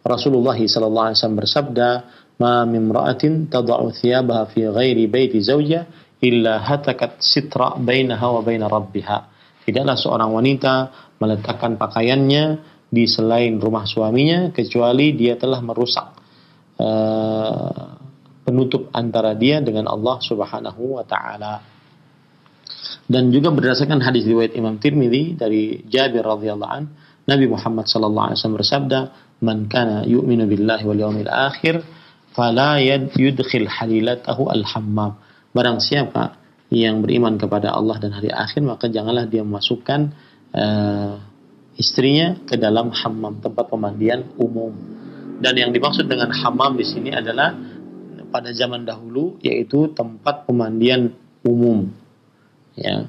Rasulullah 0.07 0.55
sallallahu 0.55 1.07
alaihi 1.11 1.19
wasallam 1.19 1.41
bersabda, 1.43 1.89
"Ma 2.39 2.62
mimra'atin 2.62 3.51
tad'u 3.51 3.91
thiyabaha 3.91 4.47
fi 4.55 4.71
ghairi 4.71 5.11
baiti 5.11 5.43
zawja 5.43 5.91
illa 6.23 6.62
hatakat 6.62 7.19
sitra 7.19 7.75
bainaha 7.83 8.39
wa 8.39 8.47
baina 8.47 8.71
rabbiha." 8.71 9.19
Tidaklah 9.67 9.99
seorang 9.99 10.31
wanita 10.31 10.75
meletakkan 11.19 11.75
pakaiannya 11.75 12.76
di 12.87 13.05
selain 13.11 13.59
rumah 13.59 13.84
suaminya 13.84 14.55
kecuali 14.55 15.12
dia 15.18 15.34
telah 15.34 15.59
merusak 15.59 16.07
uh, 16.78 17.99
penutup 18.47 18.95
antara 18.95 19.34
dia 19.34 19.59
dengan 19.59 19.91
Allah 19.91 20.22
Subhanahu 20.22 21.01
wa 21.01 21.05
taala. 21.05 21.62
Dan 23.07 23.30
juga 23.30 23.51
berdasarkan 23.55 24.03
hadis 24.03 24.26
riwayat 24.26 24.55
Imam 24.55 24.78
Tirmidzi 24.78 25.39
dari 25.39 25.82
Jabir 25.87 26.26
radhiyallahu 26.26 26.72
an, 26.72 26.84
Nabi 27.26 27.47
Muhammad 27.51 27.91
sallallahu 27.91 28.26
alaihi 28.30 28.39
wasallam 28.39 28.59
bersabda, 28.62 28.99
"Man 29.43 29.66
kana 29.66 30.07
yu'minu 30.07 30.47
billahi 30.47 30.87
wal 30.87 30.99
yawmil 30.99 31.30
akhir 31.30 31.82
fala 32.34 32.78
yudkhil 32.78 33.66
halilatahu 33.66 34.51
al-hammam." 34.51 35.18
Barang 35.51 35.82
siapa 35.82 36.39
yang 36.70 37.03
beriman 37.03 37.39
kepada 37.39 37.74
Allah 37.74 37.99
dan 38.03 38.14
hari 38.14 38.30
akhir 38.30 38.62
maka 38.62 38.91
janganlah 38.91 39.26
dia 39.30 39.47
memasukkan 39.47 40.01
uh, 40.51 41.14
istrinya 41.77 42.37
ke 42.45 42.57
dalam 42.57 42.93
hammam 42.93 43.41
tempat 43.41 43.68
pemandian 43.68 44.24
umum. 44.41 44.72
Dan 45.37 45.53
yang 45.61 45.70
dimaksud 45.72 46.09
dengan 46.09 46.33
hammam 46.33 46.77
di 46.77 46.85
sini 46.85 47.12
adalah 47.12 47.53
pada 48.33 48.51
zaman 48.53 48.89
dahulu 48.89 49.37
yaitu 49.45 49.93
tempat 49.93 50.49
pemandian 50.49 51.12
umum. 51.45 51.93
Ya. 52.77 53.09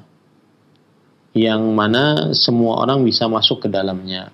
Yang 1.32 1.62
mana 1.72 2.04
semua 2.36 2.84
orang 2.84 3.04
bisa 3.04 3.28
masuk 3.28 3.64
ke 3.64 3.68
dalamnya. 3.68 4.32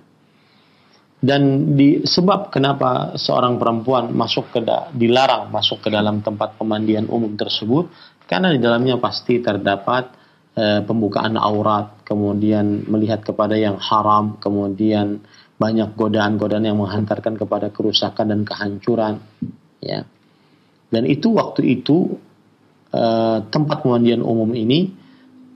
Dan 1.24 1.72
di, 1.72 2.04
sebab 2.04 2.52
kenapa 2.52 3.16
seorang 3.16 3.56
perempuan 3.56 4.12
masuk 4.12 4.52
ke 4.52 4.60
da, 4.60 4.92
dilarang 4.92 5.48
masuk 5.48 5.80
ke 5.80 5.88
dalam 5.88 6.20
tempat 6.20 6.60
pemandian 6.60 7.08
umum 7.08 7.32
tersebut 7.32 7.88
karena 8.28 8.52
di 8.52 8.60
dalamnya 8.60 9.00
pasti 9.00 9.40
terdapat 9.40 10.12
Eh, 10.54 10.86
pembukaan 10.86 11.34
aurat, 11.34 11.93
kemudian 12.04 12.86
melihat 12.86 13.24
kepada 13.24 13.56
yang 13.56 13.80
haram, 13.80 14.36
kemudian 14.38 15.24
banyak 15.56 15.96
godaan-godaan 15.96 16.68
yang 16.68 16.78
menghantarkan 16.78 17.40
kepada 17.40 17.72
kerusakan 17.72 18.30
dan 18.30 18.40
kehancuran, 18.44 19.24
ya. 19.80 20.04
Dan 20.92 21.10
itu 21.10 21.34
waktu 21.34 21.80
itu 21.80 22.20
uh, 22.94 23.38
tempat 23.50 23.82
pemandian 23.82 24.22
umum 24.22 24.52
ini 24.54 24.94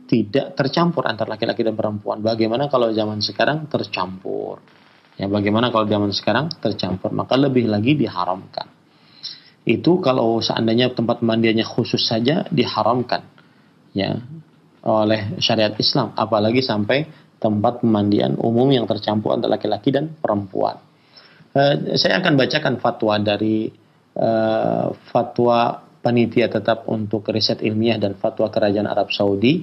tidak 0.08 0.56
tercampur 0.56 1.04
antara 1.04 1.36
laki-laki 1.36 1.60
dan 1.62 1.76
perempuan. 1.76 2.24
Bagaimana 2.24 2.66
kalau 2.72 2.88
zaman 2.90 3.20
sekarang 3.20 3.68
tercampur? 3.68 4.58
Ya, 5.20 5.28
bagaimana 5.28 5.68
kalau 5.68 5.84
zaman 5.84 6.10
sekarang 6.14 6.48
tercampur? 6.58 7.12
Maka 7.12 7.36
lebih 7.36 7.68
lagi 7.68 7.94
diharamkan. 7.98 8.70
Itu 9.68 10.00
kalau 10.00 10.40
seandainya 10.40 10.96
tempat 10.96 11.20
pemandiannya 11.20 11.66
khusus 11.66 12.08
saja 12.08 12.48
diharamkan. 12.48 13.26
Ya, 13.92 14.16
oleh 14.88 15.36
syariat 15.38 15.76
Islam, 15.76 16.16
apalagi 16.16 16.64
sampai 16.64 17.04
tempat 17.38 17.84
pemandian 17.84 18.34
umum 18.40 18.66
yang 18.72 18.88
tercampur 18.88 19.36
antara 19.36 19.60
laki-laki 19.60 19.94
dan 19.94 20.10
perempuan. 20.18 20.80
Uh, 21.54 21.94
saya 21.94 22.18
akan 22.18 22.34
bacakan 22.34 22.80
fatwa 22.82 23.14
dari 23.20 23.70
uh, 24.18 24.90
fatwa 25.12 25.86
panitia 26.02 26.50
tetap 26.50 26.88
untuk 26.88 27.28
riset 27.30 27.62
ilmiah 27.62 28.00
dan 28.00 28.18
fatwa 28.18 28.48
kerajaan 28.50 28.88
Arab 28.88 29.12
Saudi. 29.14 29.62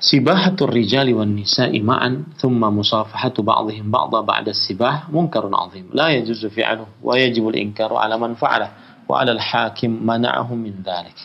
Sibahatul 0.00 0.72
rijali 0.72 1.12
wan 1.12 1.36
nisa'i 1.36 1.76
ma'an 1.84 2.32
thumma 2.40 2.72
musafahatu 2.72 3.44
ba'dihim 3.44 3.92
ba'da 3.92 4.24
ba'da 4.24 4.52
sibah 4.56 5.12
munkarun 5.12 5.52
'azim 5.52 5.92
la 5.92 6.08
yajuzu 6.16 6.48
fi'luhu 6.48 7.04
wa 7.04 7.12
yajibu 7.20 7.52
al-inkaru 7.52 8.00
'ala 8.00 8.16
man 8.16 8.32
fa'ala 8.32 9.04
wa 9.04 9.20
'ala 9.20 9.36
al-hakim 9.36 9.92
mana'ahu 10.00 10.56
min 10.56 10.80
dhalik. 10.80 11.16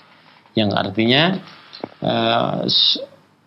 Yang 0.55 0.75
artinya 0.75 1.39
uh, 2.05 2.61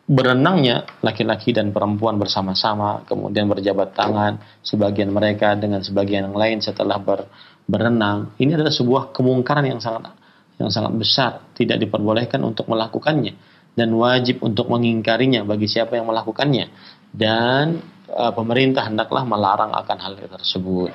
berenangnya 0.09 0.89
laki-laki 1.05 1.53
dan 1.53 1.71
perempuan 1.71 2.17
bersama-sama, 2.17 3.05
kemudian 3.05 3.45
berjabat 3.45 3.93
tangan 3.93 4.41
sebagian 4.65 5.13
mereka 5.13 5.53
dengan 5.53 5.85
sebagian 5.85 6.33
yang 6.33 6.37
lain 6.37 6.59
setelah 6.65 6.97
ber, 6.97 7.29
berenang. 7.69 8.33
Ini 8.41 8.57
adalah 8.57 8.73
sebuah 8.73 9.13
kemungkaran 9.13 9.69
yang 9.69 9.79
sangat 9.85 10.17
yang 10.59 10.75
sangat 10.75 10.93
besar, 10.99 11.33
tidak 11.55 11.79
diperbolehkan 11.79 12.43
untuk 12.43 12.67
melakukannya 12.67 13.39
dan 13.79 13.95
wajib 13.95 14.43
untuk 14.43 14.67
mengingkarinya 14.75 15.47
bagi 15.47 15.71
siapa 15.71 15.95
yang 15.95 16.11
melakukannya. 16.11 16.67
Dan 17.15 17.79
uh, 18.11 18.35
pemerintah 18.35 18.91
hendaklah 18.91 19.23
melarang 19.23 19.71
akan 19.71 19.99
hal 20.03 20.19
tersebut, 20.19 20.91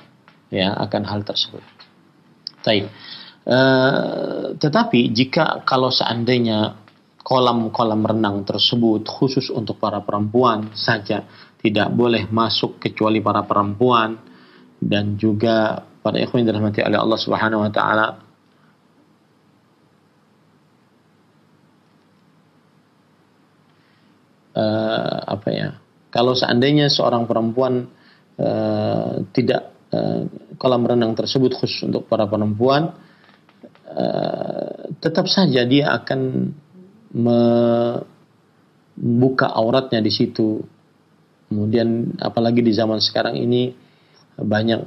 ya 0.52 0.76
akan 0.76 1.02
hal 1.08 1.24
tersebut. 1.24 1.64
Baik. 2.66 2.92
Uh, 3.44 4.56
tetapi 4.60 5.16
jika 5.16 5.64
kalau 5.64 5.92
seandainya 5.92 6.83
kolam-kolam 7.24 8.04
renang 8.04 8.44
tersebut 8.44 9.08
khusus 9.08 9.48
untuk 9.50 9.80
para 9.80 10.04
perempuan 10.04 10.76
saja 10.76 11.24
tidak 11.64 11.90
boleh 11.96 12.28
masuk 12.28 12.78
kecuali 12.84 13.24
para 13.24 13.48
perempuan. 13.48 14.20
Dan 14.84 15.16
juga 15.16 15.80
para 16.04 16.20
ikhwan 16.20 16.44
dirahmati 16.44 16.84
oleh 16.84 17.00
Allah 17.00 17.16
Subhanahu 17.16 17.64
wa 17.64 17.72
taala 17.72 18.08
uh, 24.60 25.18
apa 25.24 25.50
ya 25.56 25.80
kalau 26.12 26.36
seandainya 26.36 26.92
seorang 26.92 27.24
perempuan 27.24 27.88
uh, 28.36 29.24
tidak 29.32 29.72
uh, 29.96 30.28
kolam 30.60 30.84
renang 30.84 31.16
tersebut 31.16 31.56
khusus 31.56 31.88
untuk 31.88 32.12
para 32.12 32.28
perempuan 32.28 32.92
Eh, 33.94 34.74
tetap 34.98 35.30
saja 35.30 35.70
dia 35.70 35.94
akan 35.94 36.50
membuka 37.14 38.26
auratnya 39.54 40.02
di 40.02 40.12
situ. 40.12 40.60
Kemudian 41.48 42.18
apalagi 42.18 42.66
di 42.66 42.74
zaman 42.74 42.98
sekarang 42.98 43.38
ini 43.38 43.70
banyak 44.34 44.82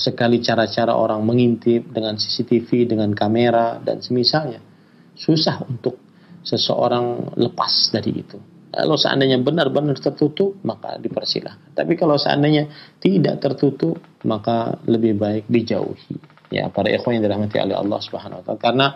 sekali 0.00 0.40
cara-cara 0.40 0.96
orang 0.96 1.20
mengintip 1.26 1.92
dengan 1.92 2.16
CCTV, 2.16 2.88
dengan 2.88 3.12
kamera 3.12 3.76
dan 3.82 4.00
semisalnya. 4.00 4.64
Susah 5.12 5.60
untuk 5.68 6.00
seseorang 6.40 7.36
lepas 7.36 7.92
dari 7.92 8.24
itu. 8.24 8.40
Kalau 8.70 8.94
seandainya 8.94 9.42
benar-benar 9.42 9.98
tertutup, 9.98 10.54
maka 10.62 10.94
dipersilahkan. 10.96 11.74
Tapi 11.74 11.98
kalau 11.98 12.14
seandainya 12.14 12.70
tidak 13.02 13.42
tertutup, 13.42 13.98
maka 14.22 14.78
lebih 14.86 15.18
baik 15.18 15.50
dijauhi 15.50 16.40
ya 16.50 16.66
para 16.68 16.90
ikhwan 16.90 17.16
yang 17.16 17.24
dirahmati 17.30 17.62
oleh 17.62 17.78
Allah 17.78 17.98
Subhanahu 18.02 18.42
wa 18.42 18.44
taala 18.44 18.60
karena 18.60 18.86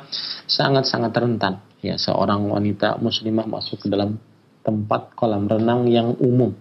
sangat-sangat 0.51 1.15
rentan 1.15 1.63
ya 1.85 2.01
seorang 2.01 2.49
wanita 2.49 2.97
muslimah 2.97 3.45
masuk 3.45 3.85
ke 3.85 3.87
dalam 3.93 4.17
tempat 4.65 5.13
kolam 5.13 5.45
renang 5.45 5.85
yang 5.85 6.17
umum. 6.17 6.57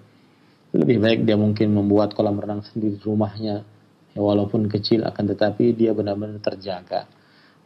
Lebih 0.75 0.99
baik 0.99 1.19
dia 1.23 1.39
mungkin 1.39 1.71
membuat 1.71 2.11
kolam 2.11 2.35
renang 2.35 2.67
sendiri 2.67 2.99
di 2.99 3.01
rumahnya 3.07 3.63
ya 4.11 4.19
walaupun 4.19 4.67
kecil 4.67 5.07
akan 5.07 5.23
tetapi 5.31 5.71
dia 5.71 5.95
benar-benar 5.95 6.43
terjaga. 6.43 7.07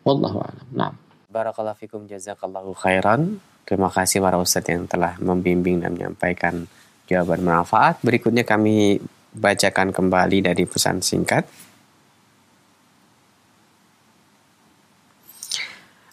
Wallahu 0.05 0.37
a'lam. 0.45 0.67
Nah 0.77 0.93
barakallahu 1.27 1.81
fikum 1.81 2.05
jazakallahu 2.05 2.77
khairan. 2.77 3.41
Terima 3.65 3.89
kasih 3.89 4.23
para 4.23 4.37
ustadz 4.37 4.71
yang 4.71 4.85
telah 4.85 5.17
membimbing 5.19 5.83
dan 5.83 5.97
menyampaikan 5.97 6.69
jawaban 7.07 7.41
bermanfaat 7.41 8.03
berikutnya 8.03 8.43
kami 8.43 8.99
bacakan 9.31 9.95
kembali 9.95 10.43
dari 10.43 10.63
pesan 10.67 10.99
singkat 10.99 11.47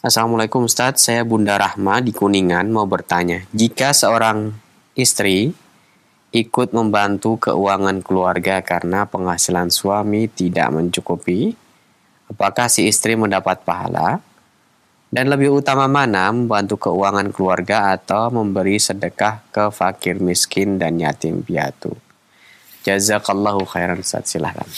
Assalamualaikum 0.05 0.69
Ustadz, 0.69 1.01
saya 1.01 1.25
Bunda 1.25 1.57
Rahma 1.57 1.97
di 2.05 2.13
Kuningan 2.13 2.69
mau 2.69 2.85
bertanya. 2.85 3.41
Jika 3.57 3.97
seorang 3.97 4.53
istri 4.93 5.57
ikut 6.29 6.77
membantu 6.77 7.41
keuangan 7.41 8.05
keluarga 8.05 8.61
karena 8.61 9.09
penghasilan 9.09 9.73
suami 9.73 10.29
tidak 10.29 10.77
mencukupi, 10.77 11.57
apakah 12.29 12.69
si 12.69 12.85
istri 12.85 13.17
mendapat 13.17 13.65
pahala? 13.65 14.21
Dan 15.09 15.33
lebih 15.33 15.57
utama 15.57 15.89
mana 15.89 16.29
membantu 16.37 16.77
keuangan 16.85 17.33
keluarga 17.33 17.97
atau 17.97 18.29
memberi 18.29 18.77
sedekah 18.77 19.41
ke 19.49 19.73
fakir 19.73 20.21
miskin 20.21 20.77
dan 20.77 21.01
yatim 21.01 21.41
piatu? 21.41 21.97
Jazakallahu 22.85 23.65
khairan 23.65 24.05
Ustaz, 24.05 24.37
silahkan. 24.37 24.69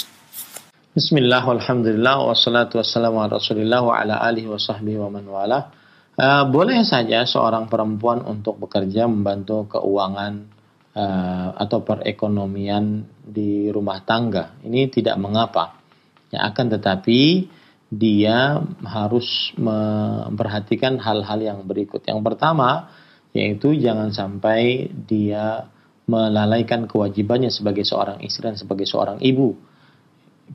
Bismillah, 0.97 1.44
walhamdulillah, 1.44 2.24
wassalatu 2.24 2.80
wassalamu 2.80 3.20
ala 3.20 3.36
rasulillah 3.36 3.84
wa 3.84 4.01
ala 4.01 4.16
alihi 4.16 4.49
wa 4.49 4.57
sahbihi 4.57 4.97
wa 4.97 5.12
man 5.12 5.28
wala. 5.28 5.68
Uh, 6.16 6.49
boleh 6.49 6.80
saja 6.88 7.28
seorang 7.28 7.68
perempuan 7.68 8.24
untuk 8.24 8.57
bekerja 8.57 9.05
membantu 9.05 9.76
keuangan 9.76 10.49
uh, 10.97 11.53
atau 11.53 11.84
perekonomian 11.84 13.05
di 13.12 13.68
rumah 13.68 14.09
tangga. 14.09 14.57
Ini 14.64 14.88
tidak 14.88 15.20
mengapa. 15.20 15.76
Ya, 16.32 16.49
akan 16.49 16.80
tetapi 16.80 17.44
dia 17.92 18.57
harus 18.88 19.53
memperhatikan 19.61 20.97
hal-hal 20.97 21.44
yang 21.44 21.61
berikut. 21.68 22.09
Yang 22.09 22.24
pertama, 22.24 22.88
yaitu 23.36 23.76
jangan 23.76 24.16
sampai 24.16 24.88
dia 24.88 25.68
melalaikan 26.09 26.88
kewajibannya 26.88 27.53
sebagai 27.53 27.84
seorang 27.84 28.24
istri 28.24 28.49
dan 28.49 28.57
sebagai 28.57 28.88
seorang 28.88 29.20
ibu 29.20 29.76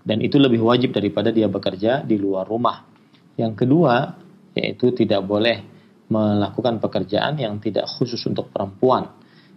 dan 0.02 0.24
itu 0.24 0.40
lebih 0.40 0.64
wajib 0.64 0.96
daripada 0.96 1.30
dia 1.30 1.52
bekerja 1.52 2.02
di 2.02 2.16
luar 2.18 2.48
rumah. 2.48 2.88
Yang 3.36 3.66
kedua, 3.66 4.16
yaitu 4.56 4.92
tidak 4.96 5.24
boleh 5.24 5.64
melakukan 6.12 6.84
pekerjaan 6.84 7.40
yang 7.40 7.60
tidak 7.64 7.88
khusus 7.88 8.20
untuk 8.28 8.52
perempuan. 8.52 9.08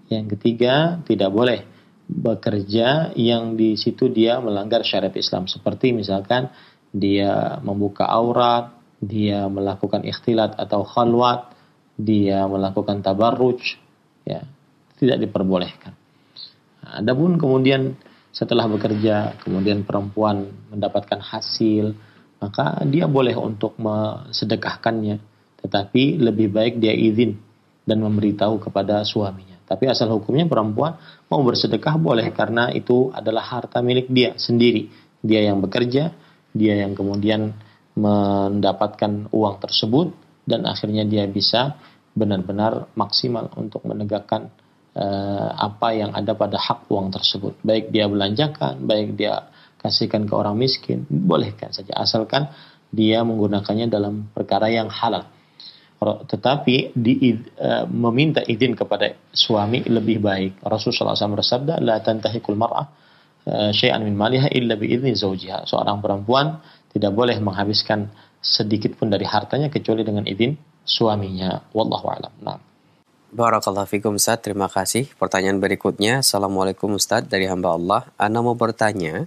Yang 0.07 0.39
ketiga, 0.39 1.03
tidak 1.03 1.31
boleh 1.35 1.67
bekerja 2.05 3.17
yang 3.17 3.57
di 3.57 3.81
situ 3.81 4.13
dia 4.13 4.37
melanggar 4.39 4.85
syariat 4.85 5.15
Islam 5.17 5.49
seperti 5.49 5.97
misalkan 5.97 6.53
dia 6.93 7.59
membuka 7.65 8.05
aurat, 8.07 8.77
dia 9.01 9.49
melakukan 9.51 10.05
ikhtilat 10.07 10.55
atau 10.61 10.87
khalwat, 10.87 11.51
dia 11.99 12.47
melakukan 12.47 13.03
tabarruj, 13.03 13.81
ya, 14.23 14.47
tidak 15.01 15.27
diperbolehkan. 15.27 15.97
adapun 16.85 17.41
kemudian 17.41 17.97
setelah 18.35 18.67
bekerja 18.67 19.39
kemudian 19.47 19.87
perempuan 19.87 20.51
mendapatkan 20.75 21.23
hasil 21.23 21.95
maka 22.43 22.83
dia 22.85 23.07
boleh 23.07 23.39
untuk 23.39 23.79
mensedekahkannya 23.79 25.23
tetapi 25.65 26.19
lebih 26.19 26.51
baik 26.53 26.83
dia 26.83 26.93
izin 26.93 27.41
dan 27.89 28.01
memberitahu 28.01 28.61
kepada 28.69 29.01
suaminya. 29.05 29.57
Tapi 29.65 29.89
asal 29.89 30.13
hukumnya 30.13 30.45
perempuan 30.45 31.01
mau 31.33 31.41
bersedekah 31.41 31.97
boleh 31.97 32.29
karena 32.37 32.69
itu 32.69 33.09
adalah 33.17 33.41
harta 33.41 33.81
milik 33.81 34.13
dia 34.13 34.37
sendiri. 34.37 34.93
Dia 35.25 35.49
yang 35.49 35.65
bekerja 35.65 36.13
dia 36.55 36.75
yang 36.79 36.95
kemudian 36.95 37.51
mendapatkan 37.99 39.31
uang 39.35 39.57
tersebut 39.59 40.15
dan 40.47 40.69
akhirnya 40.71 41.03
dia 41.03 41.27
bisa 41.27 41.75
benar-benar 42.15 42.87
maksimal 42.95 43.51
untuk 43.59 43.83
menegakkan 43.83 44.55
uh, 44.95 45.51
apa 45.59 45.89
yang 45.95 46.11
ada 46.15 46.33
pada 46.35 46.57
hak 46.59 46.87
uang 46.91 47.11
tersebut. 47.11 47.59
Baik 47.61 47.91
dia 47.91 48.07
belanjakan, 48.07 48.83
baik 48.87 49.19
dia 49.19 49.51
kasihkan 49.83 50.25
ke 50.25 50.33
orang 50.33 50.57
miskin, 50.57 51.05
bolehkan 51.11 51.69
saja 51.75 51.93
asalkan 52.01 52.49
dia 52.89 53.21
menggunakannya 53.27 53.91
dalam 53.91 54.31
perkara 54.33 54.71
yang 54.71 54.89
halal. 54.89 55.29
Tetapi 56.05 56.93
di, 56.93 57.33
uh, 57.57 57.89
meminta 57.89 58.45
izin 58.45 58.77
kepada 58.77 59.17
suami 59.33 59.81
lebih 59.89 60.21
baik. 60.21 60.61
Rasulullah 60.61 61.17
SAW 61.17 61.41
bersabda, 61.41 61.81
"La 61.81 61.97
tantahikul 62.05 62.61
mar'ah 62.61 62.87
uh, 63.49 63.71
syai'an 63.73 64.05
min 64.05 64.13
maliha 64.13 64.53
illa 64.53 64.77
bi 64.77 64.93
izni 64.93 65.17
zawjiha." 65.17 65.65
Seorang 65.65 66.05
perempuan 66.05 66.61
tidak 66.93 67.09
boleh 67.17 67.41
menghabiskan 67.41 68.13
sedikit 68.45 69.01
pun 69.01 69.09
dari 69.09 69.25
hartanya 69.25 69.73
kecuali 69.73 70.05
dengan 70.05 70.29
izin 70.29 70.53
suaminya. 70.85 71.73
Wallahu 71.73 72.07
a'lam. 72.13 72.33
Nah. 72.45 72.74
Barakallahu 73.35 73.91
fikum 73.91 74.15
Ustaz, 74.15 74.47
terima 74.47 74.71
kasih. 74.71 75.11
Pertanyaan 75.19 75.59
berikutnya, 75.59 76.23
Assalamualaikum 76.23 76.95
Ustaz 76.95 77.27
dari 77.27 77.51
hamba 77.51 77.75
Allah. 77.75 78.07
Ana 78.15 78.39
mau 78.39 78.55
bertanya, 78.55 79.27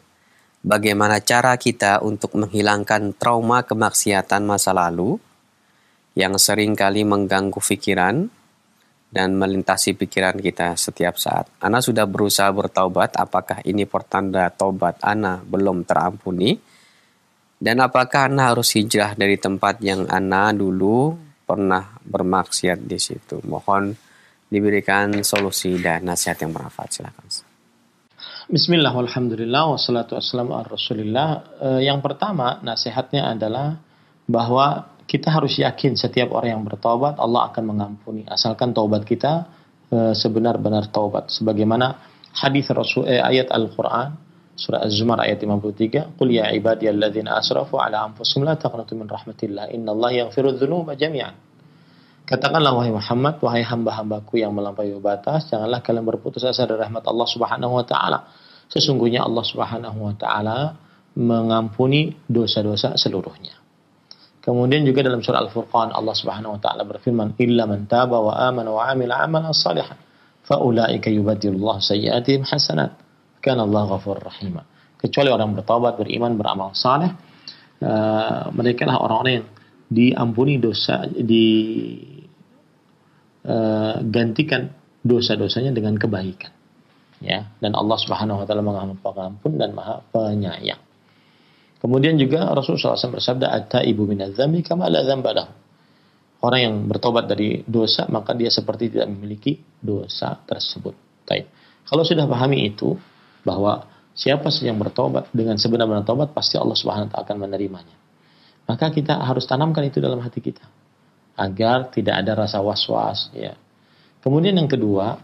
bagaimana 0.63 1.19
cara 1.19 1.51
kita 1.59 1.99
untuk 1.99 2.31
menghilangkan 2.39 3.19
trauma 3.19 3.67
kemaksiatan 3.67 4.47
masa 4.47 4.71
lalu 4.71 5.19
yang 6.15 6.39
sering 6.39 6.71
kali 6.71 7.03
mengganggu 7.03 7.59
pikiran 7.59 8.31
dan 9.11 9.35
melintasi 9.35 9.99
pikiran 9.99 10.39
kita 10.39 10.79
setiap 10.79 11.19
saat. 11.19 11.51
Ana 11.59 11.83
sudah 11.83 12.07
berusaha 12.07 12.47
bertaubat, 12.55 13.19
apakah 13.19 13.59
ini 13.67 13.83
pertanda 13.83 14.47
taubat 14.47 15.03
Ana 15.03 15.43
belum 15.43 15.83
terampuni? 15.83 16.55
Dan 17.59 17.83
apakah 17.83 18.31
Ana 18.31 18.55
harus 18.55 18.71
hijrah 18.71 19.19
dari 19.19 19.35
tempat 19.35 19.83
yang 19.83 20.07
Ana 20.07 20.55
dulu 20.55 21.26
pernah 21.47 21.95
bermaksiat 22.03 22.83
di 22.83 22.99
situ. 22.99 23.39
Mohon 23.47 23.95
diberikan 24.51 25.23
solusi 25.23 25.79
dan 25.79 26.03
nasihat 26.03 26.43
yang 26.43 26.51
bermanfaat. 26.51 26.91
Silakan. 26.91 27.25
Bismillah, 28.47 28.91
alhamdulillah, 28.91 29.75
wassalatu 29.75 30.19
wassalamu 30.19 30.55
ala 30.55 30.67
rasulillah. 30.67 31.27
Uh, 31.59 31.81
yang 31.83 32.03
pertama, 32.03 32.59
nasihatnya 32.63 33.31
adalah 33.35 33.79
bahwa 34.27 34.97
kita 35.07 35.31
harus 35.31 35.55
yakin 35.55 35.95
setiap 35.95 36.35
orang 36.35 36.59
yang 36.59 36.63
bertobat 36.67 37.15
Allah 37.15 37.47
akan 37.47 37.63
mengampuni 37.63 38.27
asalkan 38.27 38.75
taubat 38.75 39.07
kita 39.07 39.47
uh, 39.87 40.11
sebenar-benar 40.11 40.91
taubat 40.91 41.31
sebagaimana 41.31 41.95
hadis 42.35 42.67
Rasul 42.75 43.07
eh, 43.07 43.23
ayat 43.23 43.47
Al-Qur'an 43.49 44.26
surah 44.57 44.81
Az-Zumar 44.81 45.21
ayat 45.21 45.37
53 45.45 46.17
Qul 46.17 46.29
ya 46.33 46.49
ibadiyalladzina 46.49 47.37
asrafu 47.37 47.77
ala 47.77 48.09
anfusihim 48.09 48.41
la 48.41 48.57
taqnatu 48.57 48.97
min 48.97 49.05
rahmatillah 49.05 49.69
innallaha 49.69 50.25
yaghfiru 50.25 50.57
dzunuba 50.57 50.97
jami'an 50.97 51.47
Katakanlah 52.27 52.75
wahai 52.75 52.91
Muhammad, 52.91 53.39
wahai 53.39 53.63
hamba-hambaku 53.63 54.43
yang 54.43 54.51
melampaui 54.51 54.91
batas, 54.99 55.47
janganlah 55.47 55.79
kalian 55.79 56.03
berputus 56.03 56.43
asa 56.43 56.67
dari 56.67 56.83
rahmat 56.83 57.07
Allah 57.07 57.23
Subhanahu 57.23 57.79
wa 57.79 57.87
taala. 57.87 58.27
Sesungguhnya 58.67 59.23
Allah 59.23 59.47
Subhanahu 59.47 59.95
wa 59.95 60.11
taala 60.11 60.75
mengampuni 61.15 62.19
dosa-dosa 62.27 62.99
seluruhnya. 62.99 63.55
Kemudian 64.43 64.83
juga 64.83 65.07
dalam 65.07 65.23
surah 65.23 65.39
Al-Furqan 65.47 65.95
Allah 65.95 66.11
Subhanahu 66.11 66.59
wa 66.59 66.61
taala 66.63 66.83
berfirman, 66.83 67.39
"Illa 67.39 67.63
man 67.63 67.87
taba 67.87 68.19
wa 68.19 68.35
amana 68.35 68.75
wa 68.75 68.83
amila 68.83 69.23
amalan 69.23 69.55
salihan, 69.55 69.95
faulaika 70.43 71.07
yubaddilullahu 71.07 71.79
sayyi'atihim 71.79 72.43
hasanat. 72.43 73.06
Kana 73.39 73.63
Allah 73.63 73.97
ghafurur 73.97 74.23
rahim." 74.27 74.59
Kecuali 74.97 75.29
orang 75.29 75.53
bertobat, 75.53 75.93
beriman, 76.01 76.33
beramal 76.33 76.73
saleh, 76.73 77.13
uh, 77.85 78.49
mereka 78.49 78.89
lah 78.89 78.97
orang-orang 78.97 79.33
yang 79.41 79.47
diampuni 79.87 80.57
dosa, 80.57 81.05
digantikan 83.45 84.61
uh, 84.67 84.73
dosa-dosanya 85.05 85.71
dengan 85.71 85.95
kebaikan. 85.95 86.51
Ya, 87.17 87.49
dan 87.57 87.73
Allah 87.73 87.97
Subhanahu 87.97 88.41
wa 88.41 88.45
taala 88.45 88.61
Maha 88.61 88.93
Pengampun 88.93 89.57
dan 89.57 89.73
Maha 89.73 90.05
Penyayang. 90.13 90.77
Kemudian 91.77 92.17
juga 92.17 92.45
Rasulullah 92.53 92.97
SAW 92.97 93.21
bersabda, 93.21 93.53
Atta 93.53 93.79
ibu 93.85 94.05
minadzami 94.09 94.65
kama 94.65 94.89
la 94.89 95.05
lahu. 95.05 95.45
Orang 96.37 96.59
yang 96.61 96.75
bertobat 96.85 97.25
dari 97.25 97.65
dosa, 97.65 98.05
maka 98.13 98.37
dia 98.37 98.53
seperti 98.53 98.93
tidak 98.93 99.09
memiliki 99.09 99.57
dosa 99.81 100.37
tersebut. 100.45 101.25
Taib. 101.25 101.49
Kalau 101.85 102.05
sudah 102.05 102.29
pahami 102.29 102.69
itu, 102.69 102.93
bahwa 103.47 103.87
siapa 104.11 104.51
saja 104.51 104.75
yang 104.75 104.79
bertobat 104.83 105.31
dengan 105.31 105.55
sebenar-benar 105.55 106.03
tobat, 106.03 106.35
pasti 106.35 106.59
Allah 106.59 106.75
Subhanahu 106.75 107.07
wa 107.07 107.11
taala 107.15 107.23
akan 107.23 107.37
menerimanya. 107.47 107.95
Maka 108.67 108.91
kita 108.91 109.23
harus 109.23 109.47
tanamkan 109.47 109.87
itu 109.87 110.03
dalam 110.03 110.19
hati 110.19 110.43
kita 110.43 110.67
agar 111.39 111.87
tidak 111.87 112.19
ada 112.19 112.35
rasa 112.35 112.59
was-was 112.59 113.31
ya. 113.31 113.55
Kemudian 114.19 114.59
yang 114.59 114.67
kedua 114.67 115.15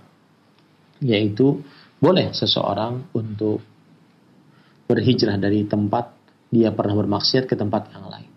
yaitu 1.03 1.59
boleh 1.99 2.32
seseorang 2.32 3.11
untuk 3.11 3.59
berhijrah 4.88 5.36
dari 5.36 5.67
tempat 5.67 6.15
dia 6.53 6.69
pernah 6.69 6.93
bermaksiat 6.93 7.49
ke 7.49 7.57
tempat 7.57 7.91
yang 7.91 8.07
lain. 8.07 8.30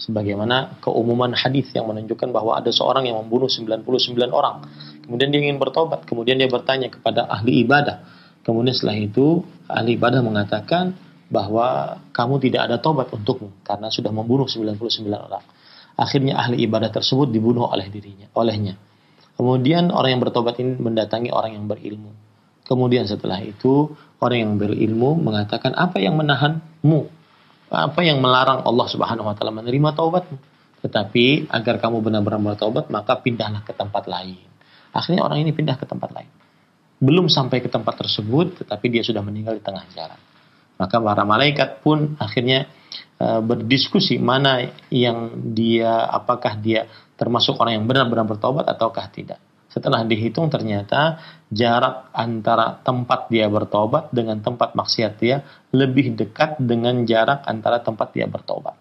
Sebagaimana 0.00 0.80
keumuman 0.80 1.36
hadis 1.36 1.70
yang 1.76 1.86
menunjukkan 1.86 2.32
bahwa 2.32 2.56
ada 2.56 2.72
seorang 2.72 3.06
yang 3.06 3.20
membunuh 3.20 3.46
99 3.46 3.84
orang. 4.32 4.64
Kemudian 5.04 5.28
dia 5.28 5.40
ingin 5.44 5.60
bertobat. 5.60 6.08
Kemudian 6.08 6.40
dia 6.40 6.48
bertanya 6.48 6.88
kepada 6.88 7.28
ahli 7.28 7.62
ibadah. 7.62 8.00
Kemudian 8.50 8.74
setelah 8.74 8.98
itu 8.98 9.46
ahli 9.70 9.94
ibadah 9.94 10.26
mengatakan 10.26 10.98
bahwa 11.30 12.02
kamu 12.10 12.42
tidak 12.50 12.66
ada 12.66 12.82
tobat 12.82 13.06
untukmu 13.14 13.62
karena 13.62 13.86
sudah 13.86 14.10
membunuh 14.10 14.50
99 14.50 15.06
orang. 15.06 15.46
Akhirnya 15.94 16.34
ahli 16.42 16.66
ibadah 16.66 16.90
tersebut 16.90 17.30
dibunuh 17.30 17.70
oleh 17.70 17.86
dirinya, 17.86 18.26
olehnya. 18.34 18.74
Kemudian 19.38 19.94
orang 19.94 20.18
yang 20.18 20.22
bertobat 20.26 20.58
ini 20.58 20.82
mendatangi 20.82 21.30
orang 21.30 21.54
yang 21.54 21.70
berilmu. 21.70 22.10
Kemudian 22.66 23.06
setelah 23.06 23.38
itu 23.38 23.94
orang 24.18 24.38
yang 24.42 24.52
berilmu 24.58 25.14
mengatakan 25.22 25.70
apa 25.78 26.02
yang 26.02 26.18
menahanmu 26.18 27.22
apa 27.70 28.02
yang 28.02 28.18
melarang 28.18 28.66
Allah 28.66 28.86
Subhanahu 28.90 29.30
wa 29.30 29.34
taala 29.38 29.54
menerima 29.54 29.94
taubatmu. 29.94 30.36
Tetapi 30.82 31.46
agar 31.54 31.78
kamu 31.78 32.02
benar-benar 32.02 32.42
bertobat, 32.42 32.90
maka 32.90 33.14
pindahlah 33.22 33.62
ke 33.62 33.70
tempat 33.70 34.10
lain. 34.10 34.42
Akhirnya 34.90 35.22
orang 35.22 35.38
ini 35.46 35.54
pindah 35.54 35.78
ke 35.78 35.86
tempat 35.86 36.10
lain. 36.10 36.26
Belum 37.00 37.32
sampai 37.32 37.64
ke 37.64 37.72
tempat 37.72 37.96
tersebut, 37.96 38.60
tetapi 38.60 38.86
dia 38.92 39.00
sudah 39.00 39.24
meninggal 39.24 39.56
di 39.56 39.64
tengah 39.64 39.84
jalan. 39.96 40.20
Maka 40.76 40.96
para 41.00 41.24
malaikat 41.24 41.80
pun 41.80 42.16
akhirnya 42.20 42.68
uh, 43.20 43.40
berdiskusi 43.40 44.20
mana 44.20 44.68
yang 44.92 45.32
dia, 45.52 46.08
apakah 46.08 46.56
dia 46.60 46.88
termasuk 47.20 47.56
orang 47.60 47.80
yang 47.80 47.84
benar-benar 47.88 48.24
bertobat 48.24 48.64
ataukah 48.64 49.08
tidak. 49.12 49.40
Setelah 49.70 50.02
dihitung 50.02 50.50
ternyata 50.50 51.22
jarak 51.46 52.10
antara 52.10 52.82
tempat 52.82 53.30
dia 53.30 53.46
bertobat 53.46 54.10
dengan 54.10 54.42
tempat 54.42 54.74
maksiat 54.74 55.12
dia 55.20 55.46
lebih 55.70 56.18
dekat 56.18 56.58
dengan 56.58 57.06
jarak 57.06 57.46
antara 57.46 57.78
tempat 57.78 58.10
dia 58.10 58.26
bertobat. 58.26 58.74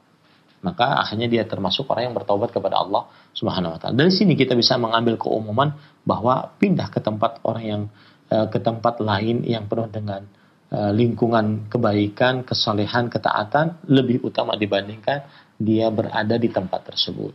Maka 0.65 0.99
akhirnya 0.99 1.29
dia 1.29 1.43
termasuk 1.45 1.87
orang 1.93 2.09
yang 2.11 2.15
bertobat 2.17 2.49
kepada 2.49 2.81
Allah 2.81 3.05
Subhanahu 3.37 3.75
wa 3.75 3.79
taala. 3.79 3.95
Dari 3.95 4.11
sini 4.11 4.33
kita 4.33 4.57
bisa 4.57 4.81
mengambil 4.81 5.15
keumuman 5.15 5.71
bahwa 6.03 6.57
pindah 6.57 6.89
ke 6.89 6.99
tempat 6.99 7.37
orang 7.45 7.63
yang 7.63 7.81
ke 8.29 8.59
tempat 8.61 9.01
lain 9.01 9.41
yang 9.41 9.65
penuh 9.65 9.89
dengan 9.89 10.21
eh, 10.69 10.91
lingkungan 10.93 11.65
kebaikan, 11.67 12.45
kesalehan, 12.45 13.09
ketaatan 13.09 13.81
lebih 13.89 14.21
utama 14.21 14.53
dibandingkan 14.53 15.25
dia 15.57 15.89
berada 15.89 16.37
di 16.39 16.47
tempat 16.47 16.93
tersebut. 16.93 17.33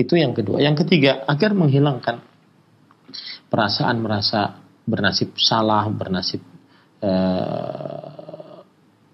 Itu 0.00 0.16
yang 0.16 0.32
kedua. 0.32 0.58
Yang 0.58 0.88
ketiga, 0.88 1.22
agar 1.28 1.54
menghilangkan 1.54 2.18
perasaan 3.52 4.00
merasa 4.00 4.56
bernasib 4.82 5.36
salah, 5.38 5.86
bernasib 5.92 6.40
eh, 7.04 8.60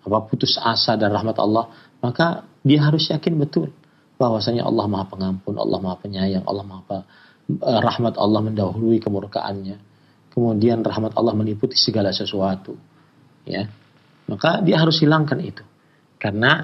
apa 0.09 0.19
putus 0.25 0.57
asa 0.57 0.97
dan 0.97 1.13
rahmat 1.13 1.37
Allah, 1.37 1.69
maka 2.01 2.47
dia 2.65 2.81
harus 2.87 3.11
yakin 3.11 3.37
betul 3.37 3.69
bahwasanya 4.17 4.65
Allah 4.65 4.87
Maha 4.89 5.07
Pengampun, 5.11 5.55
Allah 5.59 5.79
Maha 5.83 5.97
Penyayang, 6.01 6.47
Allah 6.47 6.65
Maha 6.65 6.83
eh, 6.95 7.81
rahmat 7.85 8.15
Allah 8.17 8.41
mendahului 8.41 9.03
kemurkaannya. 9.03 9.88
Kemudian 10.39 10.87
rahmat 10.87 11.19
Allah 11.19 11.35
meliputi 11.35 11.75
segala 11.75 12.15
sesuatu. 12.15 12.79
Ya. 13.43 13.67
Maka 14.31 14.63
dia 14.63 14.79
harus 14.79 15.03
hilangkan 15.03 15.43
itu. 15.43 15.67
Karena 16.15 16.63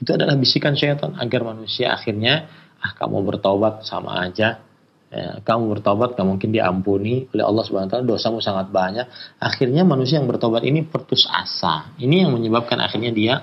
itu 0.00 0.08
adalah 0.16 0.32
bisikan 0.40 0.72
syaitan 0.72 1.12
agar 1.20 1.44
manusia 1.44 1.92
akhirnya 1.92 2.48
ah 2.80 2.96
kamu 2.96 3.20
bertobat 3.28 3.84
sama 3.84 4.24
aja 4.24 4.64
ya, 5.12 5.44
kamu 5.44 5.76
bertobat 5.76 6.16
gak 6.16 6.24
mungkin 6.24 6.48
diampuni 6.48 7.28
oleh 7.36 7.44
Allah 7.44 7.62
Subhanahu 7.68 7.88
wa 7.88 7.92
taala 7.92 8.08
dosamu 8.08 8.40
sangat 8.40 8.72
banyak 8.72 9.04
akhirnya 9.36 9.84
manusia 9.84 10.16
yang 10.16 10.24
bertobat 10.24 10.64
ini 10.64 10.88
putus 10.88 11.28
asa 11.28 11.92
ini 12.00 12.24
yang 12.24 12.32
menyebabkan 12.32 12.80
akhirnya 12.80 13.12
dia 13.12 13.34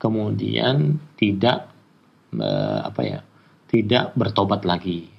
kemudian 0.00 0.96
tidak 1.20 1.68
eh, 2.32 2.80
apa 2.88 3.00
ya 3.04 3.20
tidak 3.68 4.16
bertobat 4.16 4.64
lagi 4.64 5.12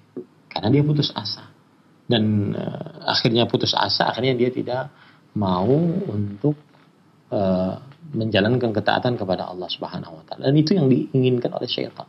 karena 0.49 0.73
dia 0.73 0.81
putus 0.81 1.13
asa 1.13 1.52
dan 2.13 2.53
eh, 2.53 3.09
akhirnya 3.09 3.49
putus 3.49 3.73
asa 3.73 4.13
akhirnya 4.13 4.37
dia 4.37 4.53
tidak 4.53 4.93
mau 5.33 5.73
untuk 6.13 6.53
eh, 7.33 7.73
menjalankan 8.13 8.69
ketaatan 8.69 9.17
kepada 9.17 9.49
Allah 9.49 9.65
Subhanahu 9.65 10.21
wa 10.21 10.23
taala 10.29 10.53
dan 10.53 10.55
itu 10.55 10.77
yang 10.77 10.85
diinginkan 10.85 11.49
oleh 11.49 11.65
syaitan 11.65 12.05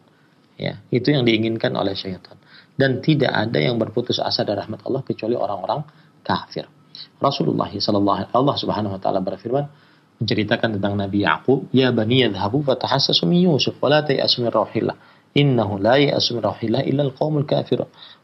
ya 0.60 0.76
itu 0.92 1.08
yang 1.08 1.24
diinginkan 1.24 1.72
oleh 1.72 1.96
syaitan 1.96 2.36
dan 2.74 2.98
tidak 2.98 3.30
ada 3.30 3.58
yang 3.58 3.78
berputus 3.78 4.18
asa 4.18 4.42
dari 4.42 4.58
rahmat 4.58 4.82
Allah 4.86 5.02
kecuali 5.06 5.38
orang-orang 5.38 5.86
kafir. 6.26 6.66
Rasulullah 7.22 7.70
sallallahu 7.70 8.34
Allah 8.34 8.56
Subhanahu 8.58 8.98
wa 8.98 9.00
taala 9.00 9.22
berfirman 9.22 9.66
menceritakan 10.18 10.78
tentang 10.78 10.94
Nabi 10.98 11.26
Yaqub, 11.26 11.70
"Ya 11.74 11.90
bani 11.90 12.26
yadhhabu 12.26 12.62
fatahassasu 12.66 13.26
min 13.26 13.50
Yusuf 13.50 13.78
wa 13.78 13.90
la 13.90 14.00
ta'asu 14.02 14.42
min. 14.42 14.50
Innahu 15.34 15.82
la 15.82 15.98
ya'asu 15.98 16.38
min 16.38 16.42
rauhillah 16.46 16.86
illa 16.86 17.02
al-qaumul 17.06 17.46
kafir." 17.46 17.82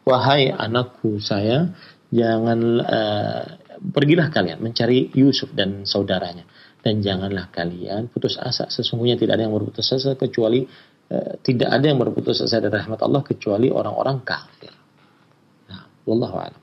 Wahai 0.09 0.48
anakku 0.51 1.20
saya, 1.20 1.70
jangan 2.09 2.61
uh, 2.80 3.42
pergilah 3.80 4.32
kalian 4.32 4.59
mencari 4.64 5.12
Yusuf 5.12 5.53
dan 5.53 5.84
saudaranya 5.84 6.48
dan 6.80 7.05
janganlah 7.05 7.53
kalian 7.53 8.09
putus 8.09 8.40
asa. 8.40 8.66
Sesungguhnya 8.72 9.20
tidak 9.20 9.36
ada 9.36 9.44
yang 9.44 9.55
berputus 9.55 9.92
asa 9.92 10.16
kecuali 10.16 10.64
Eh, 11.11 11.34
tidak 11.42 11.74
ada 11.74 11.90
yang 11.90 11.98
berputus 11.98 12.38
asa 12.38 12.62
dari 12.62 12.70
rahmat 12.70 13.03
Allah 13.03 13.26
kecuali 13.26 13.66
orang-orang 13.66 14.22
kafir. 14.22 14.70
Nah, 15.66 15.82
wallahu 16.07 16.38
a'lam. 16.38 16.62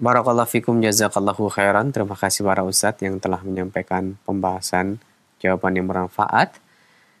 Barakallahu 0.00 0.48
fikum 0.48 0.80
jazakallahu 0.80 1.52
khairan. 1.52 1.92
Terima 1.92 2.16
kasih 2.16 2.40
para 2.40 2.64
ustadz 2.64 3.04
yang 3.04 3.20
telah 3.20 3.44
menyampaikan 3.44 4.16
pembahasan 4.24 4.96
jawaban 5.44 5.76
yang 5.76 5.84
bermanfaat. 5.92 6.56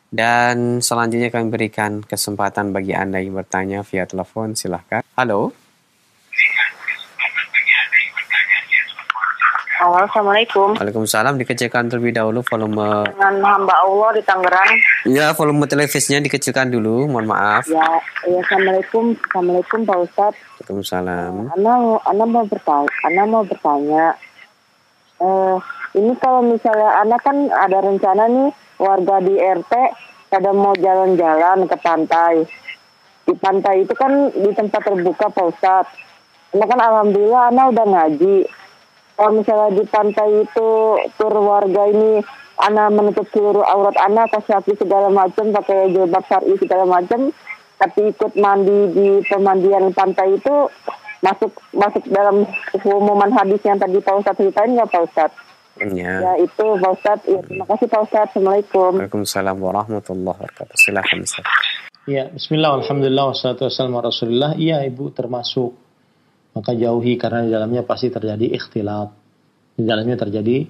Dan 0.06 0.78
selanjutnya 0.78 1.34
kami 1.34 1.50
berikan 1.50 1.98
kesempatan 1.98 2.70
bagi 2.70 2.94
Anda 2.94 3.18
yang 3.18 3.34
bertanya 3.34 3.82
via 3.82 4.06
telepon. 4.06 4.54
Silahkan. 4.54 5.02
Halo. 5.18 5.50
Halo, 9.76 10.08
Assalamualaikum. 10.08 10.78
Waalaikumsalam. 10.78 11.36
Dikecilkan 11.36 11.92
terlebih 11.92 12.16
dahulu 12.16 12.40
volume... 12.46 13.06
Dengan 13.12 13.34
hamba 13.44 13.74
Allah 13.82 14.10
di 14.16 14.22
Tangerang. 14.24 14.70
Ya, 15.04 15.36
volume 15.36 15.68
televisinya 15.68 16.22
dikecilkan 16.24 16.72
dulu. 16.72 17.10
Mohon 17.10 17.26
maaf. 17.36 17.62
Ya, 17.68 17.84
ya 18.24 18.40
Assalamualaikum. 18.40 19.14
Assalamualaikum 19.14 19.78
Pak 19.84 19.98
Ustadz. 20.06 20.38
Waalaikumsalam. 20.64 21.32
Ana, 21.54 21.72
Ana 22.08 22.24
mau 22.24 22.46
bertanya. 22.48 22.90
Ana 23.04 23.22
mau 23.28 23.44
bertanya. 23.44 24.16
Eh, 25.20 25.56
ini 25.98 26.12
kalau 26.24 26.40
misalnya 26.40 26.90
Ana 27.00 27.16
kan 27.20 27.36
ada 27.52 27.78
rencana 27.80 28.28
nih 28.32 28.48
warga 28.76 29.20
di 29.24 29.34
RT 29.36 29.72
pada 30.32 30.50
mau 30.52 30.72
jalan-jalan 30.76 31.68
ke 31.68 31.76
pantai. 31.80 32.34
Di 33.26 33.34
pantai 33.36 33.82
itu 33.82 33.94
kan 33.96 34.30
di 34.30 34.50
tempat 34.54 34.80
terbuka 34.86 35.32
Pak 35.32 35.46
Ustadz. 35.50 35.94
Karena 36.54 36.64
kan 36.72 36.80
Alhamdulillah 36.80 37.42
Ana 37.52 37.62
udah 37.68 37.86
ngaji 37.86 38.46
kalau 39.16 39.40
misalnya 39.40 39.80
di 39.80 39.84
pantai 39.88 40.44
itu 40.44 40.70
tur 41.16 41.34
warga 41.40 41.88
ini 41.88 42.20
anak 42.60 42.88
menutup 42.92 43.24
seluruh 43.32 43.64
aurat 43.64 43.96
anak 44.04 44.28
kasih 44.28 44.60
kaki 44.60 44.76
segala 44.76 45.08
macam 45.08 45.56
pakai 45.56 45.88
jilbab 45.92 46.24
syari 46.28 46.52
segala 46.60 46.84
macam 46.84 47.32
tapi 47.80 48.12
ikut 48.12 48.32
mandi 48.36 48.92
di 48.92 49.08
pemandian 49.24 49.88
pantai 49.96 50.36
itu 50.36 50.68
masuk 51.24 51.52
masuk 51.72 52.04
dalam 52.12 52.44
umuman 52.84 53.32
hadis 53.32 53.60
yang 53.64 53.80
tadi 53.80 54.04
Pak 54.04 54.20
Ustadz 54.20 54.36
ceritain 54.36 54.76
nggak 54.76 54.92
Pak 54.92 55.02
Ustadz? 55.08 55.40
Ya. 55.76 56.24
ya 56.24 56.32
itu 56.40 56.64
Pak 56.80 56.90
Ustadz. 56.96 57.28
Ya, 57.28 57.40
terima 57.44 57.68
kasih 57.68 57.86
Pak 57.92 58.00
Ustadz. 58.08 58.28
Assalamualaikum. 58.32 58.92
Waalaikumsalam 58.96 59.56
warahmatullahi 59.60 60.36
wabarakatuh. 60.40 60.72
Silahkan 60.72 61.20
Ustadz. 61.20 61.52
Ya, 62.06 62.30
bismillah, 62.32 62.80
alhamdulillah, 62.80 63.34
wassalatu 63.34 63.68
wassalamu 63.68 64.00
rasulillah. 64.00 64.56
Iya, 64.56 64.86
ibu 64.88 65.12
termasuk. 65.12 65.74
Maka 66.56 66.72
jauhi 66.72 67.20
karena 67.20 67.44
di 67.44 67.50
dalamnya 67.52 67.82
pasti 67.84 68.08
terjadi 68.08 68.46
ikhtilat. 68.56 69.10
Di 69.76 69.84
dalamnya 69.84 70.16
terjadi 70.16 70.64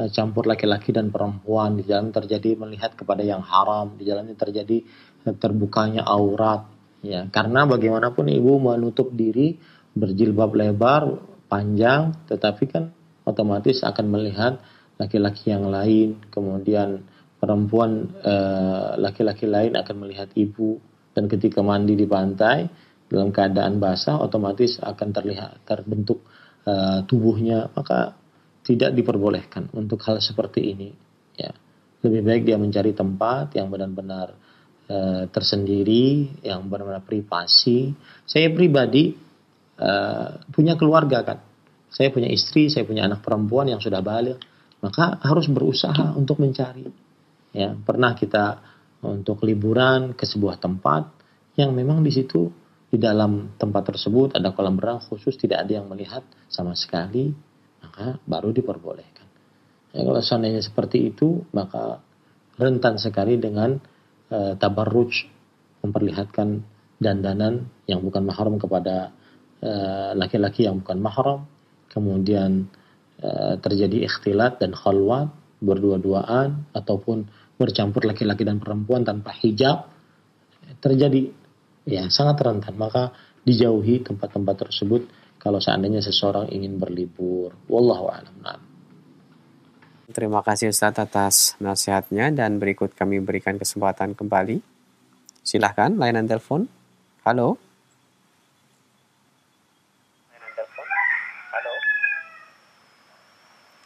uh, 0.00 0.08
campur 0.10 0.50
laki-laki 0.50 0.90
dan 0.90 1.14
perempuan. 1.14 1.78
Di 1.78 1.86
dalamnya 1.86 2.18
terjadi 2.18 2.58
melihat 2.58 2.98
kepada 2.98 3.22
yang 3.22 3.44
haram. 3.46 3.94
Di 3.94 4.02
dalamnya 4.02 4.34
terjadi 4.34 4.82
uh, 5.28 5.36
terbukanya 5.38 6.02
aurat. 6.02 6.66
Ya, 7.06 7.30
karena 7.30 7.62
bagaimanapun 7.62 8.26
ibu 8.26 8.58
menutup 8.58 9.14
diri 9.14 9.54
berjilbab 9.94 10.50
lebar, 10.50 11.14
panjang, 11.46 12.10
tetapi 12.26 12.64
kan 12.66 12.90
otomatis 13.28 13.84
akan 13.84 14.06
melihat 14.08 14.64
laki-laki 14.96 15.52
yang 15.52 15.68
lain, 15.68 16.16
kemudian 16.32 17.04
perempuan 17.36 18.08
eh, 18.24 18.96
laki-laki 18.96 19.44
lain 19.44 19.76
akan 19.76 19.96
melihat 20.00 20.32
ibu. 20.32 20.80
Dan 21.12 21.28
ketika 21.28 21.60
mandi 21.60 21.98
di 21.98 22.06
pantai 22.06 22.66
dalam 23.08 23.32
keadaan 23.32 23.80
basah 23.80 24.20
otomatis 24.20 24.76
akan 24.84 25.08
terlihat 25.10 25.64
terbentuk 25.64 26.22
uh, 26.68 27.00
tubuhnya. 27.08 27.72
Maka 27.72 28.14
tidak 28.62 28.92
diperbolehkan 28.92 29.72
untuk 29.72 30.04
hal 30.04 30.20
seperti 30.20 30.76
ini 30.76 30.92
ya. 31.34 31.50
Lebih 32.04 32.20
baik 32.22 32.42
dia 32.44 32.60
mencari 32.60 32.92
tempat 32.92 33.56
yang 33.56 33.72
benar-benar 33.72 34.36
uh, 34.92 35.24
tersendiri 35.32 36.36
yang 36.44 36.68
benar-benar 36.68 37.02
privasi. 37.02 37.96
Saya 38.28 38.52
pribadi 38.52 39.16
uh, 39.80 40.44
punya 40.52 40.76
keluarga 40.76 41.24
kan 41.24 41.38
saya 41.88 42.12
punya 42.12 42.28
istri 42.28 42.68
saya 42.68 42.84
punya 42.84 43.08
anak 43.08 43.24
perempuan 43.24 43.68
yang 43.68 43.80
sudah 43.80 44.04
balik. 44.04 44.38
Maka 44.78 45.18
harus 45.26 45.50
berusaha 45.50 46.14
untuk 46.14 46.38
mencari. 46.38 46.86
Ya, 47.50 47.74
pernah 47.74 48.14
kita 48.14 48.62
untuk 49.02 49.42
liburan 49.42 50.14
ke 50.14 50.22
sebuah 50.22 50.62
tempat 50.62 51.10
yang 51.58 51.74
memang 51.74 52.06
di 52.06 52.14
situ 52.14 52.46
di 52.88 52.96
dalam 52.96 53.58
tempat 53.58 53.90
tersebut 53.90 54.38
ada 54.38 54.54
kolam 54.54 54.78
renang 54.78 55.02
khusus 55.02 55.34
tidak 55.34 55.66
ada 55.66 55.82
yang 55.82 55.86
melihat 55.90 56.22
sama 56.46 56.78
sekali 56.78 57.34
maka 57.82 58.22
baru 58.22 58.54
diperbolehkan. 58.54 59.26
Ya, 59.90 60.06
kalau 60.06 60.22
seandainya 60.22 60.62
seperti 60.62 61.10
itu 61.10 61.42
maka 61.50 61.98
rentan 62.54 63.02
sekali 63.02 63.34
dengan 63.34 63.82
e, 64.30 64.54
tabarruj 64.54 65.26
memperlihatkan 65.82 66.62
dandanan 66.98 67.70
yang 67.86 68.02
bukan 68.02 68.26
mahram 68.26 68.58
kepada 68.58 69.14
eh, 69.62 70.10
laki-laki 70.18 70.66
yang 70.66 70.82
bukan 70.82 70.98
mahram 70.98 71.46
kemudian 71.98 72.70
e, 73.18 73.58
terjadi 73.58 74.06
ikhtilat 74.06 74.62
dan 74.62 74.72
khalwat 74.72 75.34
berdua-duaan 75.58 76.70
ataupun 76.70 77.26
bercampur 77.58 78.06
laki-laki 78.06 78.46
dan 78.46 78.62
perempuan 78.62 79.02
tanpa 79.02 79.34
hijab 79.42 79.90
terjadi 80.78 81.34
ya 81.82 82.06
sangat 82.06 82.38
rentan 82.38 82.78
maka 82.78 83.10
dijauhi 83.42 84.06
tempat-tempat 84.06 84.70
tersebut 84.70 85.02
kalau 85.42 85.58
seandainya 85.58 85.98
seseorang 85.98 86.46
ingin 86.54 86.78
berlibur 86.78 87.50
wallahu 87.66 88.06
a'lam 88.14 88.62
Terima 90.08 90.40
kasih 90.40 90.72
Ustaz 90.72 90.96
atas 90.96 91.52
nasihatnya 91.60 92.32
dan 92.32 92.56
berikut 92.56 92.96
kami 92.96 93.20
berikan 93.20 93.60
kesempatan 93.60 94.16
kembali. 94.16 94.64
Silahkan 95.44 95.92
layanan 96.00 96.24
telepon. 96.24 96.64
Halo. 97.28 97.60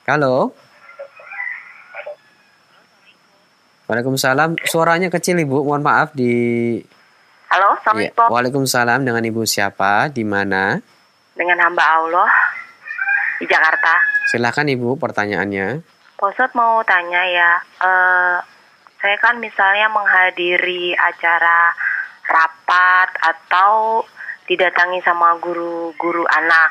Halo. 0.02 0.50
Waalaikumsalam. 3.86 4.58
Suaranya 4.66 5.06
kecil 5.14 5.38
Ibu, 5.38 5.62
mohon 5.62 5.86
maaf 5.86 6.10
di 6.10 6.74
Halo, 7.46 7.78
Assalamualaikum. 7.78 8.26
Ya, 8.26 8.32
Waalaikumsalam. 8.34 9.00
Dengan 9.06 9.22
Ibu 9.22 9.46
siapa? 9.46 10.10
Di 10.10 10.26
mana? 10.26 10.82
Dengan 11.38 11.54
hamba 11.62 12.02
Allah 12.02 12.26
di 13.38 13.46
Jakarta. 13.46 14.02
Silakan 14.34 14.74
Ibu 14.74 14.98
pertanyaannya. 14.98 15.86
Pak 16.18 16.54
mau 16.54 16.82
tanya 16.86 17.22
ya, 17.26 17.50
uh, 17.82 18.38
saya 19.02 19.16
kan 19.18 19.38
misalnya 19.42 19.90
menghadiri 19.90 20.94
acara 20.94 21.74
rapat 22.26 23.10
atau 23.22 24.02
didatangi 24.46 24.98
sama 25.06 25.38
guru-guru 25.38 26.26
anak. 26.26 26.70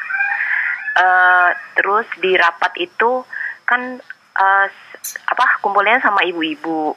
Uh, 0.99 1.40
terus 1.75 2.07
di 2.19 2.35
rapat 2.35 2.73
itu 2.79 3.25
kan 3.65 3.99
uh, 4.37 4.67
apa 5.27 5.45
kumpulnya 5.63 6.01
sama 6.03 6.23
ibu-ibu. 6.27 6.93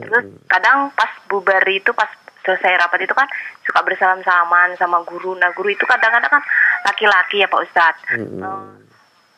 Terus 0.00 0.24
kadang 0.48 0.90
pas 0.96 1.12
bubar 1.28 1.60
itu 1.68 1.92
pas 1.92 2.08
selesai 2.40 2.80
rapat 2.80 3.04
itu 3.04 3.12
kan 3.12 3.28
suka 3.68 3.80
bersalam-salaman 3.84 4.76
sama 4.80 5.04
guru. 5.04 5.36
Nah 5.36 5.52
guru 5.52 5.72
itu 5.72 5.84
kadang-kadang 5.84 6.40
kan 6.40 6.42
laki-laki 6.88 7.44
ya 7.44 7.48
Pak 7.52 7.62
Ustadz. 7.68 8.04
Hmm. 8.16 8.80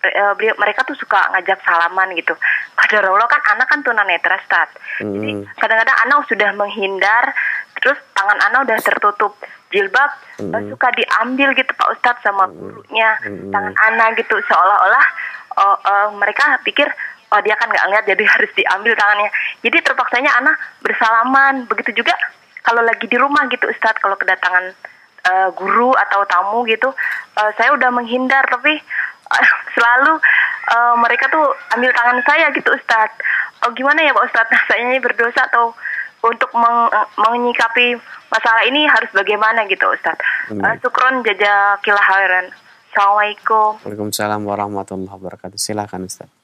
Uh, 0.03 0.35
mereka 0.59 0.83
tuh 0.83 0.99
suka 0.99 1.31
ngajak 1.31 1.63
salaman 1.63 2.11
gitu. 2.19 2.35
Pada 2.75 3.07
Allah 3.07 3.29
kan 3.31 3.43
anak 3.55 3.71
kan 3.71 3.87
tunanetra 3.87 4.35
Ustad. 4.43 4.69
Hmm. 4.99 5.15
Jadi 5.15 5.31
kadang-kadang 5.63 5.99
anak 6.03 6.27
sudah 6.27 6.51
menghindar, 6.59 7.31
terus 7.83 7.99
tangan 8.15 8.39
anak 8.39 8.61
udah 8.71 8.79
tertutup. 8.81 9.35
Jilbab, 9.73 10.11
hmm. 10.37 10.69
suka 10.69 10.93
diambil 10.93 11.57
gitu 11.57 11.73
Pak 11.73 11.89
Ustadz 11.97 12.21
sama 12.21 12.45
gurunya 12.53 13.17
hmm. 13.25 13.49
tangan 13.49 13.73
anak 13.73 14.21
gitu. 14.21 14.37
Seolah-olah 14.45 15.07
uh, 15.57 15.79
uh, 15.81 16.09
mereka 16.13 16.61
pikir 16.61 16.85
oh 17.33 17.41
dia 17.41 17.57
kan 17.57 17.73
nggak 17.73 17.85
ngeliat 17.89 18.05
jadi 18.05 18.25
harus 18.37 18.51
diambil 18.53 18.93
tangannya. 18.93 19.33
Jadi 19.65 19.77
terpaksanya 19.81 20.31
anak 20.45 20.57
bersalaman. 20.85 21.65
Begitu 21.67 22.05
juga 22.05 22.13
kalau 22.63 22.85
lagi 22.85 23.09
di 23.09 23.17
rumah 23.17 23.49
gitu 23.49 23.65
Ustadz 23.67 23.99
kalau 24.05 24.15
kedatangan 24.21 24.77
uh, 25.27 25.49
guru 25.57 25.91
atau 25.97 26.23
tamu 26.29 26.63
gitu 26.67 26.93
uh, 27.41 27.51
saya 27.59 27.75
udah 27.75 27.91
menghindar 27.91 28.47
tapi 28.47 28.79
uh, 29.33 29.47
selalu 29.75 30.21
uh, 30.71 30.95
mereka 31.01 31.27
tuh 31.33 31.49
ambil 31.75 31.91
tangan 31.97 32.19
saya 32.29 32.53
gitu 32.55 32.71
Ustadz. 32.71 33.19
Oh 33.63 33.71
gimana 33.73 34.03
ya 34.03 34.13
Pak 34.13 34.27
Ustadz? 34.27 34.51
Nah, 34.51 34.63
saya 34.67 34.81
ini 34.85 34.99
berdosa 34.99 35.49
atau 35.49 35.75
untuk 36.23 36.51
meng 36.55 36.91
menyikapi 37.19 37.99
masalah 38.31 38.63
ini 38.71 38.87
harus 38.87 39.11
bagaimana 39.11 39.67
gitu 39.67 39.91
Ustadz 39.91 40.55
uh, 40.55 40.75
sukron 40.79 41.27
jajakilah 41.27 42.05
khairan 42.07 42.47
Assalamualaikum 42.93 43.83
Waalaikumsalam 43.83 44.41
warahmatullahi 44.47 45.11
wabarakatuh 45.11 45.59
silakan 45.59 46.07
Ustadz 46.07 46.43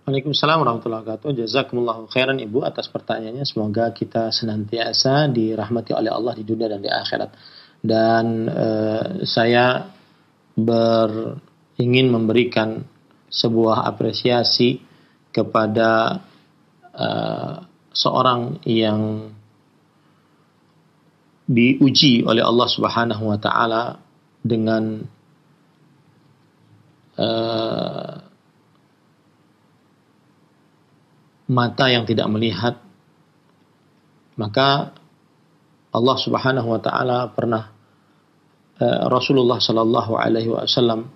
Waalaikumsalam 0.00 0.64
warahmatullahi 0.64 1.06
wabarakatuh. 1.06 1.38
Jazakumullahu 1.44 2.08
khairan 2.08 2.40
Ibu 2.40 2.64
atas 2.64 2.88
pertanyaannya. 2.88 3.44
Semoga 3.44 3.92
kita 3.92 4.32
senantiasa 4.32 5.28
dirahmati 5.28 5.92
oleh 5.92 6.08
Allah 6.10 6.34
di 6.34 6.42
dunia 6.42 6.72
dan 6.72 6.80
di 6.80 6.88
akhirat. 6.88 7.30
Dan 7.78 8.48
uh, 8.48 9.22
saya 9.28 9.86
ber, 10.56 11.36
ingin 11.78 12.10
memberikan 12.10 12.80
sebuah 13.30 13.86
apresiasi 13.86 14.82
kepada 15.30 16.18
uh, 16.96 17.69
seorang 17.90 18.62
yang 18.66 19.32
diuji 21.50 22.22
oleh 22.22 22.46
Allah 22.46 22.68
Subhanahu 22.70 23.22
wa 23.26 23.38
taala 23.42 23.98
dengan 24.40 25.02
uh, 27.18 28.12
mata 31.50 31.86
yang 31.90 32.06
tidak 32.06 32.30
melihat 32.30 32.78
maka 34.38 34.94
Allah 35.90 36.16
Subhanahu 36.22 36.70
wa 36.70 36.78
taala 36.78 37.34
pernah 37.34 37.74
uh, 38.78 39.10
Rasulullah 39.10 39.58
sallallahu 39.58 40.14
alaihi 40.14 40.54
wasallam 40.54 41.10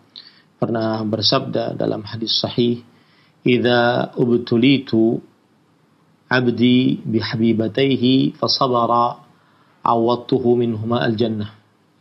pernah 0.58 0.98
bersabda 1.06 1.78
dalam 1.78 2.02
hadis 2.02 2.42
sahih 2.42 2.82
idza 3.46 4.10
ubtulitu 4.18 5.22
abdi 6.28 7.00
bihabibataihi 7.04 8.38
fasabara 8.40 9.20
awadtuhu 9.84 10.56
minhuma 10.58 11.04
al-jannah. 11.04 11.52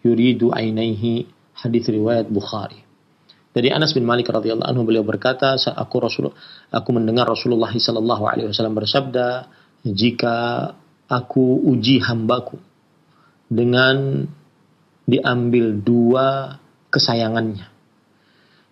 Yuridu 0.03 0.51
ainaihi 0.51 1.27
hadis 1.55 1.87
riwayat 1.87 2.27
Bukhari. 2.27 2.83
Dari 3.53 3.69
Anas 3.69 3.93
bin 3.93 4.03
Malik 4.03 4.27
radhiyallahu 4.33 4.65
anhu 4.65 4.83
beliau 4.83 5.05
berkata, 5.05 5.53
aku 5.55 5.95
Rasul 6.01 6.33
aku 6.73 6.89
mendengar 6.89 7.29
Rasulullah 7.29 7.69
sallallahu 7.69 8.23
alaihi 8.25 8.49
wasallam 8.49 8.73
bersabda, 8.73 9.47
jika 9.85 10.35
aku 11.05 11.61
uji 11.69 12.01
hambaku 12.01 12.57
dengan 13.47 14.25
diambil 15.05 15.77
dua 15.77 16.57
kesayangannya, 16.89 17.69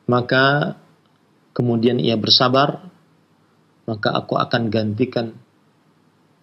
maka 0.10 0.76
kemudian 1.54 2.02
ia 2.02 2.18
bersabar, 2.18 2.91
maka 3.92 4.16
aku 4.16 4.40
akan 4.40 4.72
gantikan 4.72 5.36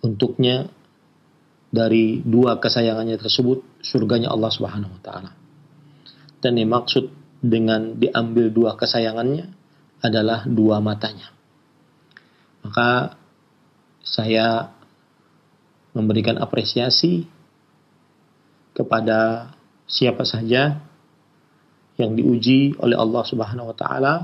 untuknya 0.04 0.68
dari 1.72 2.20
dua 2.20 2.60
kesayangannya 2.60 3.16
tersebut 3.16 3.64
surganya 3.80 4.28
Allah 4.28 4.52
Subhanahu 4.52 4.92
wa 4.92 5.00
taala. 5.00 5.32
Dan 6.44 6.60
yang 6.60 6.76
maksud 6.76 7.08
dengan 7.40 7.96
diambil 7.96 8.52
dua 8.52 8.76
kesayangannya 8.76 9.48
adalah 10.04 10.44
dua 10.44 10.84
matanya. 10.84 11.32
Maka 12.60 13.16
saya 14.04 14.68
memberikan 15.96 16.36
apresiasi 16.36 17.24
kepada 18.76 19.50
siapa 19.88 20.28
saja 20.28 20.84
yang 21.96 22.12
diuji 22.12 22.76
oleh 22.76 22.94
Allah 22.94 23.24
Subhanahu 23.24 23.72
wa 23.72 23.76
taala 23.76 24.14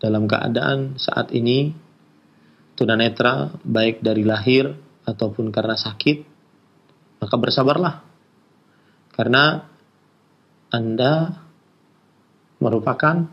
dalam 0.00 0.24
keadaan 0.24 0.96
saat 0.96 1.30
ini 1.30 1.76
tunanetra 2.80 3.60
baik 3.60 4.00
dari 4.00 4.24
lahir 4.24 4.72
ataupun 5.04 5.52
karena 5.52 5.76
sakit 5.76 6.24
maka 7.20 7.36
bersabarlah 7.36 8.00
karena 9.12 9.68
Anda 10.72 11.36
merupakan 12.56 13.28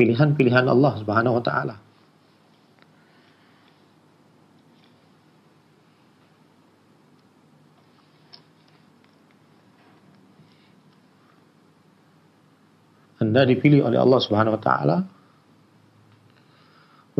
pilihan-pilihan 0.00 0.64
Allah 0.64 0.96
Subhanahu 0.96 1.36
wa 1.36 1.44
taala. 1.44 1.76
Anda 13.20 13.44
dipilih 13.44 13.84
oleh 13.84 14.00
Allah 14.00 14.20
Subhanahu 14.24 14.56
wa 14.56 14.62
taala 14.64 14.96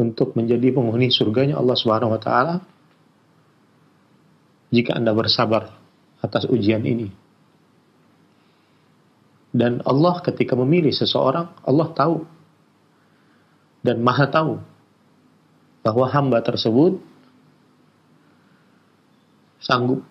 untuk 0.00 0.32
menjadi 0.32 0.72
penghuni 0.72 1.12
surganya 1.12 1.60
Allah 1.60 1.76
Subhanahu 1.76 2.16
wa 2.16 2.20
taala 2.20 2.64
jika 4.72 4.96
Anda 4.96 5.12
bersabar 5.12 5.76
atas 6.24 6.48
ujian 6.48 6.80
ini. 6.88 7.12
Dan 9.52 9.84
Allah 9.84 10.22
ketika 10.24 10.56
memilih 10.56 10.94
seseorang, 10.94 11.52
Allah 11.66 11.88
tahu 11.92 12.16
dan 13.84 14.00
Maha 14.00 14.30
tahu 14.30 14.62
bahwa 15.84 16.06
hamba 16.08 16.38
tersebut 16.40 17.02
sanggup 19.60 20.06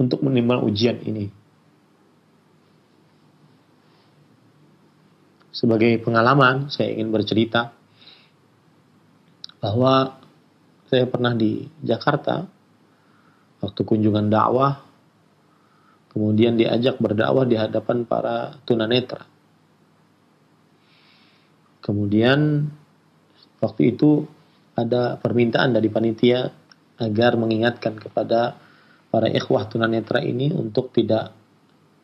untuk 0.00 0.22
menimbang 0.24 0.62
ujian 0.64 0.96
ini. 1.04 1.28
Sebagai 5.54 6.02
pengalaman, 6.02 6.70
saya 6.70 6.94
ingin 6.94 7.14
bercerita 7.14 7.74
bahwa 9.64 10.20
saya 10.92 11.08
pernah 11.08 11.32
di 11.32 11.64
Jakarta 11.80 12.44
waktu 13.64 13.80
kunjungan 13.80 14.28
dakwah, 14.28 14.84
kemudian 16.12 16.60
diajak 16.60 17.00
berdakwah 17.00 17.48
di 17.48 17.56
hadapan 17.56 18.04
para 18.04 18.60
tunanetra. 18.68 19.24
Kemudian 21.80 22.68
waktu 23.64 23.96
itu 23.96 24.28
ada 24.76 25.16
permintaan 25.16 25.72
dari 25.72 25.88
panitia 25.88 26.52
agar 27.00 27.40
mengingatkan 27.40 27.96
kepada 27.96 28.60
para 29.08 29.32
ikhwah 29.32 29.64
tunanetra 29.64 30.20
ini 30.20 30.52
untuk 30.52 30.92
tidak 30.92 31.32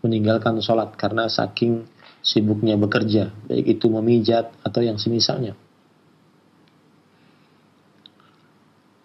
meninggalkan 0.00 0.64
sholat 0.64 0.96
karena 0.96 1.28
saking 1.28 1.84
sibuknya 2.24 2.80
bekerja, 2.80 3.28
baik 3.52 3.76
itu 3.76 3.86
memijat 3.92 4.48
atau 4.64 4.80
yang 4.80 4.96
semisalnya. 4.96 5.52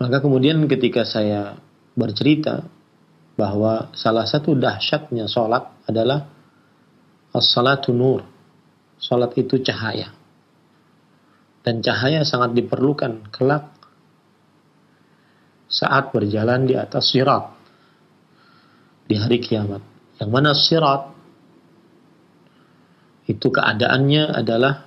Maka 0.05 0.21
kemudian 0.21 0.61
ketika 0.69 1.01
saya 1.01 1.57
bercerita 1.97 2.61
bahwa 3.33 3.89
salah 3.97 4.29
satu 4.29 4.53
dahsyatnya 4.53 5.25
sholat 5.25 5.65
adalah 5.89 6.29
as-salatu 7.33 7.89
nur. 7.89 8.21
Sholat 9.01 9.33
itu 9.33 9.57
cahaya. 9.65 10.13
Dan 11.65 11.81
cahaya 11.81 12.21
sangat 12.21 12.53
diperlukan 12.53 13.33
kelak 13.33 13.73
saat 15.65 16.13
berjalan 16.13 16.69
di 16.69 16.77
atas 16.77 17.09
sirat 17.09 17.49
di 19.09 19.17
hari 19.17 19.41
kiamat. 19.41 19.81
Yang 20.21 20.29
mana 20.29 20.53
sirat 20.53 21.01
itu 23.25 23.49
keadaannya 23.49 24.37
adalah 24.37 24.85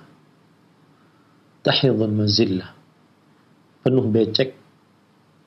tahidun 1.67 2.15
mazillah 2.15 2.71
penuh 3.83 4.07
becek 4.07 4.55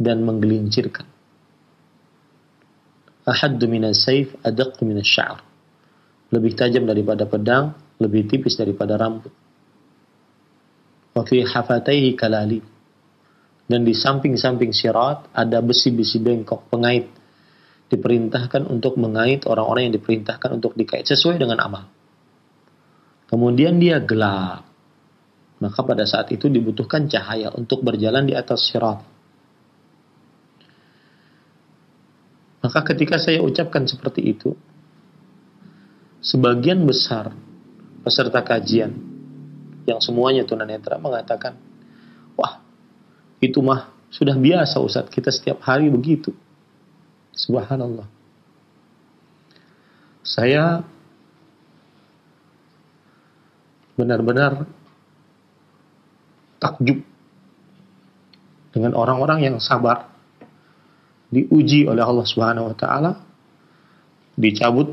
dan 0.03 0.27
menggelincirkan. 0.27 1.07
Ahaddu 3.23 3.71
minas 3.71 4.03
saif 4.03 4.35
adaqqu 4.43 4.83
minas 4.83 5.07
sya'ar 5.07 5.53
lebih 6.33 6.59
tajam 6.59 6.89
daripada 6.89 7.29
pedang 7.29 7.77
lebih 8.03 8.27
tipis 8.27 8.59
daripada 8.59 8.99
rambut. 8.99 9.31
Wa 11.15 11.23
fi 11.23 11.45
hafataihi 11.45 12.19
kalali. 12.19 12.59
Dan 13.69 13.87
di 13.87 13.95
samping-samping 13.95 14.75
sirat 14.75 15.31
ada 15.31 15.63
besi-besi 15.63 16.19
bengkok 16.19 16.67
pengait 16.67 17.07
diperintahkan 17.93 18.67
untuk 18.67 18.99
mengait 18.99 19.45
orang-orang 19.47 19.89
yang 19.89 19.95
diperintahkan 20.01 20.51
untuk 20.59 20.75
dikait 20.75 21.07
sesuai 21.07 21.39
dengan 21.39 21.63
amal. 21.63 21.85
Kemudian 23.29 23.79
dia 23.79 24.01
gelap. 24.03 24.67
Maka 25.63 25.79
pada 25.87 26.03
saat 26.03 26.33
itu 26.35 26.51
dibutuhkan 26.51 27.07
cahaya 27.07 27.55
untuk 27.55 27.87
berjalan 27.87 28.27
di 28.27 28.35
atas 28.35 28.67
sirat. 28.67 28.99
Maka 32.63 32.95
ketika 32.95 33.19
saya 33.19 33.43
ucapkan 33.43 33.83
seperti 33.91 34.23
itu, 34.23 34.55
sebagian 36.23 36.87
besar 36.87 37.35
peserta 38.07 38.39
kajian 38.39 38.95
yang 39.83 39.99
semuanya 39.99 40.47
tunanetra 40.47 40.95
mengatakan, 41.03 41.59
wah 42.39 42.63
itu 43.43 43.59
mah 43.59 43.91
sudah 44.15 44.39
biasa 44.39 44.79
Ustaz, 44.79 45.11
kita 45.11 45.35
setiap 45.35 45.59
hari 45.67 45.91
begitu. 45.91 46.31
Subhanallah. 47.35 48.07
Saya 50.23 50.87
benar-benar 53.99 54.71
takjub 56.63 57.03
dengan 58.71 58.95
orang-orang 58.95 59.51
yang 59.51 59.57
sabar 59.59 60.12
diuji 61.33 61.89
oleh 61.89 62.05
Allah 62.05 62.27
Subhanahu 62.29 62.71
wa 62.71 62.77
taala 62.77 63.13
dicabut 64.37 64.93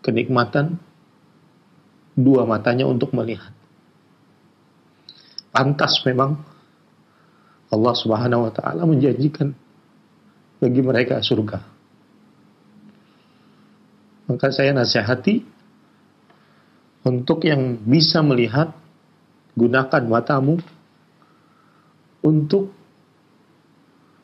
kenikmatan 0.00 0.78
dua 2.14 2.46
matanya 2.46 2.86
untuk 2.86 3.10
melihat. 3.12 3.50
Pantas 5.50 5.98
memang 6.06 6.38
Allah 7.70 7.94
Subhanahu 7.98 8.46
wa 8.46 8.52
taala 8.54 8.86
menjanjikan 8.86 9.50
bagi 10.62 10.80
mereka 10.80 11.18
surga. 11.18 11.58
Maka 14.30 14.54
saya 14.54 14.70
nasihati 14.70 15.42
untuk 17.02 17.42
yang 17.48 17.80
bisa 17.80 18.20
melihat, 18.20 18.76
gunakan 19.56 20.04
matamu 20.06 20.60
untuk 22.20 22.70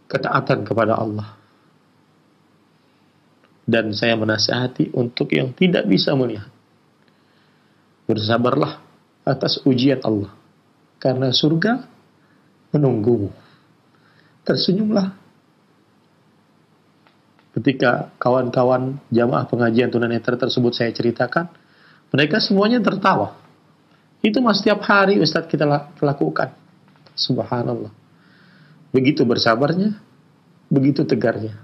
ketaatan 0.06 0.62
kepada 0.66 0.98
Allah. 0.98 1.34
Dan 3.66 3.90
saya 3.90 4.14
menasihati 4.14 4.94
untuk 4.94 5.34
yang 5.34 5.50
tidak 5.50 5.90
bisa 5.90 6.14
melihat. 6.14 6.50
Bersabarlah 8.06 8.78
atas 9.26 9.58
ujian 9.66 9.98
Allah. 10.06 10.30
Karena 11.02 11.34
surga 11.34 11.82
menunggumu. 12.70 13.34
Tersenyumlah 14.46 15.26
ketika 17.58 18.14
kawan-kawan 18.22 19.02
jamaah 19.10 19.48
pengajian 19.50 19.90
tunanetra 19.90 20.38
tersebut 20.38 20.70
saya 20.70 20.94
ceritakan, 20.94 21.50
mereka 22.14 22.38
semuanya 22.38 22.78
tertawa. 22.78 23.34
Itu 24.22 24.38
mas 24.38 24.62
setiap 24.62 24.86
hari 24.86 25.18
Ustadz 25.18 25.50
kita 25.50 25.66
lakukan. 25.98 26.54
Subhanallah. 27.18 28.05
Begitu 28.96 29.28
bersabarnya, 29.28 29.92
begitu 30.72 31.04
tegarnya. 31.04 31.60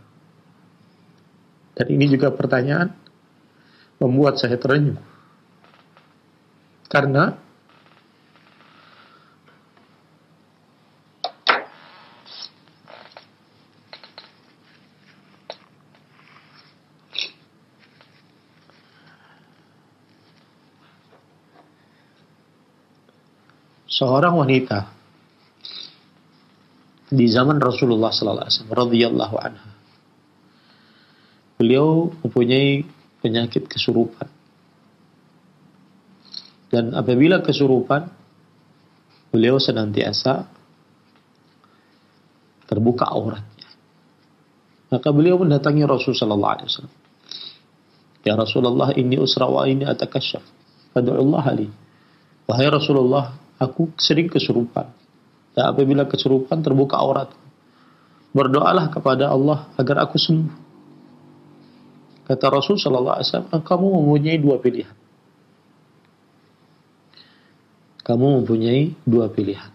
Dan 1.72 1.88
ini 1.88 2.12
juga 2.12 2.28
pertanyaan 2.28 2.92
membuat 3.96 4.36
saya 4.36 4.60
terenyuh. 4.60 5.00
Karena 6.92 7.32
seorang 23.88 24.36
wanita 24.36 25.01
di 27.12 27.28
zaman 27.28 27.60
Rasulullah 27.60 28.08
sallallahu 28.08 28.48
alaihi 28.48 28.64
wasallam 28.72 29.36
anha. 29.44 29.70
Beliau 31.60 32.08
mempunyai 32.24 32.88
penyakit 33.20 33.68
kesurupan. 33.68 34.26
Dan 36.72 36.96
apabila 36.96 37.44
kesurupan, 37.44 38.08
beliau 39.28 39.60
senantiasa 39.60 40.48
terbuka 42.64 43.04
auratnya. 43.12 43.68
Maka 44.88 45.08
beliau 45.12 45.36
mendatangi 45.36 45.84
Rasulullah 45.84 46.24
sallallahu 46.24 46.54
alaihi 46.56 46.68
wasallam 46.72 46.96
Ya 48.22 48.38
Rasulullah, 48.38 48.94
ini 48.94 49.18
usra 49.18 49.50
wa 49.50 49.66
ini 49.66 49.82
atakasyaf. 49.82 50.46
Fadu'ullah 50.94 51.42
ali. 51.42 51.66
Wahai 52.46 52.70
Rasulullah, 52.70 53.34
aku 53.58 53.90
sering 53.98 54.30
kesurupan. 54.30 55.01
Dan 55.52 55.64
apabila 55.72 56.08
kesurupan 56.08 56.64
terbuka 56.64 56.96
aurat. 56.96 57.28
Berdoalah 58.32 58.88
kepada 58.88 59.28
Allah 59.28 59.68
agar 59.76 60.08
aku 60.08 60.16
sembuh. 60.16 60.54
Kata 62.24 62.48
Rasul 62.48 62.80
Sallallahu 62.80 63.16
Alaihi 63.20 63.28
Wasallam, 63.28 63.60
kamu 63.60 63.86
mempunyai 63.92 64.38
dua 64.40 64.56
pilihan. 64.56 64.96
Kamu 68.02 68.26
mempunyai 68.40 68.96
dua 69.04 69.28
pilihan. 69.28 69.68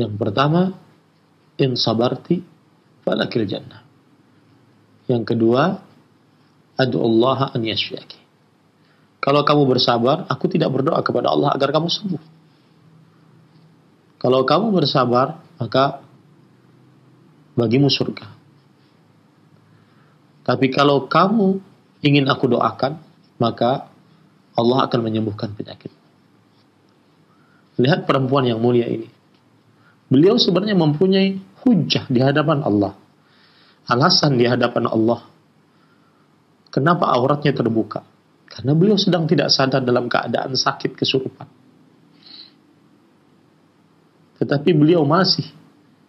Yang 0.00 0.12
pertama, 0.16 0.72
in 1.60 1.76
sabarti 1.76 2.40
falakil 3.04 3.44
jannah. 3.44 3.84
Yang 5.12 5.36
kedua, 5.36 5.76
adu 6.80 7.04
Allah 7.04 7.52
an 7.52 7.60
yashfiaki. 7.60 8.16
Kalau 9.20 9.44
kamu 9.44 9.68
bersabar, 9.68 10.24
aku 10.26 10.48
tidak 10.50 10.72
berdoa 10.72 10.98
kepada 11.04 11.30
Allah 11.30 11.52
agar 11.52 11.68
kamu 11.70 11.92
sembuh. 11.92 12.22
Kalau 14.22 14.46
kamu 14.46 14.70
bersabar, 14.70 15.42
maka 15.58 15.98
bagimu 17.58 17.90
surga. 17.90 18.30
Tapi 20.46 20.70
kalau 20.70 21.10
kamu 21.10 21.58
ingin 22.06 22.30
aku 22.30 22.46
doakan, 22.46 23.02
maka 23.42 23.90
Allah 24.54 24.86
akan 24.86 25.00
menyembuhkan 25.02 25.50
penyakit. 25.58 25.90
Lihat 27.82 28.06
perempuan 28.06 28.46
yang 28.46 28.62
mulia 28.62 28.86
ini. 28.86 29.10
Beliau 30.06 30.38
sebenarnya 30.38 30.78
mempunyai 30.78 31.42
hujah 31.66 32.06
di 32.06 32.22
hadapan 32.22 32.62
Allah. 32.62 32.94
Alasan 33.90 34.38
di 34.38 34.46
hadapan 34.46 34.86
Allah. 34.86 35.26
Kenapa 36.70 37.10
auratnya 37.10 37.50
terbuka? 37.50 38.06
Karena 38.46 38.76
beliau 38.76 39.00
sedang 39.00 39.26
tidak 39.26 39.50
sadar 39.50 39.82
dalam 39.82 40.06
keadaan 40.06 40.54
sakit 40.54 40.94
kesurupan. 40.94 41.61
Tetapi 44.42 44.74
beliau 44.74 45.06
masih 45.06 45.46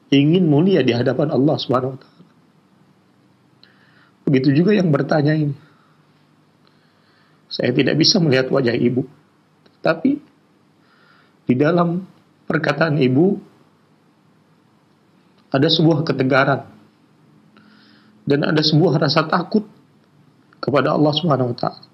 ingin 0.09 0.49
mulia 0.49 0.81
di 0.81 0.89
hadapan 0.89 1.29
Allah 1.29 1.53
Subhanahu 1.61 1.93
wa. 1.93 2.09
Begitu 4.25 4.49
juga 4.57 4.73
yang 4.73 4.89
bertanya 4.89 5.37
ini. 5.37 5.53
Saya 7.45 7.69
tidak 7.69 7.93
bisa 8.01 8.17
melihat 8.17 8.49
wajah 8.49 8.73
ibu. 8.73 9.05
Tapi 9.85 10.17
di 11.45 11.53
dalam 11.53 12.01
perkataan 12.49 12.97
ibu 12.97 13.37
ada 15.53 15.69
sebuah 15.69 16.01
ketegaran 16.01 16.65
dan 18.25 18.49
ada 18.49 18.65
sebuah 18.65 18.97
rasa 18.97 19.29
takut 19.29 19.69
kepada 20.57 20.97
Allah 20.97 21.13
Subhanahu 21.13 21.53
wa 21.53 21.57
taala. 21.61 21.92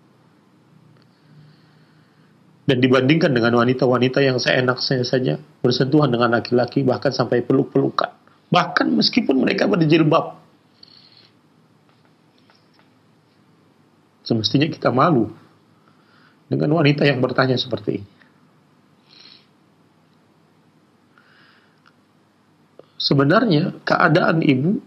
Dan 2.70 2.86
dibandingkan 2.86 3.34
dengan 3.34 3.58
wanita-wanita 3.58 4.22
yang 4.22 4.38
seenaknya 4.38 5.02
saja 5.02 5.42
bersentuhan 5.66 6.14
dengan 6.14 6.38
laki-laki 6.38 6.86
bahkan 6.86 7.10
sampai 7.10 7.42
peluk-pelukan. 7.42 8.14
Bahkan 8.54 8.94
meskipun 8.94 9.42
mereka 9.42 9.66
berjilbab. 9.66 10.38
Semestinya 14.22 14.70
kita 14.70 14.94
malu 14.94 15.34
dengan 16.46 16.78
wanita 16.78 17.10
yang 17.10 17.18
bertanya 17.18 17.58
seperti 17.58 18.06
ini. 18.06 18.10
Sebenarnya 23.02 23.82
keadaan 23.82 24.46
ibu 24.46 24.78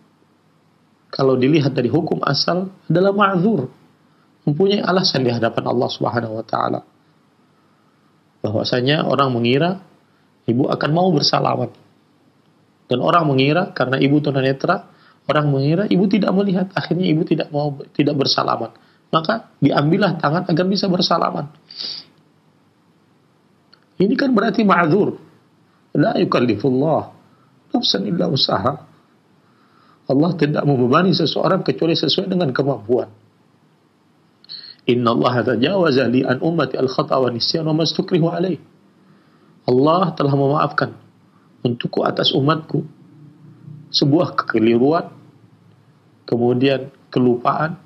kalau 1.10 1.34
dilihat 1.34 1.74
dari 1.74 1.90
hukum 1.90 2.22
asal 2.22 2.70
adalah 2.86 3.10
ma'zur. 3.10 3.66
Mempunyai 4.46 4.78
alasan 4.78 5.26
di 5.26 5.34
hadapan 5.34 5.66
Allah 5.66 5.90
Subhanahu 5.90 6.38
wa 6.38 6.46
taala. 6.46 6.91
Bahwasanya 8.42 9.06
orang 9.06 9.30
mengira 9.30 9.80
ibu 10.50 10.66
akan 10.66 10.90
mau 10.90 11.08
bersalaman. 11.14 11.70
Dan 12.90 12.98
orang 13.00 13.24
mengira 13.30 13.70
karena 13.70 13.96
ibu 14.02 14.18
tunanetra, 14.18 14.90
orang 15.30 15.46
mengira 15.48 15.86
ibu 15.86 16.04
tidak 16.10 16.34
melihat, 16.34 16.68
akhirnya 16.74 17.06
ibu 17.06 17.22
tidak 17.22 17.48
mau 17.54 17.78
tidak 17.94 18.18
bersalaman. 18.18 18.74
Maka 19.14 19.54
diambillah 19.62 20.18
tangan 20.18 20.50
agar 20.50 20.66
bisa 20.66 20.90
bersalaman. 20.90 21.46
Ini 24.02 24.14
kan 24.18 24.34
berarti 24.34 24.66
ma'zur. 24.66 25.14
La 25.94 26.18
yukallifullah 26.18 27.12
nafsan 27.70 28.08
illa 28.10 28.26
usaha. 28.26 28.72
Allah 30.10 30.30
tidak 30.34 30.66
membebani 30.66 31.14
seseorang 31.14 31.62
kecuali 31.62 31.94
sesuai 31.94 32.26
dengan 32.26 32.50
kemampuan. 32.50 33.21
Inna 34.90 35.14
Allah 35.14 35.54
tajawaza 35.54 36.10
li 36.10 36.26
an 36.26 36.42
ummati 36.42 36.74
al 36.74 36.90
khata 36.90 37.18
wa 37.22 37.30
nisyan 37.30 37.66
wa 37.70 37.82
mastukrihu 37.82 38.26
alaih. 38.26 38.58
Allah 39.62 40.10
telah 40.18 40.34
memaafkan 40.34 40.90
untukku 41.62 42.02
atas 42.02 42.34
umatku 42.34 42.82
sebuah 43.94 44.34
kekeliruan, 44.34 45.06
kemudian 46.26 46.90
kelupaan, 47.14 47.78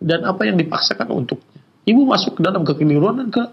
dan 0.00 0.24
apa 0.24 0.48
yang 0.48 0.56
dipaksakan 0.56 1.12
untuknya. 1.12 1.60
Ibu 1.84 2.08
masuk 2.08 2.40
ke 2.40 2.42
dalam 2.46 2.64
kekeliruan 2.64 3.20
dan 3.20 3.28
ke 3.28 3.44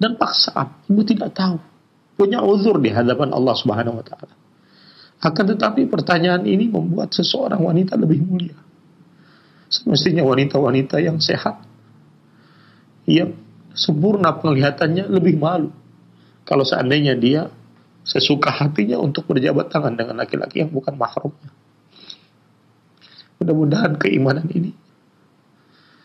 dan 0.00 0.16
paksaan. 0.16 0.88
Ibu 0.88 1.00
tidak 1.04 1.36
tahu. 1.36 1.60
Punya 2.16 2.40
uzur 2.40 2.80
di 2.80 2.88
hadapan 2.88 3.36
Allah 3.36 3.54
Subhanahu 3.56 4.00
wa 4.00 4.04
taala. 4.04 4.34
Akan 5.20 5.44
tetapi 5.44 5.84
pertanyaan 5.92 6.48
ini 6.48 6.72
membuat 6.72 7.12
seseorang 7.12 7.60
wanita 7.60 8.00
lebih 8.00 8.24
mulia. 8.24 8.56
Semestinya 9.68 10.24
wanita-wanita 10.24 10.96
yang 11.04 11.20
sehat, 11.20 11.60
yang 13.10 13.34
sempurna 13.74 14.38
penglihatannya 14.38 15.10
lebih 15.10 15.34
malu. 15.38 15.74
Kalau 16.46 16.62
seandainya 16.62 17.18
dia 17.18 17.50
sesuka 18.06 18.50
hatinya 18.50 18.98
untuk 18.98 19.26
berjabat 19.26 19.70
tangan 19.70 19.94
dengan 19.94 20.18
laki-laki 20.18 20.62
yang 20.62 20.70
bukan 20.70 20.94
mahramnya. 20.94 21.50
Mudah-mudahan 23.40 23.96
keimanan 23.96 24.46
ini 24.52 24.72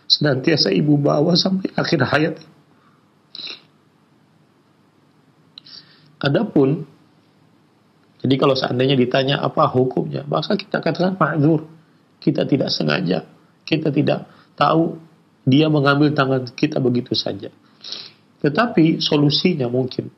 senantiasa 0.06 0.70
ibu 0.70 0.96
bawa 1.02 1.34
sampai 1.34 1.74
akhir 1.74 2.00
hayat. 2.06 2.36
Adapun 6.22 6.88
jadi 8.26 8.42
kalau 8.42 8.58
seandainya 8.58 8.98
ditanya 8.98 9.38
apa 9.38 9.70
hukumnya, 9.70 10.26
maka 10.26 10.58
kita 10.58 10.82
katakan 10.82 11.14
ma'zur. 11.14 11.70
Kita 12.18 12.42
tidak 12.50 12.74
sengaja, 12.74 13.22
kita 13.70 13.94
tidak 13.94 14.26
tahu 14.58 14.98
dia 15.46 15.70
mengambil 15.70 16.10
tangan 16.12 16.50
kita 16.52 16.82
begitu 16.82 17.14
saja. 17.14 17.54
Tetapi 18.42 19.00
solusinya 19.00 19.70
mungkin 19.70 20.10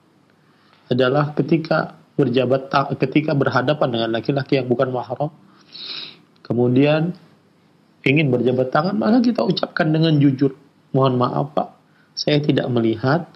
adalah 0.88 1.36
ketika 1.36 2.00
berjabat 2.16 2.72
ketika 2.98 3.36
berhadapan 3.38 3.88
dengan 3.94 4.10
laki-laki 4.16 4.58
yang 4.58 4.66
bukan 4.72 4.90
mahram, 4.90 5.30
kemudian 6.42 7.14
ingin 8.08 8.32
berjabat 8.32 8.72
tangan, 8.72 8.96
maka 8.96 9.20
kita 9.20 9.44
ucapkan 9.44 9.92
dengan 9.92 10.16
jujur, 10.18 10.56
mohon 10.96 11.20
maaf 11.20 11.52
Pak, 11.54 11.68
saya 12.16 12.40
tidak 12.40 12.66
melihat 12.72 13.28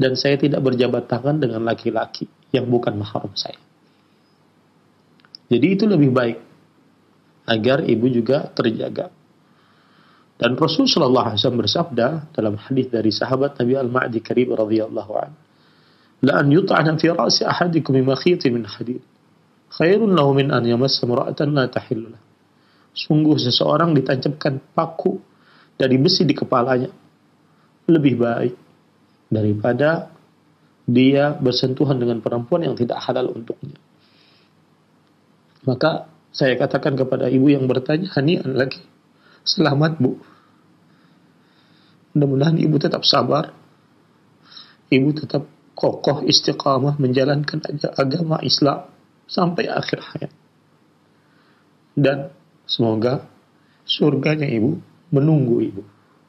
dan 0.00 0.16
saya 0.18 0.40
tidak 0.40 0.64
berjabat 0.64 1.06
tangan 1.06 1.38
dengan 1.38 1.62
laki-laki 1.62 2.26
yang 2.50 2.66
bukan 2.66 2.98
mahram 2.98 3.30
saya. 3.36 3.60
Jadi 5.52 5.66
itu 5.76 5.84
lebih 5.84 6.10
baik 6.10 6.38
agar 7.44 7.84
ibu 7.84 8.08
juga 8.08 8.48
terjaga. 8.50 9.12
Dan 10.34 10.58
Rasul 10.58 10.90
Shallallahu 10.90 11.26
Alaihi 11.30 11.38
Wasallam 11.38 11.60
bersabda 11.62 12.06
dalam 12.34 12.58
hadis 12.58 12.90
dari 12.90 13.14
sahabat 13.14 13.54
Nabi 13.62 13.74
Al 13.78 13.86
Ma'di 13.86 14.18
Karib 14.18 14.50
radhiyallahu 14.50 15.12
an, 15.14 15.30
"La 16.26 16.42
an 16.42 16.50
yut'ana 16.50 16.98
fi 16.98 17.14
ra'si 17.14 17.46
ahadikum 17.46 17.94
bimakhitin 17.94 18.50
min 18.50 18.66
hadid, 18.66 18.98
khairun 19.78 20.10
lahu 20.10 20.34
min 20.34 20.50
an 20.50 20.66
yamassa 20.66 21.06
imra'atan 21.06 21.54
la 21.54 21.70
tahillu 21.70 22.14
Sungguh 22.94 23.38
seseorang 23.42 23.90
ditancapkan 23.94 24.74
paku 24.74 25.18
dari 25.74 25.98
besi 25.98 26.22
di 26.22 26.34
kepalanya 26.34 26.90
lebih 27.90 28.14
baik 28.14 28.54
daripada 29.26 30.14
dia 30.86 31.34
bersentuhan 31.34 31.98
dengan 31.98 32.22
perempuan 32.22 32.62
yang 32.62 32.78
tidak 32.78 33.02
halal 33.02 33.34
untuknya. 33.34 33.74
Maka 35.64 36.06
saya 36.30 36.54
katakan 36.60 36.94
kepada 36.94 37.26
ibu 37.26 37.50
yang 37.50 37.64
bertanya, 37.64 38.10
hanian 38.14 38.52
lagi. 38.54 38.84
Selamat 39.44 40.00
bu. 40.00 40.16
Mudah-mudahan 42.16 42.56
ibu 42.56 42.80
tetap 42.80 43.04
sabar. 43.04 43.52
Ibu 44.88 45.12
tetap 45.12 45.44
kokoh 45.76 46.24
istiqamah 46.24 46.96
menjalankan 46.96 47.60
agama 48.00 48.40
Islam 48.40 48.88
sampai 49.28 49.68
akhir 49.68 50.00
hayat. 50.00 50.32
Dan 51.92 52.32
semoga 52.64 53.28
surganya 53.84 54.48
ibu 54.48 54.80
menunggu 55.12 55.56
ibu. 55.60 55.82